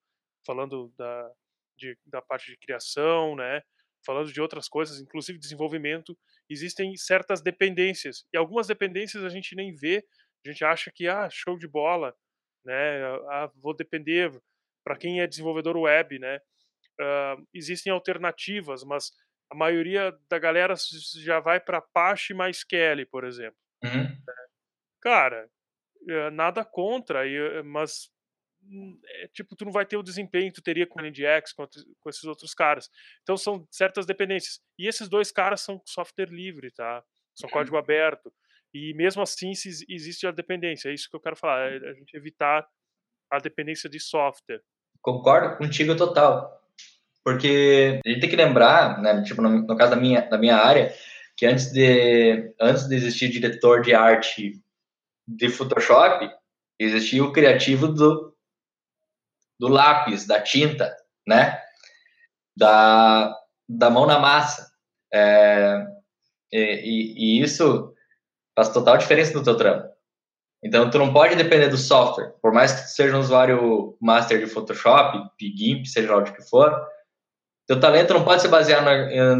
falando 0.45 0.93
da, 0.97 1.31
de, 1.77 1.97
da 2.05 2.21
parte 2.21 2.51
de 2.51 2.57
criação, 2.57 3.35
né? 3.35 3.61
Falando 4.05 4.31
de 4.31 4.39
outras 4.41 4.69
coisas, 4.69 4.99
inclusive 4.99 5.39
desenvolvimento, 5.39 6.17
existem 6.49 6.95
certas 6.95 7.41
dependências. 7.41 8.25
E 8.33 8.37
algumas 8.37 8.67
dependências 8.67 9.23
a 9.23 9.29
gente 9.29 9.55
nem 9.55 9.73
vê, 9.73 10.05
a 10.45 10.49
gente 10.49 10.63
acha 10.63 10.91
que, 10.93 11.07
ah, 11.07 11.27
show 11.29 11.57
de 11.57 11.67
bola, 11.67 12.15
né? 12.63 13.03
Ah, 13.31 13.51
vou 13.55 13.75
depender 13.75 14.31
para 14.83 14.95
quem 14.95 15.21
é 15.21 15.27
desenvolvedor 15.27 15.75
web, 15.77 16.19
né? 16.19 16.39
Existem 17.53 17.91
alternativas, 17.91 18.83
mas 18.83 19.11
a 19.51 19.55
maioria 19.55 20.13
da 20.29 20.39
galera 20.39 20.75
já 21.23 21.39
vai 21.39 21.59
para 21.59 21.79
Apache 21.79 22.33
mais 22.33 22.63
Kelly, 22.63 23.05
por 23.05 23.23
exemplo. 23.23 23.57
Uhum. 23.83 24.17
Cara, 25.01 25.49
eh, 26.09 26.29
nada 26.31 26.65
contra, 26.65 27.27
eh, 27.27 27.61
mas 27.63 28.11
é, 29.07 29.27
tipo, 29.27 29.55
tu 29.55 29.65
não 29.65 29.71
vai 29.71 29.85
ter 29.85 29.97
o 29.97 30.03
desempenho 30.03 30.51
que 30.51 30.55
tu 30.55 30.63
teria 30.63 30.87
com 30.87 30.99
o 30.99 31.03
NDX, 31.03 31.53
com, 31.53 31.67
com 31.99 32.09
esses 32.09 32.23
outros 32.23 32.53
caras. 32.53 32.89
Então 33.21 33.37
são 33.37 33.67
certas 33.71 34.05
dependências. 34.05 34.59
E 34.77 34.87
esses 34.87 35.07
dois 35.07 35.31
caras 35.31 35.61
são 35.61 35.81
software 35.85 36.29
livre, 36.29 36.71
tá? 36.71 37.03
São 37.35 37.49
código 37.49 37.77
aberto. 37.77 38.31
E 38.73 38.93
mesmo 38.93 39.21
assim 39.21 39.53
se 39.53 39.69
existe 39.89 40.27
a 40.27 40.31
dependência. 40.31 40.89
É 40.89 40.93
isso 40.93 41.09
que 41.09 41.15
eu 41.15 41.21
quero 41.21 41.35
falar. 41.35 41.71
É 41.71 41.89
a 41.89 41.93
gente 41.93 42.15
evitar 42.15 42.67
a 43.31 43.37
dependência 43.39 43.89
de 43.89 43.99
software. 43.99 44.61
Concordo 45.01 45.57
contigo 45.57 45.95
total. 45.95 46.61
Porque 47.23 47.99
a 48.05 48.09
gente 48.09 48.21
tem 48.21 48.29
que 48.29 48.35
lembrar, 48.35 49.01
né, 49.01 49.23
tipo, 49.23 49.41
no, 49.41 49.49
no 49.49 49.75
caso 49.75 49.91
da 49.91 49.95
minha, 49.95 50.21
da 50.21 50.37
minha 50.37 50.57
área, 50.57 50.93
que 51.35 51.45
antes 51.45 51.71
de, 51.71 52.53
antes 52.59 52.87
de 52.87 52.95
existir 52.95 53.29
diretor 53.29 53.81
de 53.81 53.95
arte 53.95 54.61
de 55.27 55.49
Photoshop, 55.49 56.29
existia 56.79 57.23
o 57.23 57.31
criativo 57.31 57.87
do, 57.87 58.34
do 59.59 59.67
lápis, 59.67 60.25
da 60.25 60.41
tinta, 60.41 60.95
né? 61.27 61.61
Da, 62.57 63.35
da 63.67 63.89
mão 63.89 64.05
na 64.05 64.19
massa. 64.19 64.69
É, 65.13 65.85
e, 66.51 67.39
e, 67.39 67.41
isso 67.41 67.93
faz 68.55 68.69
total 68.69 68.97
diferença 68.97 69.33
no 69.33 69.43
teu 69.43 69.57
trampo. 69.57 69.87
Então, 70.63 70.89
tu 70.89 70.97
não 70.97 71.13
pode 71.13 71.35
depender 71.35 71.67
do 71.67 71.77
software. 71.77 72.33
Por 72.41 72.51
mais 72.51 72.71
que 72.71 72.83
tu 72.83 72.89
seja 72.89 73.15
um 73.15 73.19
usuário 73.19 73.97
master 74.01 74.39
de 74.39 74.47
Photoshop, 74.47 75.29
de 75.39 75.55
GIMP, 75.55 75.85
seja 75.85 76.15
lá 76.15 76.21
o 76.21 76.23
que 76.23 76.41
for, 76.41 76.73
teu 77.67 77.79
talento 77.79 78.13
não 78.13 78.23
pode 78.23 78.41
se 78.41 78.47
basear 78.47 78.83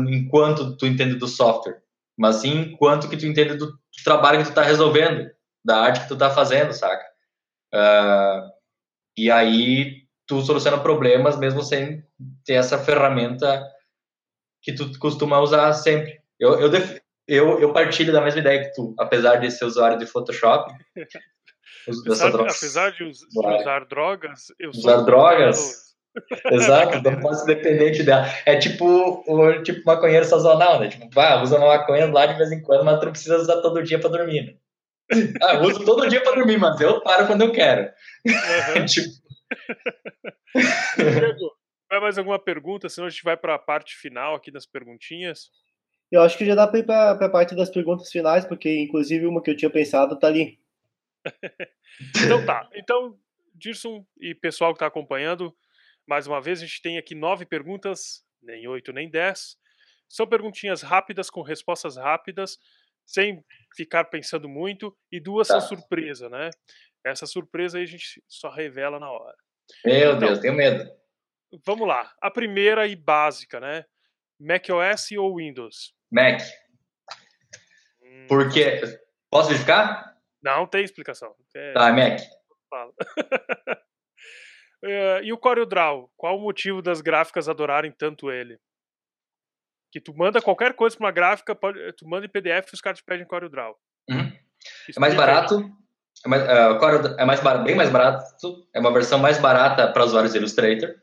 em 0.07 0.27
quanto 0.27 0.75
tu 0.77 0.85
entende 0.85 1.15
do 1.15 1.27
software, 1.27 1.81
mas 2.17 2.37
sim 2.37 2.61
em 2.61 2.75
quanto 2.75 3.07
que 3.07 3.17
tu 3.17 3.25
entende 3.25 3.55
do, 3.55 3.67
do 3.67 4.03
trabalho 4.03 4.39
que 4.39 4.45
tu 4.45 4.49
está 4.49 4.63
resolvendo, 4.63 5.29
da 5.63 5.77
arte 5.77 6.01
que 6.01 6.07
tu 6.07 6.15
está 6.15 6.29
fazendo, 6.29 6.73
saca? 6.73 7.05
Uh, 7.73 8.49
e 9.17 9.29
aí 9.29 10.04
tu 10.27 10.41
soluciona 10.41 10.79
problemas 10.79 11.37
mesmo 11.37 11.61
sem 11.61 12.03
ter 12.45 12.53
essa 12.53 12.77
ferramenta 12.77 13.63
que 14.61 14.73
tu 14.73 14.97
costuma 14.97 15.39
usar 15.39 15.71
sempre. 15.73 16.19
Eu, 16.39 16.59
eu, 16.59 16.69
def, 16.69 16.99
eu, 17.27 17.59
eu 17.59 17.71
partilho 17.71 18.11
da 18.11 18.21
mesma 18.21 18.39
ideia 18.39 18.63
que 18.63 18.73
tu, 18.73 18.95
apesar 18.97 19.37
de 19.37 19.51
ser 19.51 19.65
usuário 19.65 19.97
de 19.97 20.05
Photoshop. 20.05 20.73
apesar, 21.87 22.31
de, 22.31 22.41
apesar 22.41 22.91
de, 22.91 23.03
us, 23.03 23.19
de 23.19 23.39
usar 23.39 23.85
drogas, 23.85 24.47
eu 24.59 24.71
usar 24.71 24.95
sou 24.95 25.05
drogas. 25.05 25.85
Exato, 26.51 27.01
não 27.03 27.19
posso 27.19 27.45
dependente 27.45 28.03
dela. 28.03 28.25
É 28.45 28.57
tipo 28.57 29.23
o 29.27 29.63
tipo 29.63 29.81
maconheiro 29.85 30.25
sazonal, 30.25 30.79
né? 30.79 30.87
Tipo, 30.87 31.19
ah, 31.19 31.41
usa 31.41 31.57
uma 31.57 31.67
maconha 31.67 32.11
lá 32.11 32.25
de 32.25 32.37
vez 32.37 32.51
em 32.51 32.61
quando, 32.61 32.83
mas 32.83 32.99
tu 32.99 33.05
não 33.05 33.11
precisa 33.11 33.37
usar 33.37 33.61
todo 33.61 33.83
dia 33.83 33.99
para 33.99 34.09
dormir. 34.09 34.45
Né? 34.45 34.53
Ah, 35.43 35.55
eu 35.55 35.61
uso 35.65 35.85
todo 35.85 36.09
dia 36.09 36.21
para 36.21 36.35
dormir, 36.35 36.57
mas 36.57 36.81
eu 36.81 36.99
paro 37.01 37.27
quando 37.27 37.43
eu 37.43 37.51
quero. 37.51 37.91
Uhum. 38.25 38.85
tipo, 38.85 39.07
Diego, 40.97 41.51
vai 41.89 41.99
mais 41.99 42.17
alguma 42.17 42.39
pergunta? 42.39 42.89
Senão 42.89 43.07
a 43.07 43.09
gente 43.09 43.23
vai 43.23 43.37
para 43.37 43.55
a 43.55 43.59
parte 43.59 43.95
final 43.95 44.35
aqui 44.35 44.51
das 44.51 44.65
perguntinhas. 44.65 45.49
Eu 46.11 46.21
acho 46.21 46.37
que 46.37 46.45
já 46.45 46.55
dá 46.55 46.67
para 46.67 46.79
ir 46.79 46.85
para 46.85 47.11
a 47.11 47.29
parte 47.29 47.55
das 47.55 47.69
perguntas 47.69 48.09
finais, 48.11 48.45
porque 48.45 48.83
inclusive 48.83 49.25
uma 49.25 49.41
que 49.41 49.51
eu 49.51 49.57
tinha 49.57 49.69
pensado 49.69 50.15
está 50.15 50.27
ali. 50.27 50.59
então 52.23 52.45
tá. 52.45 52.69
Então, 52.73 53.17
Dirson 53.53 54.05
e 54.19 54.35
pessoal 54.35 54.73
que 54.73 54.77
está 54.77 54.87
acompanhando, 54.87 55.55
mais 56.07 56.27
uma 56.27 56.41
vez 56.41 56.61
a 56.61 56.65
gente 56.65 56.81
tem 56.81 56.97
aqui 56.97 57.15
nove 57.15 57.45
perguntas, 57.45 58.23
nem 58.41 58.67
oito 58.67 58.93
nem 58.93 59.09
dez. 59.09 59.57
São 60.07 60.27
perguntinhas 60.27 60.81
rápidas 60.81 61.29
com 61.29 61.41
respostas 61.41 61.97
rápidas, 61.97 62.59
sem 63.05 63.43
ficar 63.75 64.05
pensando 64.05 64.47
muito, 64.47 64.95
e 65.11 65.19
duas 65.19 65.47
tá. 65.47 65.59
são 65.59 65.77
surpresa, 65.77 66.29
né? 66.29 66.49
Essa 67.05 67.25
surpresa 67.25 67.77
aí 67.77 67.83
a 67.83 67.87
gente 67.87 68.23
só 68.27 68.49
revela 68.49 68.99
na 68.99 69.11
hora. 69.11 69.35
Meu 69.85 70.15
então, 70.15 70.19
Deus, 70.19 70.39
tenho 70.39 70.53
medo. 70.53 70.89
Vamos 71.65 71.87
lá. 71.87 72.11
A 72.21 72.31
primeira 72.31 72.87
e 72.87 72.95
básica, 72.95 73.59
né? 73.59 73.85
macOS 74.39 75.11
ou 75.17 75.37
Windows? 75.37 75.93
Mac. 76.11 76.41
Hum, 78.01 78.25
Porque. 78.27 78.81
Posso 79.29 79.49
verificar? 79.49 80.15
Não, 80.41 80.67
tem 80.67 80.83
explicação. 80.83 81.35
É... 81.55 81.73
Tá, 81.73 81.91
Mac. 81.91 82.19
Fala. 82.69 82.91
uh, 84.83 85.23
e 85.23 85.33
o 85.33 85.37
CorelDRAW? 85.37 86.11
Qual 86.15 86.37
o 86.37 86.41
motivo 86.41 86.81
das 86.81 87.01
gráficas 87.01 87.49
adorarem 87.49 87.91
tanto 87.91 88.31
ele? 88.31 88.59
Que 89.95 90.01
tu 90.01 90.13
manda 90.13 90.41
qualquer 90.41 90.73
coisa 90.73 90.97
para 90.97 91.05
uma 91.05 91.11
gráfica, 91.13 91.55
pode, 91.55 91.79
tu 91.93 92.05
manda 92.05 92.25
em 92.25 92.29
PDF 92.29 92.67
e 92.69 92.73
os 92.73 92.81
caras 92.81 92.99
te 92.99 93.05
pedem 93.05 93.25
CorelDRAW. 93.25 93.77
Uhum. 94.09 94.29
É 94.93 94.99
mais 94.99 95.13
barato, 95.13 95.71
é, 96.25 96.27
mais, 96.27 96.43
uh, 96.43 97.15
é 97.17 97.23
mais 97.23 97.39
barato, 97.39 97.63
bem 97.63 97.75
mais 97.75 97.89
barato, 97.89 98.25
é 98.73 98.79
uma 98.81 98.91
versão 98.91 99.17
mais 99.19 99.37
barata 99.37 99.87
para 99.87 100.03
usuários 100.03 100.33
de 100.33 100.37
Illustrator. 100.37 100.95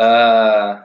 Uh, 0.00 0.82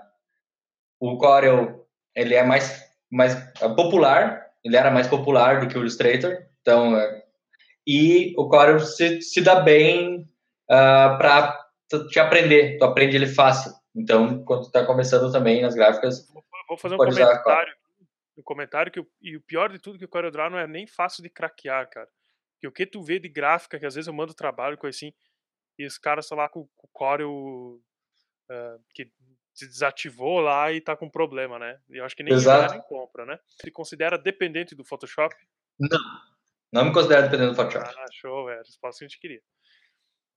o 0.99 1.17
Corel, 1.17 1.87
ele 2.13 2.35
é 2.35 2.43
mais, 2.43 2.83
mais 3.09 3.35
popular, 3.73 4.45
ele 4.61 4.75
era 4.75 4.91
mais 4.91 5.07
popular 5.07 5.61
do 5.61 5.69
que 5.69 5.77
o 5.77 5.79
Illustrator, 5.79 6.39
então, 6.59 6.93
uh, 6.93 7.21
e 7.87 8.33
o 8.37 8.49
Corel 8.49 8.81
se, 8.81 9.21
se 9.21 9.39
dá 9.39 9.61
bem 9.61 10.27
uh, 10.69 11.17
para 11.17 11.57
te 12.09 12.19
aprender, 12.19 12.77
tu 12.77 12.83
aprende 12.83 13.15
ele 13.15 13.27
fácil. 13.27 13.71
Então, 13.95 14.43
quando 14.43 14.63
tu 14.63 14.67
está 14.67 14.85
começando 14.85 15.31
também 15.31 15.61
nas 15.61 15.73
gráficas, 15.73 16.27
vou 16.69 16.77
fazer 16.77 16.95
um 16.95 16.97
comentário, 16.97 17.75
um 18.37 18.43
comentário 18.43 18.91
que 18.91 19.05
e 19.21 19.35
o 19.35 19.41
pior 19.41 19.69
de 19.69 19.79
tudo 19.79 19.97
que 19.97 20.05
o 20.05 20.09
CorelDRAW 20.09 20.51
não 20.51 20.59
é 20.59 20.67
nem 20.67 20.87
fácil 20.87 21.23
de 21.23 21.29
craquear, 21.29 21.89
cara. 21.89 22.07
Que 22.59 22.67
o 22.67 22.71
que 22.71 22.85
tu 22.85 23.01
vê 23.01 23.19
de 23.19 23.27
gráfica, 23.27 23.79
que 23.79 23.85
às 23.85 23.95
vezes 23.95 24.07
eu 24.07 24.13
mando 24.13 24.33
trabalho, 24.33 24.77
coisa 24.77 24.95
assim, 24.95 25.13
e 25.77 25.85
os 25.85 25.97
caras 25.97 26.25
estão 26.25 26.37
lá 26.37 26.47
com, 26.47 26.67
com 26.75 26.87
o 26.87 26.89
Corel 26.91 27.31
uh, 27.31 28.83
que 28.93 29.11
se 29.53 29.67
desativou 29.67 30.39
lá 30.39 30.71
e 30.71 30.79
tá 30.79 30.95
com 30.95 31.09
problema, 31.09 31.57
né? 31.57 31.79
E 31.89 31.97
eu 31.97 32.05
acho 32.05 32.15
que 32.15 32.23
nem, 32.23 32.33
nem 32.33 32.81
compra, 32.83 33.25
né? 33.25 33.39
Se 33.61 33.71
considera 33.71 34.17
dependente 34.17 34.75
do 34.75 34.85
Photoshop? 34.85 35.35
Não, 35.79 35.99
não 36.71 36.85
me 36.85 36.93
considero 36.93 37.23
dependente 37.23 37.51
do 37.51 37.55
Photoshop. 37.55 37.93
Ah, 37.97 38.05
show, 38.11 38.47
a 38.47 38.57
resposta 38.57 38.99
que 38.99 39.05
a 39.05 39.07
gente 39.07 39.19
queria. 39.19 39.41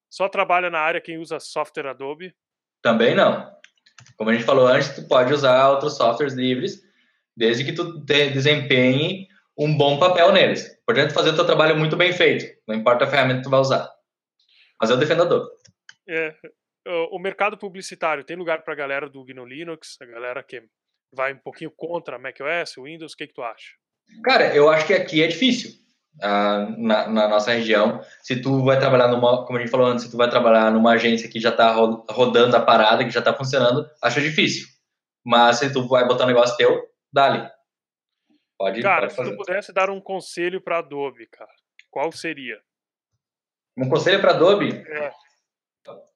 Só 0.09 0.28
trabalha 0.28 0.70
na 0.70 0.80
área 0.80 1.01
quem 1.01 1.18
usa 1.18 1.39
software 1.41 1.89
Adobe? 1.89 2.35
Também 2.83 3.14
não. 3.14 3.55
Como 4.16 4.30
a 4.30 4.32
gente 4.34 4.44
falou 4.44 4.66
antes, 4.66 4.94
tu 4.94 5.07
pode 5.07 5.32
usar 5.32 5.70
outros 5.70 5.96
softwares 5.96 6.34
livres, 6.34 6.82
desde 7.36 7.64
que 7.64 7.72
tu 7.72 8.00
desempenhe 8.05 9.28
um 9.57 9.76
bom 9.76 9.98
papel 9.98 10.32
neles. 10.32 10.68
Portanto, 10.86 11.12
fazer 11.12 11.30
o 11.30 11.36
teu 11.36 11.46
trabalho 11.46 11.76
muito 11.76 11.96
bem 11.96 12.12
feito, 12.12 12.46
não 12.66 12.74
importa 12.74 13.05
a 13.05 13.09
ferramenta 13.09 13.38
que 13.38 13.44
tu 13.44 13.50
vai 13.50 13.61
usar. 13.61 13.90
Mas 14.80 14.90
eu 14.90 14.96
defendo 14.96 15.22
a. 15.22 15.48
É, 16.09 16.34
o 17.11 17.18
mercado 17.18 17.57
publicitário 17.57 18.24
tem 18.24 18.36
lugar 18.36 18.62
para 18.62 18.74
a 18.74 18.76
galera 18.76 19.09
do 19.09 19.24
GNU 19.24 19.46
Linux, 19.46 19.96
a 20.00 20.05
galera 20.05 20.42
que 20.42 20.62
vai 21.14 21.32
um 21.32 21.38
pouquinho 21.38 21.70
contra 21.70 22.18
macOS, 22.18 22.74
Windows, 22.78 23.12
o 23.12 23.16
que, 23.16 23.26
que 23.26 23.34
tu 23.34 23.42
acha? 23.42 23.76
Cara, 24.24 24.55
eu 24.55 24.68
acho 24.68 24.86
que 24.86 24.94
aqui 24.94 25.22
é 25.22 25.28
difícil. 25.28 25.70
Na, 26.18 27.08
na, 27.08 27.28
nossa 27.28 27.52
região, 27.52 28.00
se 28.22 28.40
tu 28.40 28.64
vai 28.64 28.78
trabalhar 28.78 29.08
numa, 29.08 29.44
como 29.44 29.58
a 29.58 29.60
gente 29.60 29.70
falou 29.70 29.86
antes, 29.86 30.04
se 30.04 30.10
tu 30.10 30.16
vai 30.16 30.28
trabalhar 30.30 30.70
numa 30.70 30.92
agência 30.92 31.28
que 31.28 31.40
já 31.40 31.48
está 31.48 31.72
rodando 31.72 32.56
a 32.56 32.60
parada, 32.60 33.04
que 33.04 33.10
já 33.10 33.18
está 33.18 33.34
funcionando, 33.34 33.88
acho 34.00 34.20
difícil. 34.20 34.68
Mas 35.24 35.58
se 35.58 35.72
tu 35.72 35.88
vai 35.88 36.06
botar 36.06 36.24
um 36.24 36.28
negócio 36.28 36.56
teu, 36.56 36.86
dá-lhe. 37.12 37.48
Pode, 38.58 38.82
cara, 38.82 39.08
pode 39.08 39.28
se 39.28 39.30
tu 39.30 39.36
pudesse 39.36 39.72
dar 39.72 39.90
um 39.90 40.00
conselho 40.00 40.60
para 40.60 40.78
Adobe, 40.78 41.26
cara, 41.26 41.50
qual 41.90 42.12
seria? 42.12 42.60
Um 43.76 43.88
conselho 43.88 44.20
para 44.20 44.32
Adobe? 44.32 44.84
É. 44.86 45.12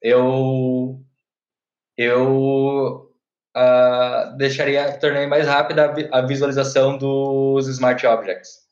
Eu 0.00 1.02
eu 1.96 3.10
uh, 3.56 4.36
deixaria, 4.36 4.98
tornaria 4.98 5.26
mais 5.26 5.46
rápida 5.46 5.94
a 6.12 6.20
visualização 6.20 6.98
dos 6.98 7.66
Smart 7.68 8.06
Objects. 8.06 8.65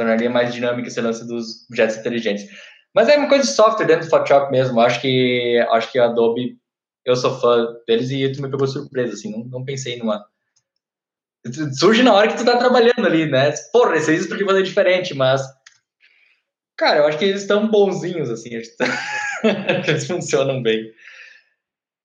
Tornaria 0.00 0.30
mais 0.30 0.54
dinâmica 0.54 0.88
esse 0.88 1.00
lance 1.00 1.26
dos 1.26 1.66
objetos 1.68 1.98
inteligentes. 1.98 2.48
Mas 2.94 3.08
é 3.08 3.16
uma 3.16 3.28
coisa 3.28 3.44
de 3.44 3.50
software 3.50 3.86
dentro 3.86 4.06
do 4.06 4.10
Photoshop 4.10 4.50
mesmo. 4.50 4.80
Acho 4.80 5.00
que 5.00 5.64
acho 5.70 5.92
que 5.92 5.98
a 5.98 6.06
Adobe, 6.06 6.58
eu 7.04 7.14
sou 7.14 7.38
fã 7.38 7.76
deles 7.86 8.10
e 8.10 8.32
tu 8.32 8.40
me 8.40 8.50
pegou 8.50 8.66
surpresa, 8.66 9.12
assim, 9.12 9.30
não, 9.30 9.44
não 9.44 9.64
pensei 9.64 9.98
numa 9.98 10.24
surge 11.78 12.02
na 12.02 12.14
hora 12.14 12.28
que 12.28 12.36
tu 12.36 12.44
tá 12.44 12.56
trabalhando 12.56 13.06
ali, 13.06 13.26
né? 13.26 13.52
Porra, 13.72 13.96
esses 13.96 14.26
porque 14.26 14.44
fazer 14.44 14.62
diferente, 14.62 15.14
mas. 15.14 15.42
Cara, 16.76 17.00
eu 17.00 17.06
acho 17.06 17.18
que 17.18 17.26
eles 17.26 17.42
estão 17.42 17.68
bonzinhos, 17.68 18.30
assim. 18.30 18.50
eles 19.86 20.06
funcionam 20.06 20.62
bem. 20.62 20.92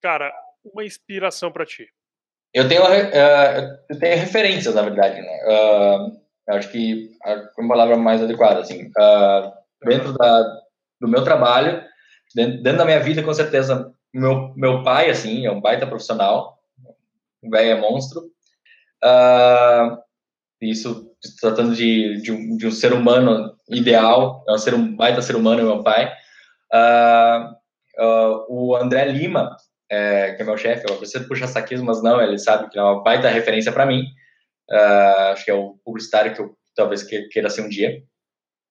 Cara, 0.01 0.33
uma 0.63 0.83
inspiração 0.83 1.51
para 1.51 1.65
ti. 1.65 1.87
Eu 2.53 2.67
tenho, 2.67 2.83
uh, 2.83 3.77
eu 3.89 3.99
tenho 3.99 4.17
referências, 4.17 4.75
na 4.75 4.81
verdade, 4.81 5.21
né? 5.21 5.39
Uh, 5.45 6.24
eu 6.47 6.55
acho 6.55 6.71
que 6.71 7.11
a 7.23 7.49
uma 7.57 7.69
palavra 7.69 7.97
mais 7.97 8.21
adequada, 8.21 8.59
assim. 8.59 8.85
Uh, 8.87 9.51
dentro 9.83 10.13
da, 10.13 10.43
do 10.99 11.07
meu 11.07 11.23
trabalho, 11.23 11.83
dentro, 12.35 12.61
dentro, 12.61 12.77
da 12.79 12.85
minha 12.85 12.99
vida, 12.99 13.23
com 13.23 13.33
certeza, 13.33 13.93
meu, 14.13 14.53
meu 14.55 14.83
pai, 14.83 15.09
assim, 15.09 15.45
é 15.45 15.51
um 15.51 15.61
baita 15.61 15.87
profissional, 15.87 16.59
um 17.43 17.49
velho 17.49 17.71
é 17.71 17.81
monstro. 17.81 18.21
Uh, 19.03 19.97
isso, 20.61 21.11
tratando 21.41 21.75
de, 21.75 22.21
de 22.21 22.31
um, 22.31 22.57
de, 22.57 22.67
um, 22.67 22.71
ser 22.71 22.93
humano 22.93 23.55
ideal, 23.69 24.43
é 24.47 24.53
um, 24.53 24.57
ser, 24.57 24.73
um 24.73 24.95
baita 24.95 25.21
ser 25.21 25.35
humano, 25.35 25.63
meu 25.63 25.83
pai. 25.83 26.11
Uh, 26.73 28.03
uh, 28.03 28.45
o 28.49 28.75
André 28.75 29.05
Lima, 29.05 29.55
é, 29.89 30.33
que 30.33 30.41
é 30.41 30.45
meu 30.45 30.57
chefe, 30.57 30.85
eu 30.89 30.97
preciso 30.97 31.27
puxar 31.27 31.47
saquismo, 31.47 31.85
mas 31.85 32.01
não, 32.01 32.21
ele 32.21 32.37
sabe 32.39 32.69
que 32.69 32.79
é 32.79 32.81
uma 32.81 33.03
baita 33.03 33.29
referência 33.29 33.71
para 33.71 33.85
mim. 33.85 34.05
Uh, 34.71 35.31
acho 35.31 35.45
que 35.45 35.51
é 35.51 35.53
o 35.53 35.77
publicitário 35.83 36.33
que 36.33 36.41
eu 36.41 36.57
talvez 36.75 37.03
queira 37.03 37.49
ser 37.49 37.61
um 37.61 37.69
dia. 37.69 38.03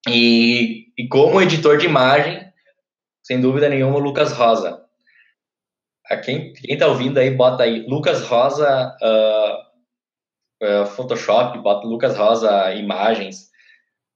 E, 0.09 0.93
e 0.99 1.09
como 1.09 1.41
editor 1.41 1.79
de 1.79 1.87
imagem, 1.87 2.47
sem 3.23 3.41
dúvida 3.41 3.69
nenhuma, 3.69 3.99
Lucas 3.99 4.33
Rosa. 4.33 4.85
A 6.11 6.17
quem, 6.19 6.53
quem 6.53 6.77
tá 6.77 6.87
ouvindo 6.87 7.19
aí, 7.19 7.31
bota 7.31 7.63
aí 7.63 7.87
Lucas 7.87 8.23
Rosa 8.23 8.95
uh, 9.03 10.83
uh, 10.83 10.87
Photoshop, 10.87 11.59
bota 11.61 11.87
Lucas 11.87 12.17
Rosa 12.17 12.75
Imagens. 12.75 13.49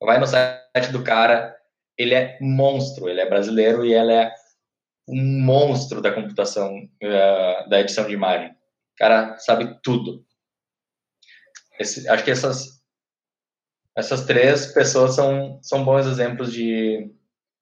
Vai 0.03 0.19
no 0.19 0.27
site 0.27 0.93
do 0.93 1.03
cara, 1.03 1.57
ele 1.97 2.15
é 2.15 2.39
monstro, 2.41 3.09
ele 3.09 3.21
é 3.21 3.29
brasileiro 3.29 3.85
e 3.85 3.95
ele 3.95 4.13
é 4.13 4.31
um 5.09 5.43
monstro 5.43 6.03
da 6.03 6.13
computação, 6.13 6.87
da 7.69 7.81
edição 7.81 8.07
de 8.07 8.13
imagem. 8.13 8.51
O 8.51 8.97
cara 8.99 9.39
sabe 9.39 9.77
tudo. 9.83 10.25
Esse, 11.79 12.09
acho 12.09 12.25
que 12.25 12.31
essas, 12.31 12.83
essas 13.97 14.25
três 14.27 14.73
pessoas 14.73 15.15
são, 15.15 15.61
são 15.63 15.85
bons 15.85 16.07
exemplos 16.07 16.53
de. 16.53 17.11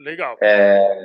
Legal. 0.01 0.37
É, 0.43 0.99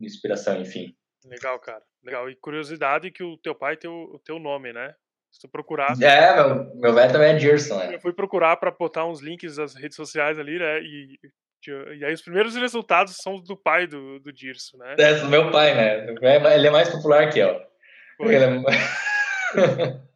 inspiração, 0.00 0.60
enfim. 0.60 0.94
Legal, 1.24 1.58
cara. 1.58 1.82
Legal. 2.02 2.30
E 2.30 2.36
curiosidade 2.36 3.10
que 3.10 3.22
o 3.22 3.36
teu 3.38 3.54
pai 3.54 3.76
tem 3.76 3.90
o, 3.90 4.20
teu 4.24 4.38
nome, 4.38 4.72
né? 4.72 4.94
Se 5.30 5.40
tu 5.40 5.48
procurar. 5.48 5.94
É, 6.02 6.34
meu, 6.36 6.74
meu 6.76 6.94
velho 6.94 7.12
também 7.12 7.34
é 7.34 7.38
Gerson, 7.38 7.78
né? 7.78 7.94
Eu 7.94 8.00
fui 8.00 8.12
procurar 8.12 8.56
para 8.56 8.70
botar 8.70 9.04
uns 9.04 9.20
links 9.20 9.56
das 9.56 9.74
redes 9.74 9.96
sociais 9.96 10.38
ali, 10.38 10.58
né? 10.58 10.80
E 10.80 11.18
e 11.66 12.04
aí 12.04 12.12
os 12.12 12.22
primeiros 12.22 12.54
resultados 12.54 13.16
são 13.20 13.40
do 13.40 13.56
pai 13.56 13.86
do, 13.86 14.20
do 14.20 14.32
Dirso, 14.32 14.78
né? 14.78 14.94
É, 14.98 15.14
do 15.14 15.26
meu 15.26 15.50
pai, 15.50 15.74
né? 15.74 16.06
Ele 16.54 16.66
é 16.66 16.70
mais 16.70 16.88
popular 16.88 17.30
que 17.30 17.40
eu. 17.40 17.60
É... 18.20 18.48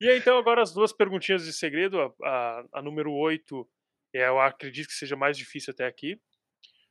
e 0.00 0.08
aí, 0.08 0.18
então, 0.18 0.38
agora 0.38 0.62
as 0.62 0.72
duas 0.72 0.92
perguntinhas 0.92 1.44
de 1.44 1.52
segredo. 1.52 2.00
A, 2.00 2.12
a, 2.24 2.64
a 2.74 2.82
número 2.82 3.12
8, 3.12 3.68
é, 4.14 4.28
eu 4.28 4.40
acredito 4.40 4.88
que 4.88 4.94
seja 4.94 5.16
mais 5.16 5.36
difícil 5.36 5.72
até 5.72 5.86
aqui. 5.86 6.16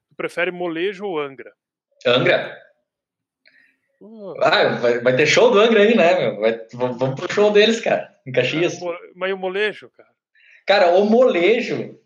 Tu 0.09 0.15
prefere 0.15 0.51
molejo 0.51 1.05
ou 1.05 1.19
Angra? 1.19 1.53
Angra? 2.05 2.57
Uh. 4.01 4.33
Ah, 4.41 4.69
vai, 4.77 4.99
vai, 4.99 5.15
ter 5.15 5.25
show 5.25 5.51
do 5.51 5.59
Angra 5.59 5.81
aí, 5.81 5.95
né, 5.95 6.19
meu? 6.19 6.39
Vai, 6.39 6.65
vamos 6.73 7.19
pro 7.19 7.31
show 7.31 7.51
deles, 7.51 7.81
cara, 7.81 8.15
em 8.25 8.31
Caxias. 8.31 8.79
Mas 9.15 9.33
o 9.33 9.37
molejo, 9.37 9.89
cara? 9.89 10.09
Cara, 10.65 10.95
o 10.95 11.05
molejo 11.05 11.99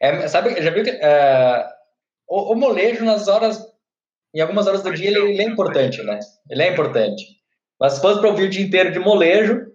é, 0.00 0.28
sabe, 0.28 0.60
já 0.62 0.70
viu 0.70 0.84
que 0.84 0.90
é, 0.90 1.66
o, 2.28 2.52
o, 2.52 2.56
molejo 2.56 3.04
nas 3.04 3.26
horas, 3.26 3.60
em 4.34 4.40
algumas 4.40 4.66
horas 4.66 4.82
do 4.82 4.92
dia, 4.92 5.08
ele, 5.08 5.32
ele, 5.32 5.42
é 5.42 5.44
importante, 5.44 6.02
né? 6.02 6.18
Ele 6.48 6.62
é 6.62 6.72
importante. 6.72 7.24
Mas 7.80 7.94
se 7.94 8.00
fosse 8.00 8.20
para 8.20 8.30
ouvir 8.30 8.44
o 8.44 8.50
dia 8.50 8.64
inteiro 8.64 8.92
de 8.92 8.98
molejo, 8.98 9.72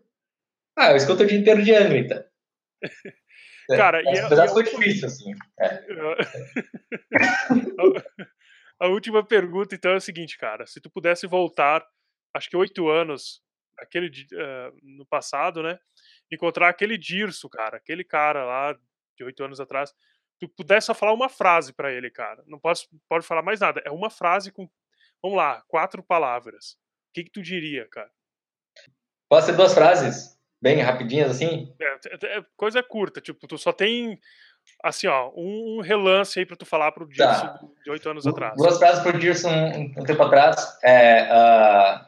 ah, 0.77 0.91
eu 0.91 0.97
escuto 0.97 1.23
o 1.23 1.25
dia 1.25 1.37
inteiro 1.37 1.63
de 1.63 1.75
Anitta. 1.75 2.29
Cara, 3.69 4.01
é, 4.01 4.03
e 4.03 4.19
apesar 4.19 4.49
foi 4.49 4.63
difícil, 4.63 5.07
assim. 5.07 5.31
É. 5.59 5.85
a 8.79 8.87
última 8.87 9.25
pergunta, 9.25 9.73
então, 9.73 9.93
é 9.93 9.95
a 9.95 10.01
seguinte, 10.01 10.37
cara. 10.37 10.65
Se 10.65 10.81
tu 10.81 10.89
pudesse 10.89 11.25
voltar, 11.25 11.87
acho 12.33 12.49
que 12.49 12.57
oito 12.57 12.89
anos, 12.89 13.41
aquele 13.77 14.07
uh, 14.07 14.77
no 14.81 15.05
passado, 15.05 15.63
né? 15.63 15.79
Encontrar 16.29 16.67
aquele 16.67 16.97
Dirso, 16.97 17.49
cara, 17.49 17.77
aquele 17.77 18.03
cara 18.03 18.43
lá 18.43 18.77
de 19.15 19.23
oito 19.23 19.41
anos 19.43 19.61
atrás, 19.61 19.93
tu 20.39 20.49
pudesse 20.49 20.87
só 20.87 20.93
falar 20.93 21.13
uma 21.13 21.29
frase 21.29 21.71
para 21.71 21.91
ele, 21.91 22.09
cara, 22.09 22.43
não 22.47 22.59
pode, 22.59 22.87
pode 23.07 23.25
falar 23.25 23.41
mais 23.41 23.59
nada. 23.59 23.81
É 23.85 23.91
uma 23.91 24.09
frase 24.09 24.51
com, 24.51 24.69
vamos 25.21 25.37
lá, 25.37 25.61
quatro 25.67 26.03
palavras. 26.03 26.73
O 26.73 27.13
que, 27.13 27.23
que 27.23 27.31
tu 27.31 27.41
diria, 27.41 27.87
cara? 27.89 28.11
Pode 29.29 29.45
ser 29.45 29.55
duas 29.55 29.73
frases, 29.73 30.37
bem 30.63 30.79
rapidinhas 30.79 31.31
assim? 31.31 31.75
É, 31.77 31.85
é, 31.85 32.37
é 32.37 32.45
coisa 32.55 32.81
curta, 32.81 33.19
tipo, 33.19 33.45
tu 33.45 33.57
só 33.57 33.73
tem, 33.73 34.17
assim, 34.81 35.07
ó, 35.07 35.29
um, 35.35 35.81
relance 35.81 36.39
aí 36.39 36.45
pra 36.45 36.55
tu 36.55 36.65
falar 36.65 36.93
pro 36.93 37.05
Dirson 37.05 37.25
tá. 37.25 37.59
de 37.83 37.91
oito 37.91 38.09
anos 38.09 38.25
atrás. 38.25 38.55
Duas 38.55 38.77
frases 38.77 39.03
pro 39.03 39.19
Dirson 39.19 39.49
um, 39.49 39.93
um 39.97 40.03
tempo 40.05 40.23
atrás. 40.23 40.79
É, 40.81 41.23
uh, 41.23 41.99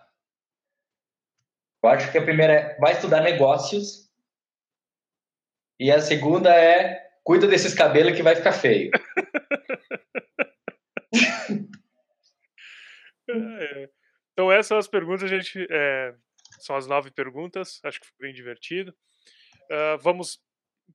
eu 1.84 1.90
acho 1.90 2.10
que 2.10 2.18
a 2.18 2.24
primeira 2.24 2.54
é, 2.54 2.78
vai 2.80 2.94
estudar 2.94 3.20
negócios. 3.20 4.06
E 5.78 5.92
a 5.92 6.00
segunda 6.00 6.50
é, 6.56 7.10
cuida 7.26 7.48
desses 7.48 7.74
cabelos 7.74 8.16
que 8.16 8.24
vai 8.24 8.38
ficar 8.38 8.54
feio. 8.54 8.90
é. 13.30 13.90
Então 14.32 14.50
essas 14.50 14.68
são 14.68 14.78
as 14.78 14.88
perguntas, 14.88 15.30
gente. 15.30 15.68
É, 15.70 16.16
são 16.60 16.76
as 16.76 16.88
nove 16.88 17.12
perguntas. 17.12 17.80
Acho 17.84 18.00
que 18.00 18.08
foi 18.08 18.28
bem 18.28 18.34
divertido. 18.34 18.96
Uh, 19.66 19.98
vamos 20.02 20.40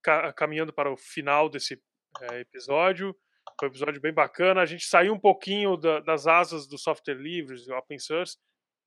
ca 0.03 0.33
caminhando 0.33 0.73
para 0.73 0.93
o 0.93 0.97
final 0.97 1.49
desse 1.49 1.81
é, 2.23 2.41
episódio. 2.41 3.17
Foi 3.59 3.69
um 3.69 3.73
episódio 3.73 4.01
bem 4.01 4.13
bacana. 4.13 4.61
A 4.61 4.67
gente 4.67 4.85
saiu 4.85 5.13
um 5.13 5.19
pouquinho 5.19 5.77
da, 5.77 6.01
das 6.01 6.27
asas 6.27 6.67
do 6.67 6.79
software 6.79 7.15
livre, 7.15 7.57
do 7.65 7.75
open 7.75 7.99
source. 7.99 8.37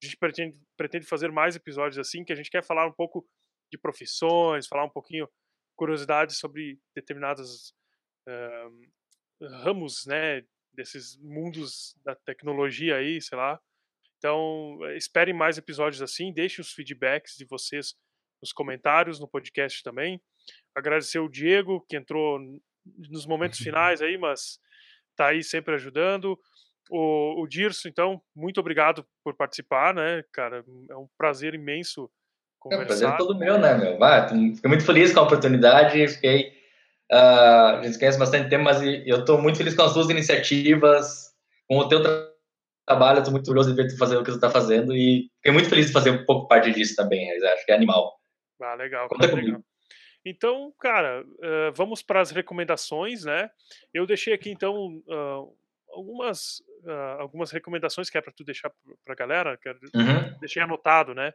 A 0.02 0.06
gente 0.06 0.18
pretende, 0.18 0.58
pretende 0.78 1.06
fazer 1.06 1.32
mais 1.32 1.56
episódios 1.56 1.98
assim, 1.98 2.24
que 2.24 2.34
a 2.34 2.36
gente 2.36 2.50
quer 2.50 2.64
falar 2.64 2.88
um 2.88 2.94
pouco 2.94 3.26
de 3.72 3.78
profissões, 3.78 4.68
falar 4.68 4.86
um 4.86 4.90
pouquinho 4.90 5.28
curiosidades 5.76 6.38
sobre 6.38 6.80
determinados 6.96 7.74
uh, 8.28 9.52
ramos, 9.64 10.06
né, 10.06 10.44
desses 10.74 11.18
mundos 11.20 11.96
da 12.04 12.16
tecnologia 12.16 12.98
aí, 12.98 13.22
sei 13.22 13.38
lá. 13.38 13.60
Então, 14.24 14.80
esperem 14.96 15.34
mais 15.34 15.58
episódios 15.58 16.02
assim, 16.02 16.32
deixem 16.32 16.62
os 16.62 16.72
feedbacks 16.72 17.36
de 17.36 17.44
vocês 17.44 17.94
nos 18.42 18.54
comentários, 18.54 19.20
no 19.20 19.28
podcast 19.28 19.84
também. 19.84 20.22
Agradecer 20.74 21.20
o 21.20 21.28
Diego, 21.28 21.86
que 21.90 21.98
entrou 21.98 22.40
nos 23.10 23.26
momentos 23.26 23.60
finais 23.92 24.02
aí, 24.02 24.18
mas 24.18 24.60
tá 25.18 25.28
aí 25.28 25.44
sempre 25.44 25.76
ajudando. 25.76 26.40
O, 26.90 27.44
o 27.44 27.48
Dirso, 27.48 27.90
então, 27.90 28.22
muito 28.34 28.62
obrigado 28.62 29.06
por 29.26 29.36
participar, 29.36 29.94
né, 29.94 30.24
cara? 30.32 30.64
É 30.90 30.96
um 30.96 31.10
prazer 31.18 31.54
imenso 31.54 32.10
conversar. 32.62 32.84
É, 32.84 32.88
prazer 32.88 33.18
todo 33.18 33.38
meu, 33.38 33.58
né, 33.58 33.78
meu? 33.78 34.02
Ah, 34.02 34.26
fiquei 34.30 34.70
muito 34.70 34.86
feliz 34.86 35.14
com 35.14 35.20
a 35.20 35.24
oportunidade, 35.24 36.08
fiquei... 36.08 36.64
Uh, 37.12 37.76
a 37.76 37.82
gente 37.84 38.00
conhece 38.00 38.18
bastante 38.18 38.50
tempo, 38.50 38.64
mas 38.64 38.82
eu 38.82 39.20
estou 39.20 39.42
muito 39.42 39.58
feliz 39.58 39.76
com 39.76 39.84
as 39.84 39.94
duas 39.94 40.10
iniciativas, 40.10 41.36
com 41.68 41.78
o 41.78 41.90
teu 41.90 42.02
trabalho, 42.02 42.33
estou 42.90 43.32
muito 43.32 43.48
orgulhoso 43.48 43.74
de 43.74 43.82
ver 43.82 43.88
tu 43.88 43.98
fazer 43.98 44.18
o 44.18 44.24
que 44.24 44.32
tu 44.32 44.36
está 44.36 44.50
fazendo 44.50 44.96
e 44.96 45.30
fiquei 45.38 45.52
muito 45.52 45.70
feliz 45.70 45.88
de 45.88 45.94
fazer 45.94 46.12
um 46.12 46.26
pouco 46.26 46.48
parte 46.48 46.72
disso 46.72 46.96
também, 46.96 47.32
acho 47.32 47.66
que 47.66 47.72
é 47.72 47.76
animal. 47.76 48.20
Ah, 48.62 48.76
legal. 48.76 49.08
Conta 49.10 49.34
legal. 49.34 49.62
Então, 50.26 50.74
cara, 50.80 51.22
uh, 51.22 51.74
vamos 51.76 52.02
para 52.02 52.22
as 52.22 52.32
recomendações, 52.32 53.26
né? 53.26 53.50
Eu 53.94 54.06
deixei 54.06 54.34
aqui, 54.34 54.50
então, 54.50 55.02
uh, 55.06 55.54
algumas, 55.90 56.60
uh, 56.84 57.20
algumas 57.20 57.52
recomendações 57.52 58.10
que 58.10 58.18
é 58.18 58.22
para 58.22 58.32
tu 58.32 58.44
deixar 58.44 58.72
para 59.04 59.14
a 59.14 59.16
galera, 59.16 59.58
que 59.58 59.70
uhum. 59.70 60.40
deixei 60.40 60.62
anotado, 60.62 61.14
né? 61.14 61.34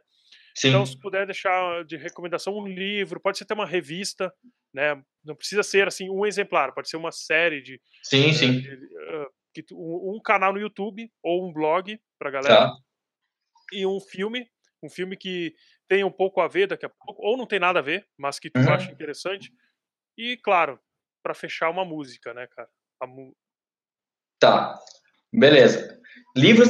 Sim. 0.55 0.69
Então, 0.69 0.85
se 0.85 0.99
puder 0.99 1.25
deixar 1.25 1.85
de 1.85 1.97
recomendação 1.97 2.57
um 2.57 2.67
livro, 2.67 3.19
pode 3.19 3.37
ser 3.37 3.43
até 3.43 3.53
uma 3.53 3.65
revista, 3.65 4.33
né? 4.73 4.99
Não 5.23 5.35
precisa 5.35 5.61
ser 5.61 5.87
assim 5.87 6.09
um 6.09 6.25
exemplar, 6.25 6.73
pode 6.73 6.89
ser 6.89 6.97
uma 6.97 7.11
série 7.11 7.61
de. 7.61 7.79
Sim, 8.03 8.31
uh, 8.31 8.33
sim. 8.33 8.59
De, 8.59 8.73
uh, 8.73 9.27
um 9.71 10.19
canal 10.23 10.53
no 10.53 10.59
YouTube 10.59 11.11
ou 11.23 11.47
um 11.47 11.53
blog 11.53 11.99
para 12.17 12.31
galera 12.31 12.67
tá. 12.67 12.77
e 13.71 13.85
um 13.85 13.99
filme, 13.99 14.49
um 14.83 14.89
filme 14.89 15.17
que 15.17 15.53
tem 15.87 16.03
um 16.03 16.11
pouco 16.11 16.41
a 16.41 16.47
ver 16.47 16.67
daqui 16.67 16.85
a 16.85 16.89
pouco, 16.89 17.21
ou 17.21 17.37
não 17.37 17.45
tem 17.45 17.59
nada 17.59 17.79
a 17.79 17.83
ver, 17.83 18.07
mas 18.17 18.39
que 18.39 18.49
tu 18.49 18.59
uhum. 18.59 18.73
acha 18.73 18.91
interessante. 18.91 19.51
E 20.17 20.37
claro, 20.37 20.79
para 21.23 21.33
fechar 21.33 21.69
uma 21.69 21.85
música, 21.85 22.33
né, 22.33 22.47
cara? 22.47 22.69
Mu... 23.07 23.35
Tá, 24.39 24.77
beleza. 25.33 25.99
Livros 26.35 26.69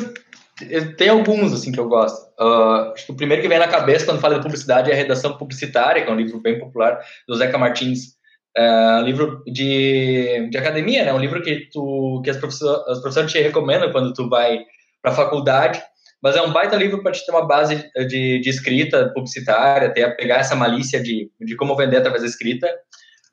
tem 0.97 1.09
alguns, 1.09 1.53
assim, 1.53 1.71
que 1.71 1.79
eu 1.79 1.87
gosto. 1.87 2.29
Uh, 2.39 2.91
acho 2.93 3.05
que 3.05 3.11
o 3.11 3.15
primeiro 3.15 3.41
que 3.41 3.47
vem 3.47 3.59
na 3.59 3.67
cabeça 3.67 4.05
quando 4.05 4.19
fala 4.19 4.35
de 4.35 4.41
publicidade 4.41 4.91
é 4.91 4.93
a 4.93 4.97
Redação 4.97 5.37
Publicitária, 5.37 6.03
que 6.03 6.09
é 6.09 6.13
um 6.13 6.17
livro 6.17 6.39
bem 6.39 6.59
popular, 6.59 6.99
do 7.27 7.35
Zeca 7.35 7.57
Martins. 7.57 8.18
É 8.55 8.99
um 8.99 9.03
livro 9.03 9.43
de, 9.45 10.49
de 10.49 10.57
academia, 10.57 11.05
né? 11.05 11.13
Um 11.13 11.19
livro 11.19 11.41
que, 11.41 11.69
tu, 11.71 12.21
que 12.23 12.29
as, 12.29 12.37
professor, 12.37 12.83
as 12.87 12.99
professores 12.99 13.31
te 13.31 13.39
recomendam 13.39 13.91
quando 13.91 14.13
tu 14.13 14.27
vai 14.27 14.59
para 15.01 15.11
a 15.11 15.15
faculdade. 15.15 15.81
Mas 16.21 16.35
é 16.35 16.41
um 16.41 16.51
baita 16.51 16.75
livro 16.75 17.01
para 17.01 17.13
te 17.13 17.25
ter 17.25 17.31
uma 17.31 17.47
base 17.47 17.89
de, 18.07 18.39
de 18.39 18.49
escrita 18.49 19.11
publicitária, 19.13 19.87
até 19.87 20.09
pegar 20.11 20.37
essa 20.37 20.55
malícia 20.55 21.01
de, 21.01 21.31
de 21.39 21.55
como 21.55 21.75
vender 21.75 21.97
através 21.97 22.23
da 22.23 22.27
escrita. 22.27 22.67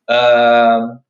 Uh, 0.08 1.06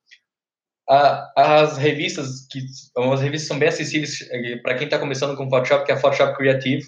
as 0.88 1.76
revistas, 1.76 2.46
que 2.50 2.61
as 2.96 3.20
revistas 3.20 3.48
são 3.48 3.59
bem 3.59 3.68
acessíveis 3.68 4.20
eh, 4.30 4.57
para 4.59 4.76
quem 4.76 4.84
está 4.84 4.98
começando 4.98 5.36
com 5.36 5.50
Photoshop, 5.50 5.84
que 5.84 5.90
é 5.90 5.96
a 5.96 5.98
Photoshop 5.98 6.36
Creative, 6.36 6.84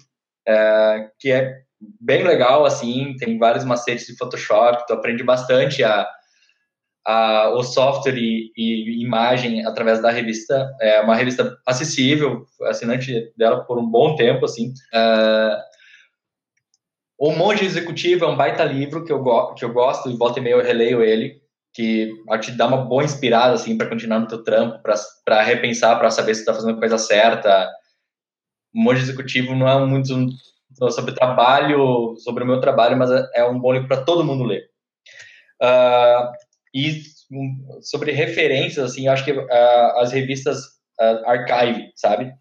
é, 0.47 1.09
que 1.19 1.31
é 1.31 1.53
bem 1.99 2.23
legal, 2.23 2.65
assim, 2.65 3.15
tem 3.17 3.37
vários 3.37 3.65
macetes 3.65 4.07
de 4.07 4.15
Photoshop, 4.15 4.85
tu 4.87 4.93
aprende 4.93 5.21
bastante 5.21 5.83
a, 5.83 6.07
o 7.53 7.63
software 7.63 8.17
e, 8.17 8.51
e, 8.55 9.03
imagem 9.03 9.65
através 9.65 10.01
da 10.01 10.11
revista. 10.11 10.69
É 10.81 11.01
uma 11.01 11.15
revista 11.15 11.57
acessível, 11.65 12.45
assinante 12.63 13.31
dela 13.37 13.63
por 13.63 13.79
um 13.79 13.89
bom 13.89 14.15
tempo, 14.15 14.45
assim. 14.45 14.73
É, 14.93 15.57
o 17.17 17.31
Monge 17.31 17.65
Executivo 17.65 18.25
é 18.25 18.27
um 18.27 18.37
baita 18.37 18.63
livro 18.63 19.03
que 19.03 19.11
eu, 19.11 19.23
que 19.53 19.65
eu 19.65 19.73
gosto 19.73 20.09
e 20.09 20.15
volta 20.15 20.39
e 20.39 20.41
meia 20.41 20.53
eu 20.53 20.63
releio 20.63 21.03
ele 21.03 21.41
que 21.73 22.11
te 22.41 22.51
dá 22.51 22.67
uma 22.67 22.77
boa 22.77 23.03
inspirada 23.03 23.53
assim 23.53 23.77
para 23.77 23.89
continuar 23.89 24.19
no 24.19 24.27
teu 24.27 24.43
trampo, 24.43 24.81
para 24.81 25.41
repensar, 25.41 25.97
para 25.97 26.09
saber 26.09 26.33
se 26.33 26.41
está 26.41 26.53
fazendo 26.53 26.75
a 26.75 26.79
coisa 26.79 26.97
certa. 26.97 27.69
O 28.73 28.81
monte 28.81 28.99
executivo 28.99 29.55
não 29.55 29.67
é 29.67 29.85
muito 29.85 30.07
sobre 30.91 31.13
trabalho, 31.13 32.15
sobre 32.17 32.43
o 32.43 32.47
meu 32.47 32.59
trabalho, 32.59 32.97
mas 32.97 33.09
é 33.33 33.43
um 33.45 33.59
bom 33.59 33.73
livro 33.73 33.87
para 33.87 34.03
todo 34.03 34.23
mundo 34.23 34.43
ler. 34.43 34.63
Uh, 35.61 36.31
e 36.73 37.01
sobre 37.81 38.11
referências, 38.11 38.91
assim, 38.91 39.07
acho 39.07 39.25
que 39.25 39.31
uh, 39.31 39.47
as 39.97 40.11
revistas 40.11 40.59
uh, 40.99 41.25
Archive, 41.25 41.91
sabe? 41.95 42.31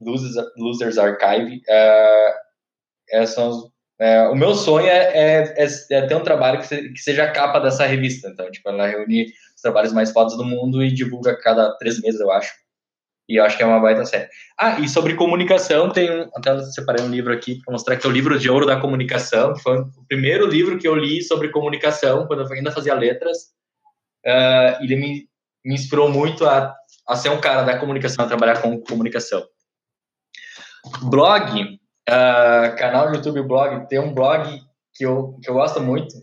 Losers, 0.00 0.34
Losers 0.56 0.98
Archive, 0.98 1.62
uh, 1.68 3.26
são 3.26 3.70
é, 3.98 4.28
o 4.28 4.34
meu 4.34 4.54
sonho 4.54 4.86
é, 4.86 4.98
é, 5.14 5.54
é, 5.56 5.66
é, 5.90 6.06
ter 6.06 6.14
um 6.14 6.22
trabalho 6.22 6.58
que, 6.58 6.66
se, 6.66 6.92
que, 6.92 7.00
seja 7.00 7.24
a 7.24 7.32
capa 7.32 7.58
dessa 7.58 7.86
revista. 7.86 8.28
Então, 8.28 8.50
tipo, 8.50 8.68
ela 8.68 8.86
reúne 8.86 9.24
os 9.54 9.62
trabalhos 9.62 9.92
mais 9.92 10.12
fodas 10.12 10.36
do 10.36 10.44
mundo 10.44 10.84
e 10.84 10.92
divulga 10.92 11.32
a 11.32 11.40
cada 11.40 11.74
três 11.78 12.00
meses, 12.02 12.20
eu 12.20 12.30
acho. 12.30 12.52
E 13.28 13.40
eu 13.40 13.44
acho 13.44 13.56
que 13.56 13.62
é 13.62 13.66
uma 13.66 13.80
baita 13.80 14.04
série. 14.04 14.28
Ah, 14.58 14.78
e 14.78 14.88
sobre 14.88 15.14
comunicação, 15.14 15.90
tem 15.90 16.10
um, 16.10 16.28
até 16.36 16.60
separei 16.62 17.04
um 17.04 17.10
livro 17.10 17.32
aqui 17.32 17.60
para 17.64 17.72
mostrar 17.72 17.96
que 17.96 18.06
é 18.06 18.10
o 18.10 18.12
livro 18.12 18.38
de 18.38 18.48
ouro 18.48 18.66
da 18.66 18.78
comunicação, 18.78 19.56
foi 19.56 19.78
o 19.78 20.06
primeiro 20.06 20.46
livro 20.46 20.78
que 20.78 20.86
eu 20.86 20.94
li 20.94 21.22
sobre 21.22 21.48
comunicação, 21.48 22.26
quando 22.26 22.42
eu 22.42 22.52
ainda 22.52 22.70
fazia 22.70 22.94
letras. 22.94 23.55
Uh, 24.26 24.82
ele 24.82 24.96
me, 24.96 25.28
me 25.64 25.74
inspirou 25.74 26.10
muito 26.10 26.44
a, 26.44 26.74
a 27.06 27.16
ser 27.16 27.28
um 27.28 27.40
cara 27.40 27.62
da 27.62 27.78
comunicação, 27.78 28.24
a 28.24 28.28
trabalhar 28.28 28.60
com 28.60 28.80
comunicação. 28.80 29.46
Blog, 31.02 31.62
uh, 32.08 32.76
canal 32.76 33.08
do 33.08 33.16
YouTube, 33.16 33.42
blog, 33.42 33.86
tem 33.88 34.00
um 34.00 34.12
blog 34.12 34.60
que 34.94 35.04
eu, 35.04 35.38
que 35.42 35.48
eu 35.48 35.54
gosto 35.54 35.80
muito, 35.80 36.14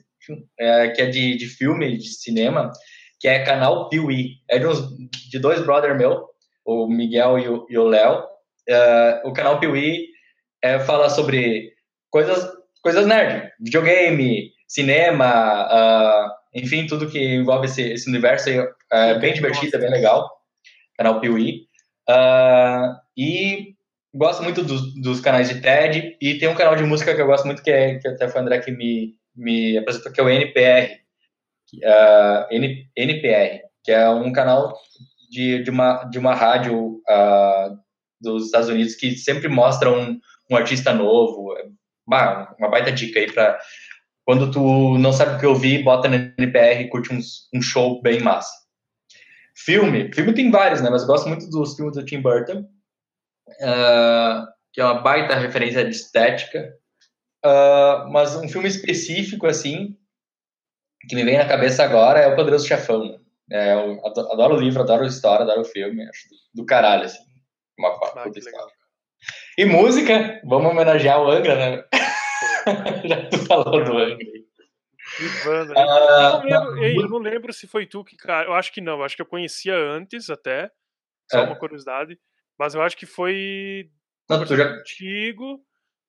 é, 0.60 0.90
que 0.90 1.02
é 1.02 1.06
de, 1.06 1.38
de 1.38 1.48
filme, 1.48 1.98
de 1.98 2.08
cinema, 2.08 2.72
que 3.20 3.28
é 3.28 3.44
canal 3.44 3.90
Piuí. 3.90 4.38
É 4.50 4.60
de, 4.60 4.68
uns, 4.68 4.82
de 5.30 5.40
dois 5.40 5.62
brothers 5.62 5.98
meu, 5.98 6.28
o 6.66 6.88
Miguel 6.88 7.40
e 7.70 7.78
o 7.78 7.84
Léo. 7.84 8.24
Uh, 8.70 9.28
o 9.28 9.34
canal 9.34 9.60
Piuí 9.60 10.08
é, 10.62 10.80
fala 10.80 11.10
sobre 11.10 11.74
coisas, 12.10 12.50
coisas 12.82 13.06
nerd, 13.06 13.52
videogame, 13.60 14.52
cinema, 14.68 15.68
uh, 15.68 16.43
enfim, 16.54 16.86
tudo 16.86 17.10
que 17.10 17.36
envolve 17.36 17.66
esse, 17.66 17.82
esse 17.82 18.10
universo 18.10 18.50
aí, 18.50 18.68
é 18.92 19.20
bem 19.20 19.34
divertido, 19.34 19.76
é 19.76 19.80
bem 19.80 19.90
legal. 19.90 20.30
Canal 20.98 21.20
Piuí. 21.20 21.68
Uh, 22.10 22.96
e 23.18 23.74
gosto 24.14 24.44
muito 24.44 24.64
dos, 24.64 24.94
dos, 25.02 25.20
canais 25.20 25.50
de 25.50 25.62
TED 25.62 26.18
e 26.22 26.38
tem 26.38 26.48
um 26.48 26.56
canal 26.56 26.76
de 26.76 26.84
música 26.84 27.16
que 27.16 27.22
eu 27.22 27.26
gosto 27.26 27.46
muito 27.46 27.64
que 27.64 27.72
é 27.72 27.98
que 27.98 28.08
até 28.08 28.28
foi 28.28 28.42
o 28.42 28.44
André 28.44 28.60
que 28.60 28.72
me, 28.72 29.16
me 29.36 29.78
apresentou 29.78 30.12
que 30.12 30.20
é 30.20 30.24
o 30.24 30.30
NPR 30.30 31.00
uh, 31.76 32.54
N, 32.54 32.88
NPR 32.96 33.62
que 33.84 33.92
é 33.92 34.08
um 34.10 34.32
canal 34.32 34.78
de, 35.32 35.64
de 35.64 35.70
uma 35.70 36.04
de 36.04 36.20
uma 36.20 36.36
rádio 36.36 37.02
uh, 37.10 37.78
dos 38.22 38.46
Estados 38.46 38.70
Unidos 38.70 38.96
que 38.96 39.16
sempre 39.16 39.48
mostra 39.48 39.90
um, 39.90 40.20
um 40.52 40.56
artista 40.56 40.94
novo 40.94 41.56
uma, 42.06 42.54
uma 42.60 42.70
baita 42.70 42.92
dica 42.92 43.20
aí 43.20 43.32
para 43.32 43.58
quando 44.26 44.52
tu 44.52 44.98
não 44.98 45.14
sabe 45.14 45.36
o 45.36 45.40
que 45.40 45.46
ouvir 45.46 45.84
bota 45.84 46.08
no 46.08 46.16
NPR 46.16 46.82
e 46.82 46.90
curte 46.90 47.14
um, 47.14 47.20
um 47.54 47.62
show 47.62 48.02
bem 48.02 48.22
massa 48.22 48.52
filme 49.56 50.14
filme 50.14 50.34
tem 50.34 50.52
vários 50.52 50.82
né 50.82 50.90
mas 50.90 51.02
eu 51.02 51.08
gosto 51.08 51.28
muito 51.28 51.50
dos 51.50 51.76
filmes 51.76 51.96
do 51.96 52.06
Tim 52.06 52.22
Burton 52.22 52.66
uh, 53.62 54.54
que 54.74 54.82
é 54.82 54.84
uma 54.84 55.02
baita 55.02 55.36
referência 55.36 55.86
de 55.86 55.92
estética, 55.92 56.74
uh, 57.46 58.12
mas 58.12 58.36
um 58.36 58.50
filme 58.50 58.68
específico, 58.68 59.46
assim, 59.46 59.96
que 61.08 61.16
me 61.16 61.24
vem 61.24 61.38
na 61.38 61.48
cabeça 61.48 61.84
agora 61.84 62.20
é 62.20 62.28
O 62.28 62.36
Poderoso 62.36 62.68
Chefão. 62.68 63.20
É, 63.52 63.74
eu 63.74 64.02
adoro 64.06 64.56
o 64.56 64.60
livro, 64.60 64.82
adoro 64.82 65.04
a 65.04 65.08
história, 65.08 65.44
adoro 65.44 65.62
o 65.62 65.66
filme, 65.66 66.02
acho 66.10 66.28
do, 66.56 66.66
caralho, 66.66 67.04
assim. 67.04 67.22
Uma 67.78 67.90
ah, 67.90 68.24
puta 68.24 68.40
história. 68.40 68.74
E 69.58 69.66
música, 69.66 70.42
vamos 70.46 70.72
homenagear 70.72 71.22
o 71.22 71.30
Angra, 71.30 71.56
né? 71.56 71.84
Já 73.08 73.30
tu 73.30 73.46
falou 73.46 73.84
do 73.84 73.98
Angra. 73.98 74.18
Ivandro, 75.20 75.74
uh, 75.76 76.48
eu, 76.48 76.50
não 76.50 76.70
lembro, 76.72 77.02
eu 77.02 77.10
não 77.10 77.18
lembro 77.18 77.54
se 77.54 77.68
foi 77.68 77.86
tu 77.86 78.04
que, 78.04 78.16
cara, 78.16 78.48
eu 78.48 78.54
acho 78.54 78.72
que 78.72 78.82
não, 78.82 79.00
eu 79.00 79.04
acho 79.04 79.16
que 79.16 79.22
eu 79.22 79.26
conhecia 79.26 79.76
antes 79.76 80.30
até, 80.30 80.72
só 81.30 81.40
é. 81.40 81.44
uma 81.44 81.58
curiosidade, 81.58 82.18
mas 82.58 82.74
eu 82.74 82.82
acho 82.82 82.96
que 82.96 83.06
foi 83.06 83.90
Não, 84.30 84.46
já... 84.46 84.64
antigo 84.64 85.62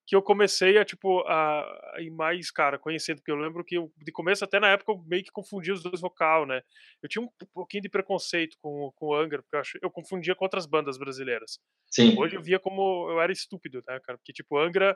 que 0.06 0.14
eu 0.14 0.22
comecei 0.22 0.76
a, 0.76 0.84
tipo, 0.84 1.20
a, 1.20 1.62
a 1.94 2.00
ir 2.00 2.10
mais, 2.10 2.50
cara, 2.50 2.78
conhecendo, 2.78 3.16
porque 3.16 3.32
eu 3.32 3.36
lembro 3.36 3.64
que 3.64 3.76
eu, 3.76 3.90
de 3.96 4.12
começo, 4.12 4.44
até 4.44 4.60
na 4.60 4.68
época, 4.68 4.92
eu 4.92 5.02
meio 5.06 5.24
que 5.24 5.32
confundia 5.32 5.72
os 5.72 5.82
dois 5.82 6.00
vocal, 6.00 6.46
né? 6.46 6.60
Eu 7.02 7.08
tinha 7.08 7.22
um 7.22 7.28
pouquinho 7.54 7.82
de 7.82 7.88
preconceito 7.88 8.56
com, 8.60 8.92
com 8.96 9.06
o 9.06 9.14
Angra, 9.14 9.42
porque 9.42 9.56
eu, 9.56 9.60
ach, 9.60 9.72
eu 9.82 9.90
confundia 9.90 10.34
com 10.34 10.44
outras 10.44 10.66
bandas 10.66 10.98
brasileiras. 10.98 11.58
Sim. 11.90 12.18
Hoje 12.18 12.36
eu 12.36 12.42
via 12.42 12.58
como 12.58 13.10
eu 13.10 13.20
era 13.20 13.32
estúpido, 13.32 13.82
né, 13.88 13.98
cara? 14.04 14.18
Porque, 14.18 14.32
tipo, 14.32 14.58
Angra 14.58 14.94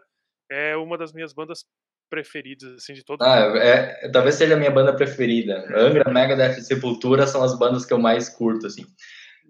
é 0.51 0.76
uma 0.76 0.96
das 0.96 1.12
minhas 1.12 1.32
bandas 1.32 1.64
preferidas, 2.09 2.72
assim, 2.74 2.94
de 2.94 3.05
todo 3.05 3.22
Ah, 3.22 3.53
é, 3.57 4.07
é, 4.07 4.11
talvez 4.11 4.34
seja 4.36 4.55
a 4.55 4.57
minha 4.57 4.70
banda 4.70 4.94
preferida. 4.94 5.66
Angra, 5.74 6.11
Megadeth 6.11 6.59
e 6.59 6.62
Sepultura 6.62 7.26
são 7.26 7.42
as 7.42 7.59
bandas 7.59 7.84
que 7.84 7.92
eu 7.92 7.99
mais 7.99 8.28
curto, 8.28 8.66
assim. 8.66 8.86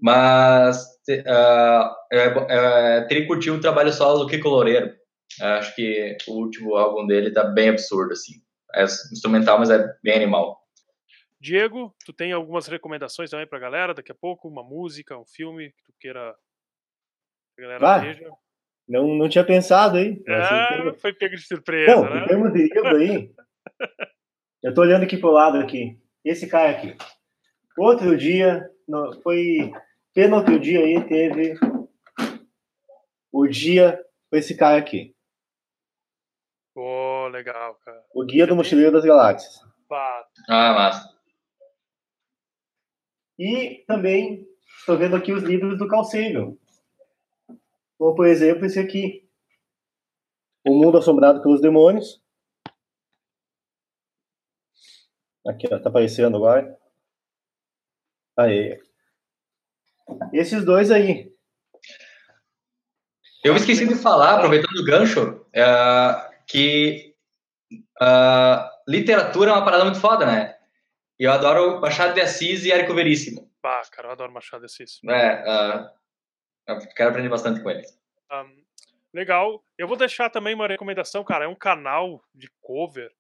Mas 0.01 0.76
uh, 1.09 1.94
é, 2.12 2.46
é, 2.49 3.01
teria 3.03 3.26
curtir 3.26 3.51
o 3.51 3.61
trabalho 3.61 3.92
solo 3.92 4.24
do 4.24 4.28
Kiko 4.28 4.49
Loureiro. 4.49 4.92
Acho 5.40 5.74
que 5.74 6.16
o 6.26 6.32
último 6.32 6.74
álbum 6.76 7.07
dele 7.07 7.32
tá 7.32 7.44
bem 7.44 7.68
absurdo, 7.68 8.12
assim. 8.12 8.34
É 8.74 8.84
instrumental, 8.84 9.59
mas 9.59 9.70
é 9.70 9.86
bem 10.03 10.14
animal. 10.14 10.59
Diego, 11.40 11.94
tu 12.05 12.12
tem 12.12 12.32
algumas 12.32 12.66
recomendações 12.66 13.30
também 13.30 13.46
pra 13.46 13.59
galera 13.59 13.94
daqui 13.94 14.11
a 14.11 14.14
pouco? 14.14 14.49
Uma 14.49 14.64
música, 14.64 15.16
um 15.16 15.24
filme 15.24 15.70
que 15.70 15.84
tu 15.84 15.92
queira 16.01 16.34
que 17.55 17.64
a 17.64 17.66
galera 17.66 17.94
ah, 17.94 17.99
veja? 17.99 18.30
Não, 18.89 19.14
não 19.14 19.28
tinha 19.28 19.45
pensado 19.45 19.99
aí. 19.99 20.22
É, 20.26 20.34
assim, 20.34 20.99
foi 20.99 21.12
pego 21.12 21.36
de 21.36 21.43
surpresa, 21.43 21.95
Bom, 21.95 22.09
né? 22.09 22.24
em 22.24 22.26
termos 22.26 22.53
de 22.53 22.62
livro 22.62 22.97
aí, 22.97 23.30
eu 24.62 24.72
tô 24.72 24.80
olhando 24.80 25.03
aqui 25.03 25.16
pro 25.16 25.30
lado 25.30 25.59
aqui. 25.59 25.99
Esse 26.24 26.49
cara 26.49 26.70
aqui. 26.70 26.97
Outro 27.76 28.16
dia, 28.16 28.68
foi 29.22 29.70
Penúltimo 30.18 30.59
dia 30.59 30.80
aí 30.80 31.01
teve 31.07 31.55
o 33.32 33.47
dia 33.47 34.05
com 34.28 34.36
esse 34.36 34.57
cara 34.57 34.76
aqui. 34.76 35.14
Pô, 36.74 37.26
oh, 37.26 37.28
legal, 37.28 37.76
cara. 37.84 38.03
O 38.12 38.24
Guia 38.24 38.45
do 38.45 38.57
Mochileiro 38.57 38.91
das 38.91 39.05
Galáxias. 39.05 39.61
Ah, 40.49 40.72
massa. 40.74 41.09
E 43.39 43.84
também 43.86 44.45
estou 44.80 44.99
vendo 44.99 45.14
aqui 45.14 45.32
os 45.32 45.45
livros 45.45 45.78
do 45.78 45.86
Carl 45.86 46.05
Como, 47.99 48.14
por 48.14 48.26
exemplo, 48.26 48.64
esse 48.64 48.78
aqui. 48.78 49.28
O 50.66 50.74
Mundo 50.74 50.99
Assombrado 50.99 51.42
pelos 51.42 51.61
Demônios. 51.61 52.22
Aqui, 55.46 55.66
ó, 55.72 55.78
tá 55.78 55.88
aparecendo 55.88 56.36
agora. 56.36 56.78
Aí. 58.38 58.80
Esses 60.32 60.64
dois 60.64 60.90
aí. 60.90 61.32
Eu 63.44 63.57
esqueci 63.57 63.86
de 63.86 63.94
falar, 63.94 64.36
aproveitando 64.36 64.76
o 64.76 64.84
gancho, 64.84 65.46
é, 65.53 65.64
que 66.46 67.14
uh, 68.01 68.68
literatura 68.86 69.51
é 69.51 69.55
uma 69.55 69.64
parada 69.64 69.84
muito 69.84 70.01
foda, 70.01 70.26
né? 70.26 70.57
E 71.18 71.24
eu 71.24 71.32
adoro 71.32 71.80
Machado 71.80 72.14
de 72.14 72.20
Assis 72.20 72.64
e 72.64 72.72
Érico 72.72 72.94
Veríssimo. 72.94 73.51
Ah, 73.64 73.82
cara, 73.90 74.09
eu 74.09 74.12
adoro 74.12 74.32
Machado 74.32 74.61
de 74.61 74.66
Assis. 74.66 75.01
É, 75.05 75.42
uh, 75.42 75.97
eu 76.68 76.78
quero 76.94 77.10
aprender 77.10 77.28
bastante 77.28 77.62
com 77.62 77.70
ele. 77.70 77.82
Um, 78.32 78.64
legal. 79.12 79.64
Eu 79.76 79.88
vou 79.88 79.96
deixar 79.96 80.30
também 80.30 80.54
uma 80.54 80.66
recomendação, 80.66 81.24
cara. 81.24 81.44
É 81.44 81.48
um 81.48 81.54
canal 81.54 82.22
de 82.34 82.48
cover 82.60 83.10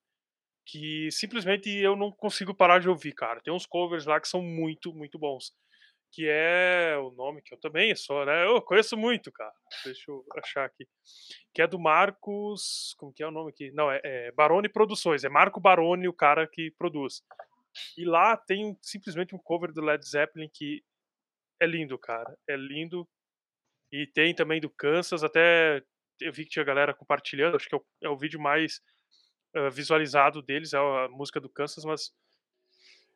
que 0.66 1.08
simplesmente 1.10 1.70
eu 1.70 1.96
não 1.96 2.12
consigo 2.12 2.54
parar 2.54 2.78
de 2.78 2.88
ouvir, 2.88 3.12
cara. 3.12 3.40
Tem 3.40 3.52
uns 3.52 3.66
covers 3.66 4.04
lá 4.04 4.20
que 4.20 4.28
são 4.28 4.42
muito, 4.42 4.92
muito 4.92 5.18
bons 5.18 5.52
que 6.12 6.26
é 6.28 6.96
o 6.96 7.10
nome 7.10 7.42
que 7.42 7.54
eu 7.54 7.58
também 7.58 7.94
sou, 7.94 8.24
né? 8.24 8.46
Eu 8.46 8.62
conheço 8.62 8.96
muito, 8.96 9.30
cara. 9.30 9.52
Deixa 9.84 10.10
eu 10.10 10.24
achar 10.42 10.64
aqui. 10.64 10.86
Que 11.54 11.62
é 11.62 11.66
do 11.66 11.78
Marcos. 11.78 12.94
Como 12.98 13.12
que 13.12 13.22
é 13.22 13.26
o 13.26 13.30
nome 13.30 13.50
aqui? 13.50 13.70
Não, 13.72 13.90
é, 13.90 14.00
é 14.02 14.32
Barone 14.32 14.68
Produções. 14.68 15.24
É 15.24 15.28
Marco 15.28 15.60
Barone 15.60 16.08
o 16.08 16.12
cara 16.12 16.46
que 16.46 16.70
produz. 16.78 17.22
E 17.96 18.04
lá 18.04 18.36
tem 18.36 18.76
simplesmente 18.80 19.34
um 19.34 19.38
cover 19.38 19.72
do 19.72 19.82
Led 19.82 20.04
Zeppelin 20.06 20.48
que 20.52 20.82
é 21.60 21.66
lindo, 21.66 21.98
cara. 21.98 22.36
É 22.48 22.56
lindo. 22.56 23.06
E 23.90 24.06
tem 24.06 24.34
também 24.34 24.60
do 24.60 24.70
Kansas, 24.70 25.24
até 25.24 25.82
eu 26.20 26.32
vi 26.32 26.44
que 26.44 26.50
tinha 26.50 26.64
galera 26.64 26.94
compartilhando, 26.94 27.56
acho 27.56 27.68
que 27.68 27.74
é 27.74 27.78
o, 27.78 27.86
é 28.02 28.08
o 28.08 28.16
vídeo 28.16 28.40
mais 28.40 28.80
uh, 29.56 29.70
visualizado 29.70 30.42
deles, 30.42 30.72
é 30.72 30.78
a 30.78 31.08
música 31.08 31.40
do 31.40 31.48
Kansas, 31.48 31.84
mas 31.84 32.12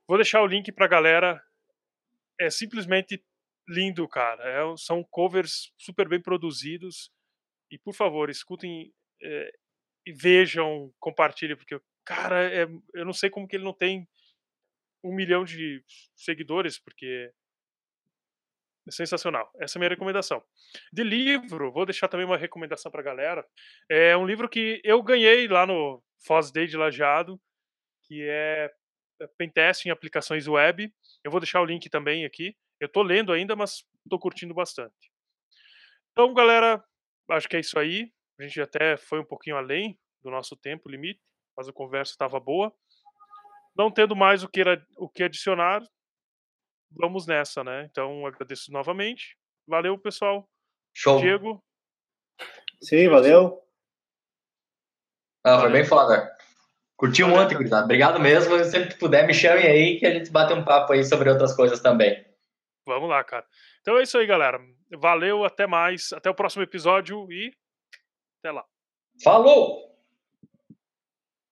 vou 0.06 0.16
deixar 0.16 0.42
o 0.42 0.46
link 0.46 0.70
pra 0.72 0.86
galera. 0.86 1.42
É 2.40 2.50
simplesmente 2.50 3.22
lindo, 3.68 4.08
cara. 4.08 4.42
É, 4.44 4.76
são 4.76 5.04
covers 5.04 5.72
super 5.76 6.08
bem 6.08 6.20
produzidos. 6.20 7.10
E 7.70 7.78
por 7.78 7.94
favor, 7.94 8.30
escutem 8.30 8.92
é, 9.22 9.52
e 10.06 10.12
vejam, 10.12 10.92
compartilhem, 10.98 11.56
porque, 11.56 11.80
cara, 12.04 12.44
é, 12.52 12.66
eu 12.94 13.04
não 13.04 13.12
sei 13.12 13.30
como 13.30 13.46
que 13.46 13.56
ele 13.56 13.64
não 13.64 13.72
tem 13.72 14.08
um 15.02 15.14
milhão 15.14 15.44
de 15.44 15.82
seguidores, 16.14 16.78
porque 16.78 17.32
sensacional. 18.90 19.50
Essa 19.60 19.76
é 19.76 19.78
a 19.78 19.80
minha 19.80 19.90
recomendação. 19.90 20.42
De 20.92 21.04
livro, 21.04 21.72
vou 21.72 21.86
deixar 21.86 22.08
também 22.08 22.26
uma 22.26 22.36
recomendação 22.36 22.90
para 22.90 23.00
a 23.00 23.04
galera. 23.04 23.46
É 23.88 24.16
um 24.16 24.26
livro 24.26 24.48
que 24.48 24.80
eu 24.84 25.02
ganhei 25.02 25.46
lá 25.46 25.66
no 25.66 26.02
Foz 26.26 26.50
Day 26.50 26.66
de 26.66 26.76
Lajeado, 26.76 27.40
que 28.04 28.22
é, 28.28 28.70
é 29.20 29.26
Pentest 29.38 29.86
em 29.86 29.90
aplicações 29.90 30.48
web. 30.48 30.92
Eu 31.24 31.30
vou 31.30 31.40
deixar 31.40 31.60
o 31.60 31.64
link 31.64 31.88
também 31.88 32.24
aqui. 32.24 32.56
Eu 32.80 32.86
estou 32.86 33.02
lendo 33.02 33.32
ainda, 33.32 33.54
mas 33.54 33.84
estou 34.04 34.18
curtindo 34.18 34.52
bastante. 34.52 35.12
Então, 36.10 36.34
galera, 36.34 36.82
acho 37.30 37.48
que 37.48 37.56
é 37.56 37.60
isso 37.60 37.78
aí. 37.78 38.12
A 38.38 38.42
gente 38.42 38.60
até 38.60 38.96
foi 38.96 39.20
um 39.20 39.24
pouquinho 39.24 39.56
além 39.56 39.98
do 40.22 40.30
nosso 40.30 40.56
tempo 40.56 40.88
limite, 40.88 41.20
mas 41.56 41.68
a 41.68 41.72
conversa 41.72 42.12
estava 42.12 42.40
boa. 42.40 42.72
Não 43.76 43.90
tendo 43.90 44.14
mais 44.14 44.42
o 44.42 44.48
que, 44.48 44.62
o 44.96 45.08
que 45.08 45.22
adicionar, 45.22 45.82
vamos 46.96 47.26
nessa, 47.26 47.62
né? 47.62 47.88
Então, 47.90 48.26
agradeço 48.26 48.72
novamente. 48.72 49.36
Valeu, 49.66 49.98
pessoal. 49.98 50.48
Show. 50.94 51.20
Diego. 51.20 51.62
Sim, 52.82 53.08
valeu. 53.08 53.62
Ah, 55.44 55.60
foi 55.60 55.70
bem 55.70 55.84
foda. 55.84 56.36
Curti 56.96 57.24
um 57.24 57.28
monte, 57.28 57.54
gurizada. 57.54 57.84
Obrigado 57.84 58.20
mesmo. 58.20 58.62
Sempre 58.64 58.90
que 58.90 58.98
puder, 58.98 59.26
me 59.26 59.34
chamem 59.34 59.66
aí 59.66 59.98
que 59.98 60.06
a 60.06 60.12
gente 60.12 60.30
bate 60.30 60.52
um 60.52 60.64
papo 60.64 60.92
aí 60.92 61.04
sobre 61.04 61.30
outras 61.30 61.54
coisas 61.54 61.80
também. 61.80 62.24
Vamos 62.86 63.08
lá, 63.08 63.22
cara. 63.24 63.46
Então 63.80 63.98
é 63.98 64.02
isso 64.02 64.18
aí, 64.18 64.26
galera. 64.26 64.60
Valeu, 64.98 65.44
até 65.44 65.66
mais. 65.66 66.12
Até 66.12 66.30
o 66.30 66.34
próximo 66.34 66.62
episódio 66.62 67.30
e 67.32 67.52
até 68.38 68.52
lá. 68.52 68.64
Falou! 69.22 69.91